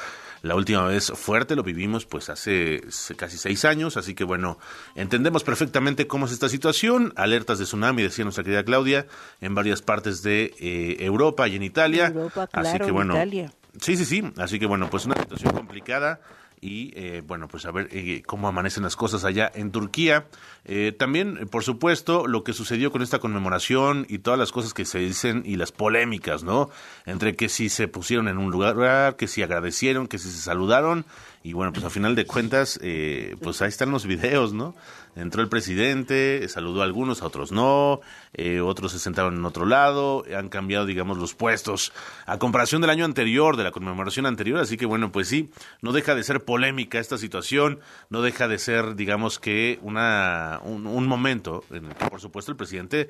La 0.43 0.55
última 0.55 0.83
vez 0.83 1.11
fuerte 1.15 1.55
lo 1.55 1.63
vivimos 1.63 2.05
pues 2.05 2.29
hace 2.29 2.81
casi 3.15 3.37
seis 3.37 3.63
años, 3.63 3.95
así 3.95 4.13
que 4.13 4.23
bueno, 4.23 4.59
entendemos 4.95 5.43
perfectamente 5.43 6.05
cómo 6.05 6.25
es 6.25 6.33
esta 6.33 6.49
situación. 6.49 7.13
Alertas 7.15 7.59
de 7.59 7.65
tsunami, 7.65 8.03
decía 8.03 8.25
nuestra 8.25 8.43
querida 8.43 8.63
Claudia, 8.63 9.07
en 9.39 9.55
varias 9.55 9.81
partes 9.81 10.21
de 10.21 10.53
eh, 10.59 10.97
Europa 10.99 11.47
y 11.47 11.55
en 11.55 11.63
Italia. 11.63 12.07
Europa, 12.07 12.49
así 12.51 12.77
que 12.79 12.91
bueno, 12.91 13.13
Italia. 13.15 13.53
sí, 13.79 13.95
sí, 13.95 14.05
sí. 14.05 14.23
Así 14.37 14.59
que 14.59 14.65
bueno, 14.65 14.89
pues 14.89 15.05
una 15.05 15.15
situación 15.15 15.53
complicada 15.53 16.19
y 16.63 16.93
eh, 16.95 17.21
bueno, 17.27 17.49
pues 17.49 17.65
a 17.65 17.71
ver 17.71 17.89
eh, 17.91 18.23
cómo 18.25 18.47
amanecen 18.47 18.83
las 18.83 18.95
cosas 18.95 19.25
allá 19.25 19.51
en 19.53 19.71
Turquía. 19.71 20.27
Eh, 20.63 20.93
también, 20.97 21.49
por 21.51 21.63
supuesto, 21.63 22.25
lo 22.25 22.45
que 22.45 22.53
sucedió 22.53 22.89
con 22.89 23.01
esta 23.01 23.19
conmemoración 23.19 24.05
y 24.07 24.19
todas 24.19 24.39
las 24.39 24.53
cosas 24.53 24.73
que 24.73 24.85
se 24.85 24.99
dicen 24.99 25.43
y 25.45 25.57
las 25.57 25.73
polémicas, 25.73 26.43
¿no? 26.43 26.69
Entre 27.05 27.35
que 27.35 27.49
si 27.49 27.67
se 27.67 27.89
pusieron 27.89 28.29
en 28.29 28.37
un 28.37 28.49
lugar, 28.49 29.17
que 29.17 29.27
si 29.27 29.43
agradecieron, 29.43 30.07
que 30.07 30.17
si 30.17 30.29
se 30.29 30.39
saludaron 30.39 31.05
y 31.45 31.51
bueno, 31.51 31.73
pues 31.73 31.83
a 31.83 31.89
final 31.89 32.15
de 32.15 32.25
cuentas, 32.25 32.79
eh, 32.81 33.35
pues 33.41 33.61
ahí 33.61 33.67
están 33.67 33.91
los 33.91 34.05
videos, 34.05 34.53
¿no? 34.53 34.75
Entró 35.15 35.41
el 35.41 35.49
presidente, 35.49 36.47
saludó 36.49 36.81
a 36.81 36.85
algunos, 36.85 37.21
a 37.21 37.27
otros 37.27 37.51
no, 37.51 38.01
eh, 38.33 38.61
otros 38.61 38.91
se 38.91 38.99
sentaron 38.99 39.37
en 39.37 39.45
otro 39.45 39.65
lado, 39.65 40.23
han 40.35 40.49
cambiado, 40.49 40.85
digamos, 40.85 41.17
los 41.17 41.33
puestos 41.35 41.93
a 42.25 42.39
comparación 42.39 42.81
del 42.81 42.89
año 42.89 43.05
anterior, 43.05 43.55
de 43.55 43.63
la 43.63 43.71
conmemoración 43.71 44.25
anterior, 44.25 44.59
así 44.59 44.75
que 44.77 44.85
bueno, 44.85 45.11
pues 45.11 45.27
sí, 45.27 45.51
no 45.81 45.91
deja 45.91 46.15
de 46.15 46.23
ser 46.23 46.43
polémica 46.43 46.99
esta 46.99 47.17
situación, 47.17 47.79
no 48.09 48.21
deja 48.21 48.47
de 48.47 48.57
ser, 48.57 48.95
digamos 48.95 49.39
que, 49.39 49.79
una, 49.81 50.59
un, 50.63 50.87
un 50.87 51.07
momento 51.07 51.63
en 51.69 51.85
el 51.85 51.95
que, 51.95 52.05
por 52.07 52.19
supuesto, 52.19 52.51
el 52.51 52.57
presidente 52.57 53.09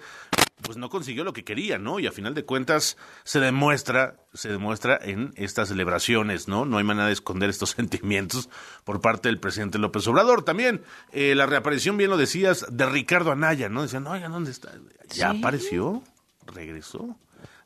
pues 0.64 0.78
no 0.78 0.90
consiguió 0.90 1.24
lo 1.24 1.34
que 1.34 1.44
quería, 1.44 1.78
¿no? 1.78 2.00
Y 2.00 2.08
a 2.08 2.12
final 2.12 2.34
de 2.34 2.46
cuentas 2.46 2.98
se 3.24 3.40
demuestra, 3.40 4.16
se 4.34 4.50
demuestra 4.50 5.00
en 5.02 5.34
estas 5.36 5.68
celebraciones, 5.68 6.48
¿no? 6.48 6.66
No 6.66 6.78
hay 6.78 6.84
manera 6.84 7.08
de 7.08 7.14
esconder 7.14 7.50
estos 7.50 7.70
sentimientos 7.78 8.50
por 8.84 9.02
parte 9.02 9.30
del 9.30 9.40
presidente 9.40 9.78
López 9.78 10.08
Obrador. 10.08 10.44
También 10.44 10.82
eh, 11.12 11.36
la 11.36 11.46
reaparición, 11.46 11.98
bien 11.98 12.10
lo 12.10 12.18
decías, 12.18 12.66
de 12.72 12.86
Ricardo 12.88 13.32
Anaya, 13.32 13.70
¿no? 13.70 13.84
Decían, 13.84 14.08
oigan, 14.08 14.32
¿dónde 14.32 14.52
está? 14.52 14.72
Ya 15.10 15.30
apareció, 15.30 16.02
regresó, 16.48 17.18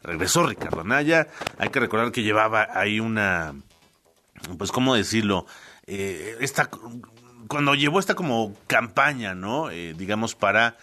regresó 0.04 0.46
Ricardo 0.46 0.82
Anaya. 0.82 1.28
Hay 1.58 1.70
que 1.70 1.80
recordar 1.80 2.12
que 2.12 2.24
llevaba 2.24 2.68
ahí 2.74 3.00
una, 3.00 3.56
pues, 4.58 4.72
¿cómo 4.72 4.96
decirlo? 4.96 5.46
Eh, 5.86 6.38
esta, 6.42 6.70
cuando 7.48 7.76
llevó 7.76 8.00
esta 8.00 8.16
como 8.16 8.56
campaña, 8.68 9.36
¿no? 9.36 9.70
Eh, 9.70 9.94
digamos, 9.98 10.36
para 10.36 10.78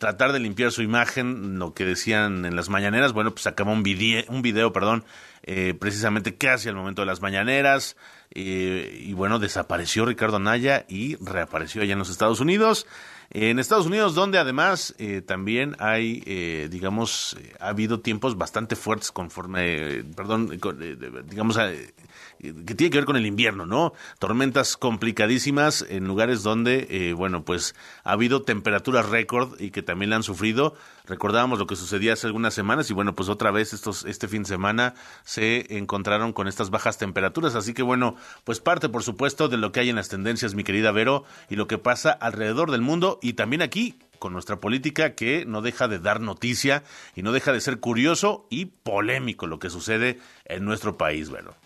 tratar 0.00 0.32
de 0.32 0.40
limpiar 0.40 0.72
su 0.72 0.82
imagen, 0.82 1.58
lo 1.58 1.74
que 1.74 1.84
decían 1.84 2.44
en 2.46 2.56
las 2.56 2.70
mañaneras, 2.70 3.12
bueno, 3.12 3.32
pues 3.32 3.46
acabó 3.46 3.70
un 3.70 3.84
video, 3.84 4.24
un 4.28 4.42
video 4.42 4.72
perdón, 4.72 5.04
eh, 5.44 5.74
precisamente 5.78 6.36
casi 6.36 6.68
al 6.68 6.74
momento 6.74 7.02
de 7.02 7.06
las 7.06 7.20
mañaneras, 7.20 7.96
eh, 8.32 8.98
y 9.00 9.12
bueno, 9.12 9.38
desapareció 9.38 10.06
Ricardo 10.06 10.38
Anaya 10.38 10.86
y 10.88 11.16
reapareció 11.16 11.82
allá 11.82 11.92
en 11.92 11.98
los 11.98 12.10
Estados 12.10 12.40
Unidos. 12.40 12.86
En 13.32 13.60
Estados 13.60 13.86
Unidos, 13.86 14.16
donde 14.16 14.38
además 14.38 14.92
eh, 14.98 15.22
también 15.22 15.76
hay, 15.78 16.20
eh, 16.26 16.66
digamos, 16.68 17.36
eh, 17.38 17.54
ha 17.60 17.68
habido 17.68 18.00
tiempos 18.00 18.36
bastante 18.36 18.74
fuertes 18.74 19.12
conforme, 19.12 19.98
eh, 19.98 20.04
perdón, 20.16 20.58
con, 20.58 20.82
eh, 20.82 20.96
digamos, 21.28 21.56
que 21.56 22.74
tiene 22.74 22.90
que 22.90 22.98
ver 22.98 23.04
con 23.04 23.16
el 23.16 23.26
invierno, 23.26 23.66
¿no? 23.66 23.92
Tormentas 24.18 24.76
complicadísimas 24.76 25.86
en 25.88 26.08
lugares 26.08 26.42
donde, 26.42 27.14
bueno, 27.16 27.44
pues 27.44 27.76
ha 28.02 28.12
habido 28.12 28.42
temperaturas 28.42 29.08
récord 29.08 29.60
y 29.60 29.70
que 29.70 29.82
también 29.82 30.10
la 30.10 30.16
han 30.16 30.22
sufrido. 30.24 30.74
Recordábamos 31.10 31.58
lo 31.58 31.66
que 31.66 31.74
sucedía 31.74 32.12
hace 32.12 32.28
algunas 32.28 32.54
semanas 32.54 32.88
y 32.88 32.94
bueno, 32.94 33.16
pues 33.16 33.28
otra 33.28 33.50
vez 33.50 33.72
estos, 33.72 34.04
este 34.04 34.28
fin 34.28 34.44
de 34.44 34.48
semana 34.48 34.94
se 35.24 35.76
encontraron 35.76 36.32
con 36.32 36.46
estas 36.46 36.70
bajas 36.70 36.98
temperaturas. 36.98 37.56
Así 37.56 37.74
que 37.74 37.82
bueno, 37.82 38.14
pues 38.44 38.60
parte 38.60 38.88
por 38.88 39.02
supuesto 39.02 39.48
de 39.48 39.56
lo 39.56 39.72
que 39.72 39.80
hay 39.80 39.90
en 39.90 39.96
las 39.96 40.08
tendencias, 40.08 40.54
mi 40.54 40.62
querida 40.62 40.92
Vero, 40.92 41.24
y 41.48 41.56
lo 41.56 41.66
que 41.66 41.78
pasa 41.78 42.12
alrededor 42.12 42.70
del 42.70 42.80
mundo 42.80 43.18
y 43.22 43.32
también 43.32 43.60
aquí 43.60 43.98
con 44.20 44.32
nuestra 44.32 44.60
política 44.60 45.16
que 45.16 45.44
no 45.46 45.62
deja 45.62 45.88
de 45.88 45.98
dar 45.98 46.20
noticia 46.20 46.84
y 47.16 47.22
no 47.22 47.32
deja 47.32 47.52
de 47.52 47.60
ser 47.60 47.80
curioso 47.80 48.46
y 48.48 48.66
polémico 48.66 49.48
lo 49.48 49.58
que 49.58 49.68
sucede 49.68 50.20
en 50.44 50.64
nuestro 50.64 50.96
país, 50.96 51.28
Vero. 51.28 51.56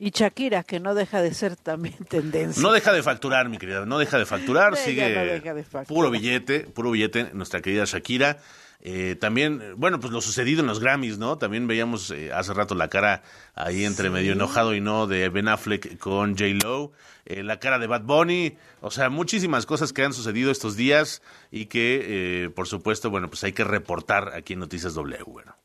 Y 0.00 0.10
Shakira, 0.10 0.64
que 0.64 0.80
no 0.80 0.94
deja 0.94 1.22
de 1.22 1.32
ser 1.32 1.54
también 1.54 1.94
tendencia. 2.08 2.60
No 2.60 2.72
deja 2.72 2.92
de 2.92 3.02
facturar, 3.02 3.48
mi 3.48 3.58
querida, 3.58 3.86
no 3.86 3.98
deja 3.98 4.18
de 4.18 4.26
facturar, 4.26 4.76
sigue 4.76 5.14
no 5.14 5.24
deja 5.24 5.54
de 5.54 5.62
facturar. 5.62 5.86
puro 5.86 6.10
billete, 6.10 6.60
puro 6.60 6.90
billete, 6.90 7.30
nuestra 7.32 7.60
querida 7.60 7.84
Shakira. 7.84 8.38
Eh, 8.86 9.16
también, 9.18 9.62
bueno, 9.78 9.98
pues 9.98 10.12
lo 10.12 10.20
sucedido 10.20 10.60
en 10.60 10.66
los 10.66 10.78
Grammys, 10.78 11.16
¿no? 11.16 11.38
También 11.38 11.66
veíamos 11.66 12.10
eh, 12.10 12.30
hace 12.34 12.52
rato 12.52 12.74
la 12.74 12.88
cara 12.88 13.22
ahí 13.54 13.86
entre 13.86 14.10
medio 14.10 14.32
enojado 14.34 14.74
y 14.74 14.82
no 14.82 15.06
de 15.06 15.30
Ben 15.30 15.48
Affleck 15.48 15.98
con 15.98 16.32
J. 16.32 16.44
Lo, 16.62 16.92
eh, 17.24 17.42
la 17.42 17.58
cara 17.58 17.78
de 17.78 17.86
Bad 17.86 18.02
Bunny, 18.02 18.58
o 18.82 18.90
sea, 18.90 19.08
muchísimas 19.08 19.64
cosas 19.64 19.94
que 19.94 20.04
han 20.04 20.12
sucedido 20.12 20.50
estos 20.50 20.76
días 20.76 21.22
y 21.50 21.66
que, 21.66 22.44
eh, 22.44 22.50
por 22.50 22.68
supuesto, 22.68 23.08
bueno, 23.08 23.28
pues 23.28 23.42
hay 23.44 23.52
que 23.52 23.64
reportar 23.64 24.34
aquí 24.34 24.52
en 24.52 24.58
Noticias 24.58 24.92
W, 24.92 25.22
bueno. 25.26 25.56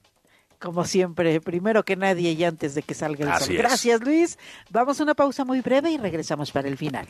Como 0.58 0.86
siempre, 0.86 1.42
primero 1.42 1.84
que 1.84 1.98
nadie 1.98 2.32
y 2.32 2.44
antes 2.46 2.74
de 2.74 2.84
que 2.84 2.94
salga 2.94 3.26
el 3.26 3.32
Así 3.32 3.46
sol. 3.48 3.56
Gracias, 3.58 4.02
Luis. 4.02 4.40
Vamos 4.70 5.00
a 5.02 5.04
una 5.04 5.16
pausa 5.16 5.44
muy 5.44 5.60
breve 5.60 5.92
y 5.92 5.98
regresamos 5.98 6.52
para 6.52 6.70
el 6.70 6.78
final. 6.78 7.10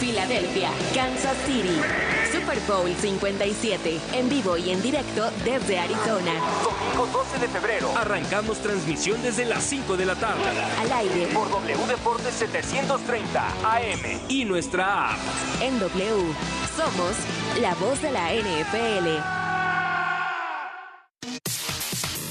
Filadelfia, 0.00 0.70
Kansas 0.94 1.36
City. 1.44 1.78
Super 2.32 2.58
Bowl 2.66 2.88
57. 2.90 4.00
En 4.14 4.30
vivo 4.30 4.56
y 4.56 4.70
en 4.70 4.80
directo 4.80 5.30
desde 5.44 5.78
Arizona. 5.78 6.32
Domingo 6.64 7.06
12 7.12 7.38
de 7.38 7.48
febrero. 7.48 7.92
Arrancamos 7.98 8.58
transmisión 8.60 9.20
desde 9.22 9.44
las 9.44 9.62
5 9.62 9.98
de 9.98 10.06
la 10.06 10.14
tarde. 10.14 10.42
Al 10.80 10.90
aire. 10.90 11.26
Por 11.34 11.50
W 11.50 11.86
Deportes 11.86 12.32
730 12.34 13.46
AM 13.62 14.20
y 14.30 14.46
nuestra 14.46 15.12
app. 15.12 15.18
En 15.60 15.78
W. 15.78 16.32
Somos 16.74 17.60
la 17.60 17.74
voz 17.74 18.00
de 18.00 18.10
la 18.10 18.32
NFL. 18.32 19.49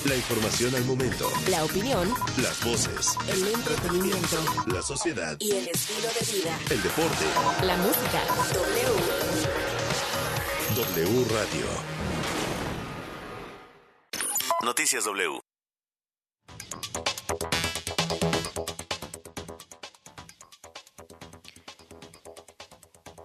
La 0.06 0.16
información 0.16 0.74
al 0.76 0.86
momento. 0.86 1.30
La 1.50 1.64
opinión, 1.66 2.14
Las 2.42 2.64
voces. 2.64 3.16
el 3.28 3.48
entretenimiento 3.48 4.38
La 4.68 4.82
sociedad. 4.82 5.36
y 5.40 5.52
el 5.52 5.68
estilo 5.68 6.08
de 6.08 6.38
vida. 6.38 6.58
El 6.70 6.82
deporte. 6.82 7.26
La 7.64 7.76
música. 7.78 8.22
W. 8.54 8.94
W 10.76 11.26
Radio. 11.30 11.66
Noticias 14.64 15.04
W. 15.06 15.40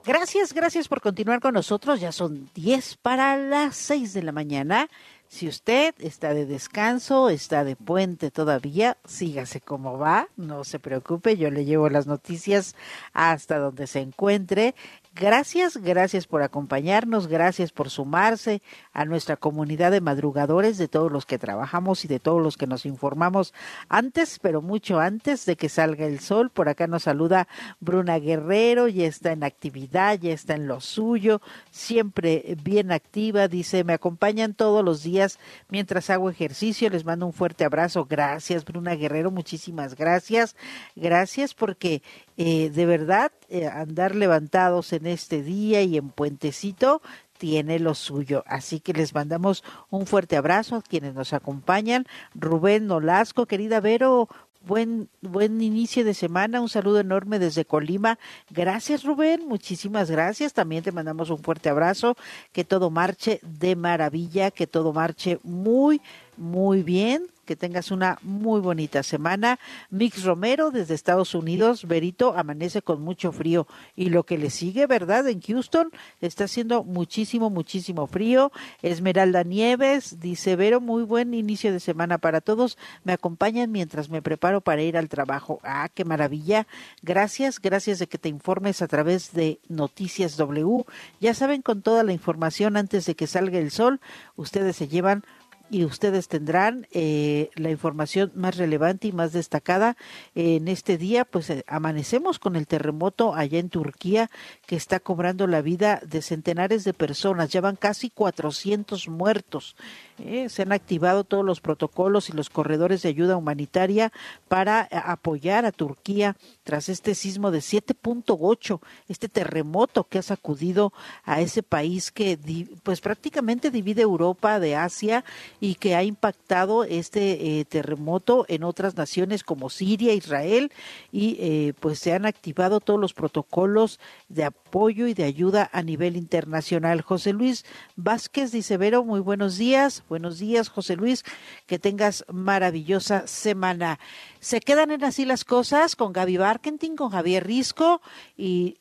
Gracias, 0.07 0.53
gracias 0.53 0.87
por 0.87 1.01
continuar 1.01 1.41
con 1.41 1.55
nosotros. 1.55 1.99
Ya 2.01 2.13
son 2.13 2.51
10 2.55 2.97
para 2.99 3.37
las 3.39 3.75
6 3.77 4.13
de 4.13 4.23
la 4.23 4.33
mañana. 4.33 4.89
Si 5.35 5.49
usted 5.49 5.97
está 5.99 6.33
de 6.33 6.47
descanso, 6.47 7.29
está 7.29 7.65
de 7.65 7.75
puente 7.75 8.31
todavía, 8.31 8.99
sígase 9.05 9.61
como 9.61 9.99
va, 9.99 10.29
no 10.37 10.63
se 10.63 10.79
preocupe, 10.79 11.37
yo 11.37 11.51
le 11.51 11.65
llevo 11.65 11.89
las 11.89 12.07
noticias 12.07 12.77
hasta 13.15 13.59
donde 13.59 13.89
se 13.89 13.99
encuentre. 13.99 14.77
Gracias, 15.17 15.77
gracias 15.77 16.27
por 16.27 16.43
acompañarnos, 16.43 17.29
gracias 17.29 17.71
por 17.71 17.89
sumarse 17.89 18.63
a 18.93 19.05
nuestra 19.05 19.37
comunidad 19.37 19.93
de 19.93 20.01
madrugadores, 20.01 20.77
de 20.77 20.89
todos 20.89 21.13
los 21.13 21.25
que 21.25 21.39
trabajamos 21.39 22.05
y 22.05 22.09
de 22.09 22.19
todos 22.19 22.43
los 22.43 22.57
que 22.57 22.67
nos 22.67 22.85
informamos 22.85 23.55
antes, 23.89 24.41
pero 24.41 24.61
mucho 24.61 24.99
antes 24.99 25.47
de 25.47 25.55
que 25.55 25.69
salga 25.69 26.05
el 26.05 26.19
sol. 26.19 26.51
Por 26.51 26.69
acá 26.69 26.89
nos 26.89 27.05
saluda 27.05 27.47
Bruna 27.79 28.19
Guerrero, 28.19 28.89
ya 28.89 29.07
está 29.07 29.31
en 29.31 29.45
actividad, 29.45 30.19
ya 30.19 30.33
está 30.33 30.57
en 30.57 30.67
lo 30.67 30.81
suyo, 30.81 31.41
siempre 31.71 32.57
bien 32.65 32.91
activa, 32.91 33.47
dice, 33.47 33.85
me 33.85 33.93
acompañan 33.93 34.53
todos 34.53 34.85
los 34.85 35.05
días 35.05 35.39
mientras 35.69 36.11
hago 36.11 36.29
ejercicio, 36.29 36.91
les 36.91 37.05
mando 37.05 37.27
un 37.27 37.33
fuerte 37.33 37.65
abrazo. 37.65 38.05
Gracias, 38.05 38.65
Bruna 38.65 38.97
Guerrero, 38.97 39.31
muchísimas 39.31 39.95
gracias. 39.95 40.57
Gracias 40.97 41.55
porque 41.55 42.03
eh, 42.37 42.71
de 42.71 42.85
verdad 42.85 43.31
eh, 43.49 43.67
andar 43.67 44.15
levantados 44.15 44.93
en 44.93 45.07
este 45.07 45.43
día 45.43 45.83
y 45.83 45.97
en 45.97 46.11
puentecito 46.11 47.03
tiene 47.39 47.79
lo 47.79 47.95
suyo. 47.95 48.43
Así 48.47 48.81
que 48.81 48.93
les 48.93 49.15
mandamos 49.15 49.65
un 49.91 50.07
fuerte 50.07 50.37
abrazo 50.37 50.77
a 50.77 50.83
quienes 50.83 51.15
nos 51.15 51.33
acompañan. 51.33 52.07
Rubén 52.35 52.87
Nolasco, 52.87 53.47
querida 53.47 53.81
Vero, 53.81 54.29
buen 54.67 55.09
buen 55.21 55.61
inicio 55.61 56.05
de 56.05 56.15
semana, 56.15 56.61
un 56.61 56.69
saludo 56.69 57.01
enorme 57.01 57.39
desde 57.39 57.65
Colima. 57.65 58.19
Gracias 58.51 59.05
Rubén, 59.05 59.47
muchísimas 59.47 60.11
gracias. 60.11 60.53
También 60.53 60.83
te 60.83 60.93
mandamos 60.93 61.31
un 61.31 61.39
fuerte 61.39 61.69
abrazo, 61.69 62.17
que 62.53 62.65
todo 62.65 62.91
marche 62.91 63.41
de 63.43 63.77
maravilla, 63.77 64.51
que 64.51 64.67
todo 64.67 64.93
marche 64.93 65.39
muy 65.43 66.01
muy 66.37 66.83
bien 66.83 67.27
que 67.45 67.57
tengas 67.57 67.91
una 67.91 68.19
muy 68.23 68.61
bonita 68.61 69.03
semana. 69.03 69.59
Mix 69.91 70.25
Romero 70.25 70.71
desde 70.71 70.95
Estados 70.95 71.35
Unidos, 71.35 71.87
Berito, 71.87 72.37
amanece 72.37 72.83
con 72.83 73.03
mucho 73.03 73.33
frío. 73.33 73.67
Y 73.95 74.11
lo 74.11 74.25
que 74.25 74.39
le 74.39 74.51
sigue, 74.51 74.87
¿verdad? 74.87 75.29
En 75.29 75.41
Houston 75.41 75.91
está 76.21 76.45
haciendo 76.45 76.85
muchísimo, 76.85 77.51
muchísimo 77.51 78.07
frío. 78.07 78.53
Esmeralda 78.83 79.43
Nieves 79.45 80.21
dice, 80.21 80.57
Vero, 80.57 80.81
muy 80.81 81.05
buen 81.05 81.35
inicio 81.35 81.73
de 81.73 81.81
semana 81.81 82.19
para 82.19 82.41
todos. 82.41 82.79
Me 83.05 83.13
acompañan 83.13 83.71
mientras 83.71 84.09
me 84.09 84.23
preparo 84.23 84.61
para 84.61 84.83
ir 84.83 84.97
al 84.97 85.09
trabajo. 85.09 85.61
Ah, 85.63 85.89
qué 85.95 86.05
maravilla. 86.05 86.67
Gracias, 87.03 87.61
gracias 87.61 87.99
de 87.99 88.07
que 88.07 88.19
te 88.19 88.29
informes 88.29 88.83
a 88.83 88.89
través 88.89 89.33
de 89.33 89.61
Noticias 89.69 90.37
W. 90.37 90.85
Ya 91.21 91.35
saben, 91.35 91.63
con 91.63 91.83
toda 91.83 92.03
la 92.03 92.13
información 92.13 92.77
antes 92.77 93.07
de 93.07 93.15
que 93.15 93.27
salga 93.27 93.59
el 93.59 93.71
sol, 93.71 94.01
ustedes 94.37 94.77
se 94.77 94.89
llevan 94.89 95.25
y 95.71 95.85
ustedes 95.85 96.29
tendrán 96.29 96.87
eh, 96.93 97.51
la 97.57 97.71
información 97.71 98.31
más 98.35 98.57
relevante 98.57 99.09
y 99.09 99.13
más 99.13 99.33
destacada 99.33 99.97
en 100.35 100.69
este 100.69 100.99
día. 100.99 101.25
Pues 101.25 101.49
eh, 101.51 101.65
amanecemos 101.67 102.39
con 102.39 102.55
el 102.55 102.67
terremoto 102.67 103.35
allá 103.35 103.59
en 103.59 103.71
Turquía 103.71 104.31
que 104.67 104.77
está 104.77 105.01
cobrando 105.01 105.47
la 105.47 105.63
vida 105.63 106.01
de 106.07 106.23
centenares 106.23 106.85
de 106.85 106.93
personas. 106.93 107.51
Ya 107.51 107.61
van 107.61 107.77
casi 107.77 108.11
400 108.11 109.09
muertos. 109.09 109.75
Eh, 110.19 110.49
se 110.49 110.63
han 110.63 110.73
activado 110.73 111.25
todos 111.25 111.45
los 111.45 111.61
protocolos 111.61 112.29
y 112.29 112.35
los 112.35 112.51
corredores 112.51 113.03
de 113.03 113.09
ayuda 113.09 113.37
humanitaria 113.37 114.13
para 114.49 114.83
apoyar 114.83 115.65
a 115.65 115.73
Turquía 115.73 116.37
tras 116.65 116.89
este 116.89 117.15
sismo 117.15 117.51
de 117.51 117.59
7.8, 117.59 118.81
este 119.09 119.29
terremoto 119.29 120.05
que 120.05 120.19
ha 120.19 120.23
sacudido 120.23 120.93
a 121.25 121.41
ese 121.41 121.63
país 121.63 122.11
que 122.11 122.39
pues 122.83 123.01
prácticamente 123.01 123.71
divide 123.71 124.03
Europa 124.03 124.59
de 124.59 124.75
Asia 124.75 125.25
y 125.61 125.77
que 125.77 125.95
ha 125.95 126.03
impactado 126.03 126.85
este 126.85 127.61
eh, 127.61 127.65
terremoto 127.65 128.47
en 128.49 128.65
otras 128.65 128.97
naciones 128.97 129.45
como 129.45 129.71
Siria, 129.71 130.15
Israel 130.15 130.73
y 131.13 131.37
eh, 131.39 131.75
pues 131.81 131.99
se 131.99 132.13
han 132.13 132.27
activado 132.27 132.81
todos 132.81 133.01
los 133.01 133.13
protocolos 133.13 134.01
de 134.29 134.45
apoyo 134.45 135.07
y 135.07 135.15
de 135.15 135.25
ayuda 135.25 135.69
a 135.73 135.83
nivel 135.83 136.17
internacional. 136.17 137.03
José 137.03 137.33
Luis 137.33 137.65
Vázquez 137.97 138.53
dice, 138.53 138.77
Vero, 138.77 139.05
muy 139.05 139.21
buenos 139.21 139.59
días. 139.59 140.03
Buenos 140.09 140.39
días, 140.39 140.69
José 140.69 140.97
Luis. 140.97 141.25
Que 141.67 141.79
tengas 141.79 142.25
maravillosa 142.33 143.27
semana. 143.27 143.99
Se 144.41 144.61
quedan 144.61 144.91
en 144.91 145.05
así 145.05 145.25
las 145.25 145.45
cosas 145.45 145.97
con 145.97 146.13
Gaby 146.13 146.39
Barkentin, 146.55 146.95
con 146.95 147.11
Javier 147.11 147.45
Risco 147.45 148.01
y, 148.37 148.77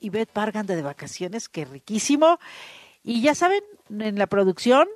y 0.00 0.08
Beth 0.08 0.30
Pargan 0.30 0.66
de 0.66 0.80
vacaciones. 0.80 1.48
Qué 1.48 1.66
riquísimo. 1.66 2.38
Y 3.04 3.20
ya 3.20 3.34
saben, 3.34 3.62
en 3.90 4.18
la 4.18 4.26
producción 4.26 4.88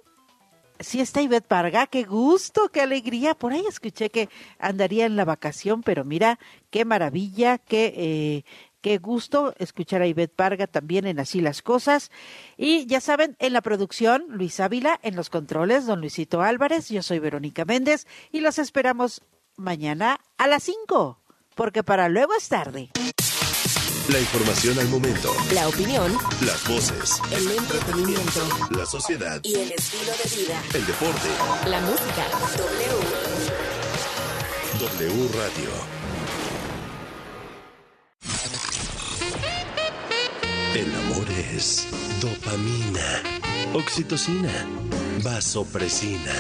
sí 0.81 1.01
está 1.01 1.21
Ivette 1.21 1.47
Parga, 1.47 1.87
qué 1.87 2.05
gusto, 2.05 2.71
qué 2.71 2.81
alegría. 2.81 3.35
Por 3.35 3.53
ahí 3.53 3.65
escuché 3.69 4.09
que 4.09 4.31
andaría 4.59 5.05
en 5.05 5.17
la 5.17 5.25
vacación, 5.25 5.83
pero 5.83 6.05
mira, 6.05 6.39
qué 6.71 6.85
maravilla, 6.85 7.59
qué 7.59 7.93
eh, 7.97 8.45
Qué 8.83 8.99
gusto 8.99 9.55
escuchar 9.59 10.03
a 10.03 10.09
Ivette 10.09 10.35
Parga 10.35 10.67
también 10.67 11.07
en 11.07 11.21
Así 11.21 11.41
las 11.41 11.63
Cosas. 11.63 12.11
Y 12.57 12.85
ya 12.87 13.01
saben, 13.01 13.37
en 13.39 13.53
la 13.53 13.61
producción, 13.61 14.25
Luis 14.29 14.59
Ávila, 14.59 14.99
en 15.05 15.15
los 15.15 15.31
controles, 15.31 15.87
don 15.87 16.01
Luisito 16.01 16.43
Álvarez, 16.43 16.89
yo 16.89 17.01
soy 17.01 17.21
Verónica 17.21 17.65
Méndez 17.65 18.09
y 18.33 18.41
los 18.41 18.59
esperamos 18.59 19.23
mañana 19.57 20.19
a 20.37 20.49
las 20.49 20.65
5, 20.65 21.22
porque 21.55 21.83
para 21.83 22.09
luego 22.09 22.35
es 22.35 22.49
tarde. 22.49 22.91
La 24.09 24.19
información 24.19 24.79
al 24.79 24.89
momento. 24.89 25.33
La 25.55 25.69
opinión. 25.69 26.13
Las 26.41 26.67
voces. 26.69 27.21
El 27.31 27.51
entretenimiento. 27.51 28.41
La 28.71 28.85
sociedad. 28.85 29.41
Y 29.45 29.55
el 29.55 29.73
estilo 29.73 30.13
de 30.13 30.37
vida. 30.37 30.63
El 30.75 30.87
deporte. 30.87 31.29
La 31.67 31.81
música. 31.81 32.27
W. 32.57 33.33
W 34.81 35.29
Radio. 35.39 36.03
El 40.75 40.95
amor 40.95 41.31
es 41.55 41.87
dopamina, 42.21 43.23
oxitocina, 43.75 44.51
vasopresina. 45.23 46.33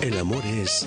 El 0.00 0.18
amor 0.18 0.44
es 0.44 0.86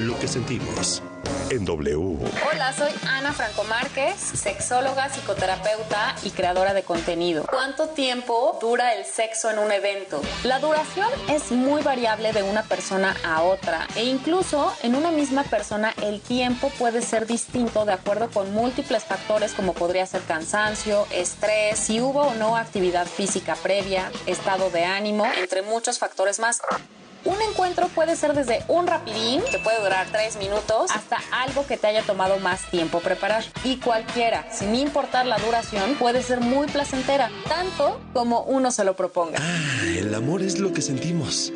lo 0.00 0.18
que 0.18 0.26
sentimos 0.26 1.02
en 1.50 1.64
W. 1.64 2.18
Hola, 2.52 2.72
soy 2.72 2.90
Ana 3.06 3.32
Franco 3.32 3.62
Márquez, 3.64 4.16
sexóloga, 4.18 5.08
psicoterapeuta 5.08 6.16
y 6.24 6.30
creadora 6.30 6.74
de 6.74 6.82
contenido. 6.82 7.46
¿Cuánto 7.48 7.88
tiempo 7.90 8.58
dura 8.60 8.94
el 8.94 9.04
sexo 9.04 9.50
en 9.50 9.58
un 9.58 9.70
evento? 9.70 10.20
La 10.42 10.58
duración 10.58 11.08
es 11.28 11.52
muy 11.52 11.82
variable 11.82 12.32
de 12.32 12.42
una 12.42 12.64
persona 12.64 13.14
a 13.24 13.42
otra 13.42 13.86
e 13.94 14.04
incluso 14.04 14.74
en 14.82 14.96
una 14.96 15.10
misma 15.10 15.44
persona 15.44 15.94
el 16.02 16.20
tiempo 16.20 16.70
puede 16.78 17.00
ser 17.00 17.26
distinto 17.26 17.84
de 17.84 17.92
acuerdo 17.92 18.30
con 18.30 18.52
múltiples 18.52 19.04
factores 19.04 19.52
como 19.52 19.74
podría 19.74 20.06
ser 20.06 20.22
cansancio, 20.22 21.06
estrés, 21.12 21.78
si 21.78 22.00
hubo 22.00 22.22
o 22.22 22.34
no 22.34 22.56
actividad 22.56 23.06
física 23.06 23.54
previa, 23.54 24.10
estado 24.26 24.70
de 24.70 24.84
ánimo, 24.84 25.24
entre 25.38 25.62
muchos 25.62 25.98
factores 25.98 26.40
más. 26.40 26.60
Un 27.24 27.40
encuentro 27.40 27.88
puede 27.88 28.16
ser 28.16 28.34
desde 28.34 28.62
un 28.68 28.86
rapidín, 28.86 29.42
que 29.50 29.58
puede 29.58 29.82
durar 29.82 30.06
tres 30.12 30.36
minutos, 30.36 30.90
hasta 30.90 31.18
algo 31.32 31.66
que 31.66 31.78
te 31.78 31.86
haya 31.86 32.02
tomado 32.02 32.38
más 32.38 32.70
tiempo 32.70 33.00
preparar. 33.00 33.44
Y 33.64 33.76
cualquiera, 33.76 34.46
sin 34.52 34.74
importar 34.74 35.24
la 35.24 35.38
duración, 35.38 35.94
puede 35.94 36.22
ser 36.22 36.40
muy 36.40 36.66
placentera, 36.66 37.30
tanto 37.48 38.00
como 38.12 38.42
uno 38.42 38.70
se 38.70 38.84
lo 38.84 38.94
proponga. 38.94 39.38
Ah, 39.40 39.84
el 39.96 40.14
amor 40.14 40.42
es 40.42 40.58
lo 40.58 40.72
que 40.72 40.82
sentimos. 40.82 41.50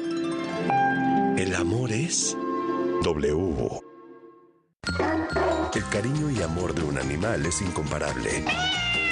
El 1.36 1.54
amor 1.54 1.92
es 1.92 2.34
W. 3.02 3.82
El 5.74 5.88
cariño 5.90 6.30
y 6.30 6.42
amor 6.42 6.74
de 6.74 6.82
un 6.82 6.98
animal 6.98 7.44
es 7.44 7.60
incomparable. 7.60 8.44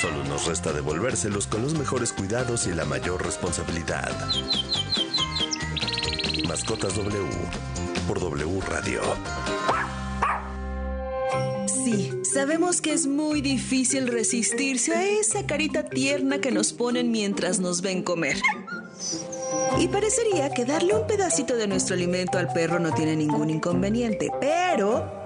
Solo 0.01 0.25
nos 0.25 0.47
resta 0.47 0.73
devolvérselos 0.73 1.47
con 1.47 1.63
los 1.63 1.75
mejores 1.75 2.13
cuidados 2.13 2.67
y 2.67 2.73
la 2.73 2.85
mayor 2.85 3.25
responsabilidad. 3.25 4.11
Mascotas 6.47 6.95
W 6.95 7.25
por 8.07 8.21
W 8.21 8.61
Radio. 8.69 9.01
Sí, 11.67 12.13
sabemos 12.23 12.81
que 12.81 12.93
es 12.93 13.07
muy 13.07 13.41
difícil 13.41 14.07
resistirse 14.07 14.95
a 14.95 15.05
esa 15.05 15.45
carita 15.47 15.85
tierna 15.85 16.41
que 16.41 16.53
nos 16.53 16.73
ponen 16.73 17.11
mientras 17.11 17.59
nos 17.59 17.83
ven 17.83 18.03
comer. 18.03 18.37
Y 19.81 19.89
parecería 19.89 20.51
que 20.51 20.65
darle 20.65 20.95
un 20.95 21.07
pedacito 21.07 21.57
de 21.57 21.67
nuestro 21.67 21.95
alimento 21.95 22.39
al 22.39 22.53
perro 22.53 22.79
no 22.79 22.95
tiene 22.95 23.17
ningún 23.17 23.51
inconveniente, 23.51 24.31
pero 24.41 25.26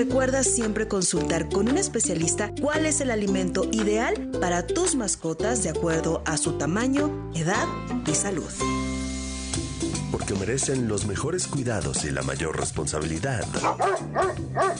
Recuerda 0.00 0.42
siempre 0.44 0.88
consultar 0.88 1.50
con 1.50 1.68
un 1.68 1.76
especialista 1.76 2.54
cuál 2.58 2.86
es 2.86 3.02
el 3.02 3.10
alimento 3.10 3.68
ideal 3.70 4.30
para 4.40 4.66
tus 4.66 4.94
mascotas 4.94 5.62
de 5.62 5.68
acuerdo 5.68 6.22
a 6.24 6.38
su 6.38 6.52
tamaño, 6.56 7.30
edad 7.34 7.66
y 8.06 8.14
salud. 8.14 8.50
porque 10.10 10.32
merecen 10.36 10.88
los 10.88 11.04
mejores 11.04 11.46
cuidados 11.46 12.02
y 12.06 12.12
la 12.12 12.22
mayor 12.22 12.58
responsabilidad. 12.58 13.44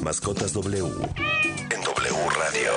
Mascotas 0.03 0.55
W 0.55 0.87
en 0.87 1.83
W 1.83 2.31
Radio. 2.39 2.73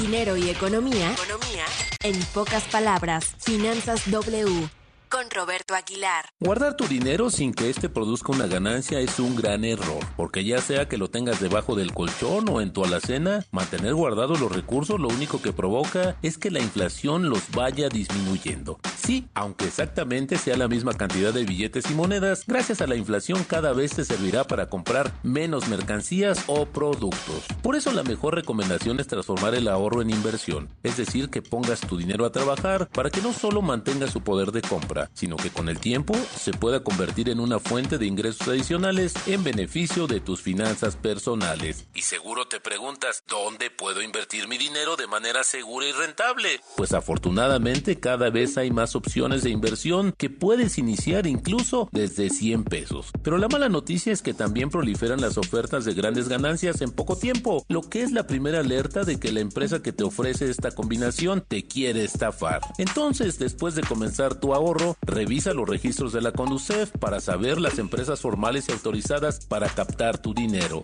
Dinero 0.00 0.36
y 0.36 0.50
economía. 0.50 1.12
Economía. 1.12 1.64
En 2.02 2.20
pocas 2.34 2.64
palabras, 2.64 3.36
Finanzas 3.38 4.10
W 4.10 4.68
con 5.08 5.30
Roberto 5.30 5.74
Aguilar. 5.74 6.26
Guardar 6.40 6.76
tu 6.76 6.86
dinero 6.86 7.30
sin 7.30 7.52
que 7.52 7.70
éste 7.70 7.88
produzca 7.88 8.32
una 8.32 8.46
ganancia 8.46 9.00
es 9.00 9.18
un 9.18 9.36
gran 9.36 9.64
error, 9.64 10.04
porque 10.16 10.44
ya 10.44 10.60
sea 10.60 10.88
que 10.88 10.98
lo 10.98 11.08
tengas 11.08 11.40
debajo 11.40 11.74
del 11.74 11.92
colchón 11.92 12.48
o 12.48 12.60
en 12.60 12.72
tu 12.72 12.84
alacena, 12.84 13.44
mantener 13.50 13.94
guardados 13.94 14.40
los 14.40 14.52
recursos 14.52 14.98
lo 15.00 15.08
único 15.08 15.40
que 15.40 15.52
provoca 15.52 16.16
es 16.22 16.38
que 16.38 16.50
la 16.50 16.60
inflación 16.60 17.28
los 17.28 17.50
vaya 17.52 17.88
disminuyendo. 17.88 18.78
Sí, 18.96 19.28
aunque 19.34 19.66
exactamente 19.66 20.38
sea 20.38 20.56
la 20.56 20.68
misma 20.68 20.94
cantidad 20.94 21.32
de 21.32 21.44
billetes 21.44 21.90
y 21.90 21.94
monedas, 21.94 22.44
gracias 22.46 22.80
a 22.80 22.86
la 22.86 22.96
inflación 22.96 23.44
cada 23.44 23.72
vez 23.72 23.92
te 23.94 24.04
servirá 24.04 24.44
para 24.44 24.68
comprar 24.68 25.12
menos 25.22 25.68
mercancías 25.68 26.44
o 26.46 26.66
productos. 26.66 27.44
Por 27.62 27.76
eso 27.76 27.92
la 27.92 28.02
mejor 28.02 28.34
recomendación 28.34 29.00
es 29.00 29.06
transformar 29.06 29.54
el 29.54 29.68
ahorro 29.68 30.02
en 30.02 30.10
inversión, 30.10 30.68
es 30.82 30.96
decir, 30.96 31.30
que 31.30 31.42
pongas 31.42 31.80
tu 31.80 31.96
dinero 31.96 32.24
a 32.24 32.32
trabajar 32.32 32.88
para 32.88 33.10
que 33.10 33.20
no 33.20 33.32
solo 33.32 33.62
mantenga 33.62 34.06
su 34.08 34.20
poder 34.20 34.52
de 34.52 34.62
compra, 34.62 34.95
sino 35.14 35.36
que 35.36 35.50
con 35.50 35.68
el 35.68 35.78
tiempo 35.78 36.14
se 36.38 36.52
pueda 36.52 36.82
convertir 36.82 37.28
en 37.28 37.40
una 37.40 37.58
fuente 37.58 37.98
de 37.98 38.06
ingresos 38.06 38.48
adicionales 38.48 39.14
en 39.26 39.44
beneficio 39.44 40.06
de 40.06 40.20
tus 40.20 40.42
finanzas 40.42 40.96
personales. 40.96 41.86
Y 41.94 42.02
seguro 42.02 42.46
te 42.48 42.60
preguntas, 42.60 43.22
¿dónde 43.28 43.70
puedo 43.70 44.02
invertir 44.02 44.48
mi 44.48 44.58
dinero 44.58 44.96
de 44.96 45.06
manera 45.06 45.44
segura 45.44 45.86
y 45.86 45.92
rentable? 45.92 46.60
Pues 46.76 46.92
afortunadamente 46.92 47.98
cada 47.98 48.30
vez 48.30 48.56
hay 48.58 48.70
más 48.70 48.96
opciones 48.96 49.42
de 49.42 49.50
inversión 49.50 50.14
que 50.16 50.30
puedes 50.30 50.78
iniciar 50.78 51.26
incluso 51.26 51.88
desde 51.92 52.30
100 52.30 52.64
pesos. 52.64 53.10
Pero 53.22 53.38
la 53.38 53.48
mala 53.48 53.68
noticia 53.68 54.12
es 54.12 54.22
que 54.22 54.34
también 54.34 54.70
proliferan 54.70 55.20
las 55.20 55.38
ofertas 55.38 55.84
de 55.84 55.94
grandes 55.94 56.28
ganancias 56.28 56.80
en 56.80 56.92
poco 56.92 57.16
tiempo, 57.16 57.64
lo 57.68 57.82
que 57.82 58.02
es 58.02 58.12
la 58.12 58.26
primera 58.26 58.60
alerta 58.60 59.04
de 59.04 59.18
que 59.18 59.32
la 59.32 59.40
empresa 59.40 59.82
que 59.82 59.92
te 59.92 60.04
ofrece 60.04 60.50
esta 60.50 60.70
combinación 60.70 61.44
te 61.46 61.66
quiere 61.66 62.04
estafar. 62.04 62.60
Entonces, 62.78 63.38
después 63.38 63.74
de 63.74 63.82
comenzar 63.82 64.34
tu 64.34 64.54
ahorro, 64.54 64.85
revisa 65.02 65.52
los 65.52 65.68
registros 65.68 66.12
de 66.12 66.20
la 66.20 66.32
Conducef 66.32 66.90
para 67.00 67.20
saber 67.20 67.60
las 67.60 67.78
empresas 67.78 68.20
formales 68.20 68.68
y 68.68 68.72
autorizadas 68.72 69.44
para 69.46 69.68
captar 69.68 70.18
tu 70.18 70.34
dinero. 70.34 70.82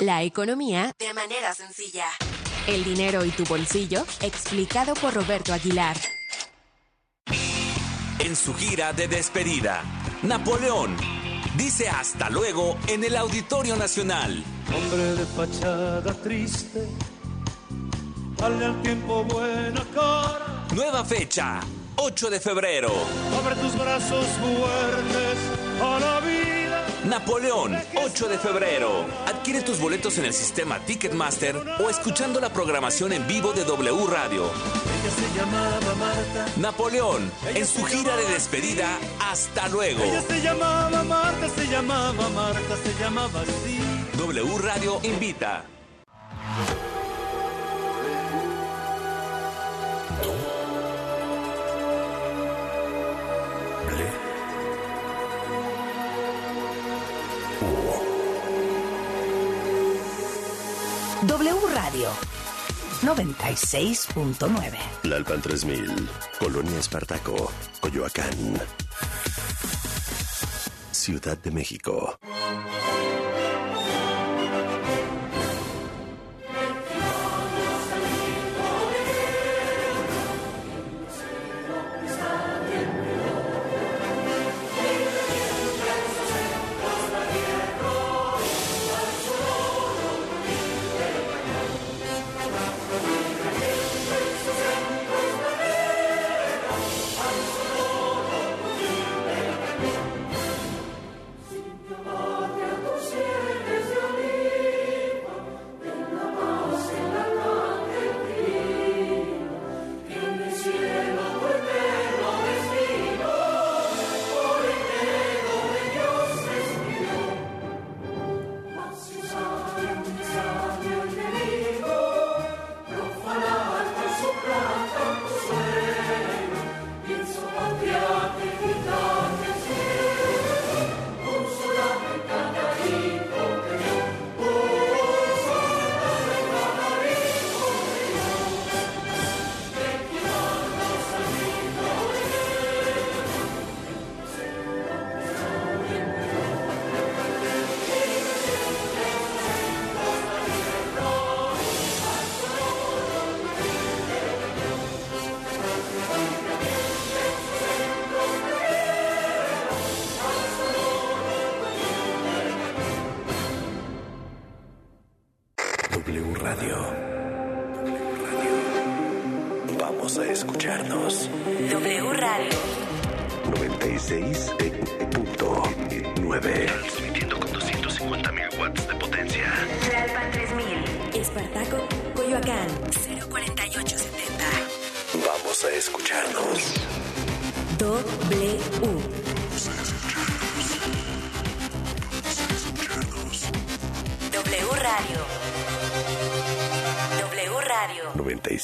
La 0.00 0.22
economía 0.22 0.92
de 0.98 1.14
manera 1.14 1.52
sencilla. 1.54 2.06
El 2.66 2.82
dinero 2.84 3.24
y 3.24 3.30
tu 3.30 3.44
bolsillo, 3.44 4.04
explicado 4.20 4.94
por 4.94 5.12
Roberto 5.12 5.52
Aguilar. 5.52 5.96
En 8.18 8.36
su 8.36 8.54
gira 8.54 8.92
de 8.92 9.06
despedida, 9.06 9.82
Napoleón 10.22 10.96
dice 11.56 11.88
hasta 11.88 12.30
luego 12.30 12.76
en 12.88 13.04
el 13.04 13.16
Auditorio 13.16 13.76
Nacional. 13.76 14.42
Hombre 14.74 15.14
de 15.14 15.26
fachada 15.26 16.14
triste, 16.22 16.88
dale 18.38 18.64
al 18.64 18.82
tiempo 18.82 19.24
buena 19.24 19.84
cara. 19.94 20.66
Nueva 20.74 21.04
fecha, 21.04 21.60
8 21.96 22.30
de 22.30 22.40
febrero. 22.40 22.90
Abre 23.38 23.54
tus 23.56 23.78
brazos 23.78 24.26
fuertes 24.26 25.38
a 25.82 26.00
la 26.00 26.20
vida. 26.20 26.86
Napoleón, 27.04 27.76
8 27.94 28.28
de 28.28 28.38
febrero. 28.38 29.04
Adquiere 29.26 29.62
tus 29.62 29.78
boletos 29.78 30.18
en 30.18 30.24
el 30.24 30.32
sistema 30.32 30.78
Ticketmaster 30.80 31.56
o 31.78 31.88
escuchando 31.90 32.40
la 32.40 32.50
programación 32.50 33.12
en 33.12 33.26
vivo 33.26 33.52
de 33.52 33.64
W 33.64 34.06
Radio. 34.06 34.44
Ella 34.44 35.10
se 35.10 35.38
llamaba 35.38 35.94
Marta. 35.98 36.46
Napoleón, 36.56 37.30
en 37.54 37.66
su 37.66 37.84
gira 37.84 38.16
de 38.16 38.26
despedida, 38.26 38.98
hasta 39.20 39.68
luego. 39.68 40.02
Ella 40.02 40.22
se 40.22 40.40
llamaba 40.40 41.02
Marta, 41.04 41.48
se 41.48 41.66
llamaba 41.66 42.28
Marta, 42.30 42.76
se 42.82 43.02
llamaba 43.02 43.40
así. 43.42 43.78
W 44.18 44.58
Radio 44.58 45.00
invita. 45.02 45.64
Radio 61.94 62.10
96.9. 63.02 64.78
Lalpan 65.04 65.40
3000, 65.40 66.08
Colonia 66.40 66.78
Espartaco, 66.80 67.52
Coyoacán. 67.80 68.60
Ciudad 70.90 71.38
de 71.38 71.52
México. 71.52 72.18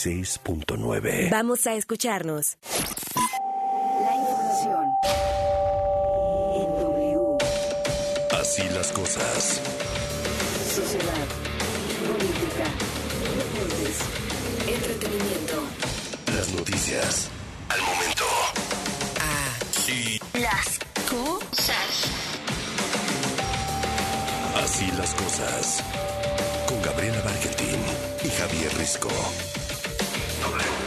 96.9. 0.07 1.31
Vamos 1.31 1.67
a 1.67 1.75
escucharnos. 1.75 2.57
La 4.03 4.15
información 4.17 4.87
en 6.57 6.83
W. 6.83 7.39
Así 8.33 8.63
las 8.71 8.93
cosas. 8.93 9.80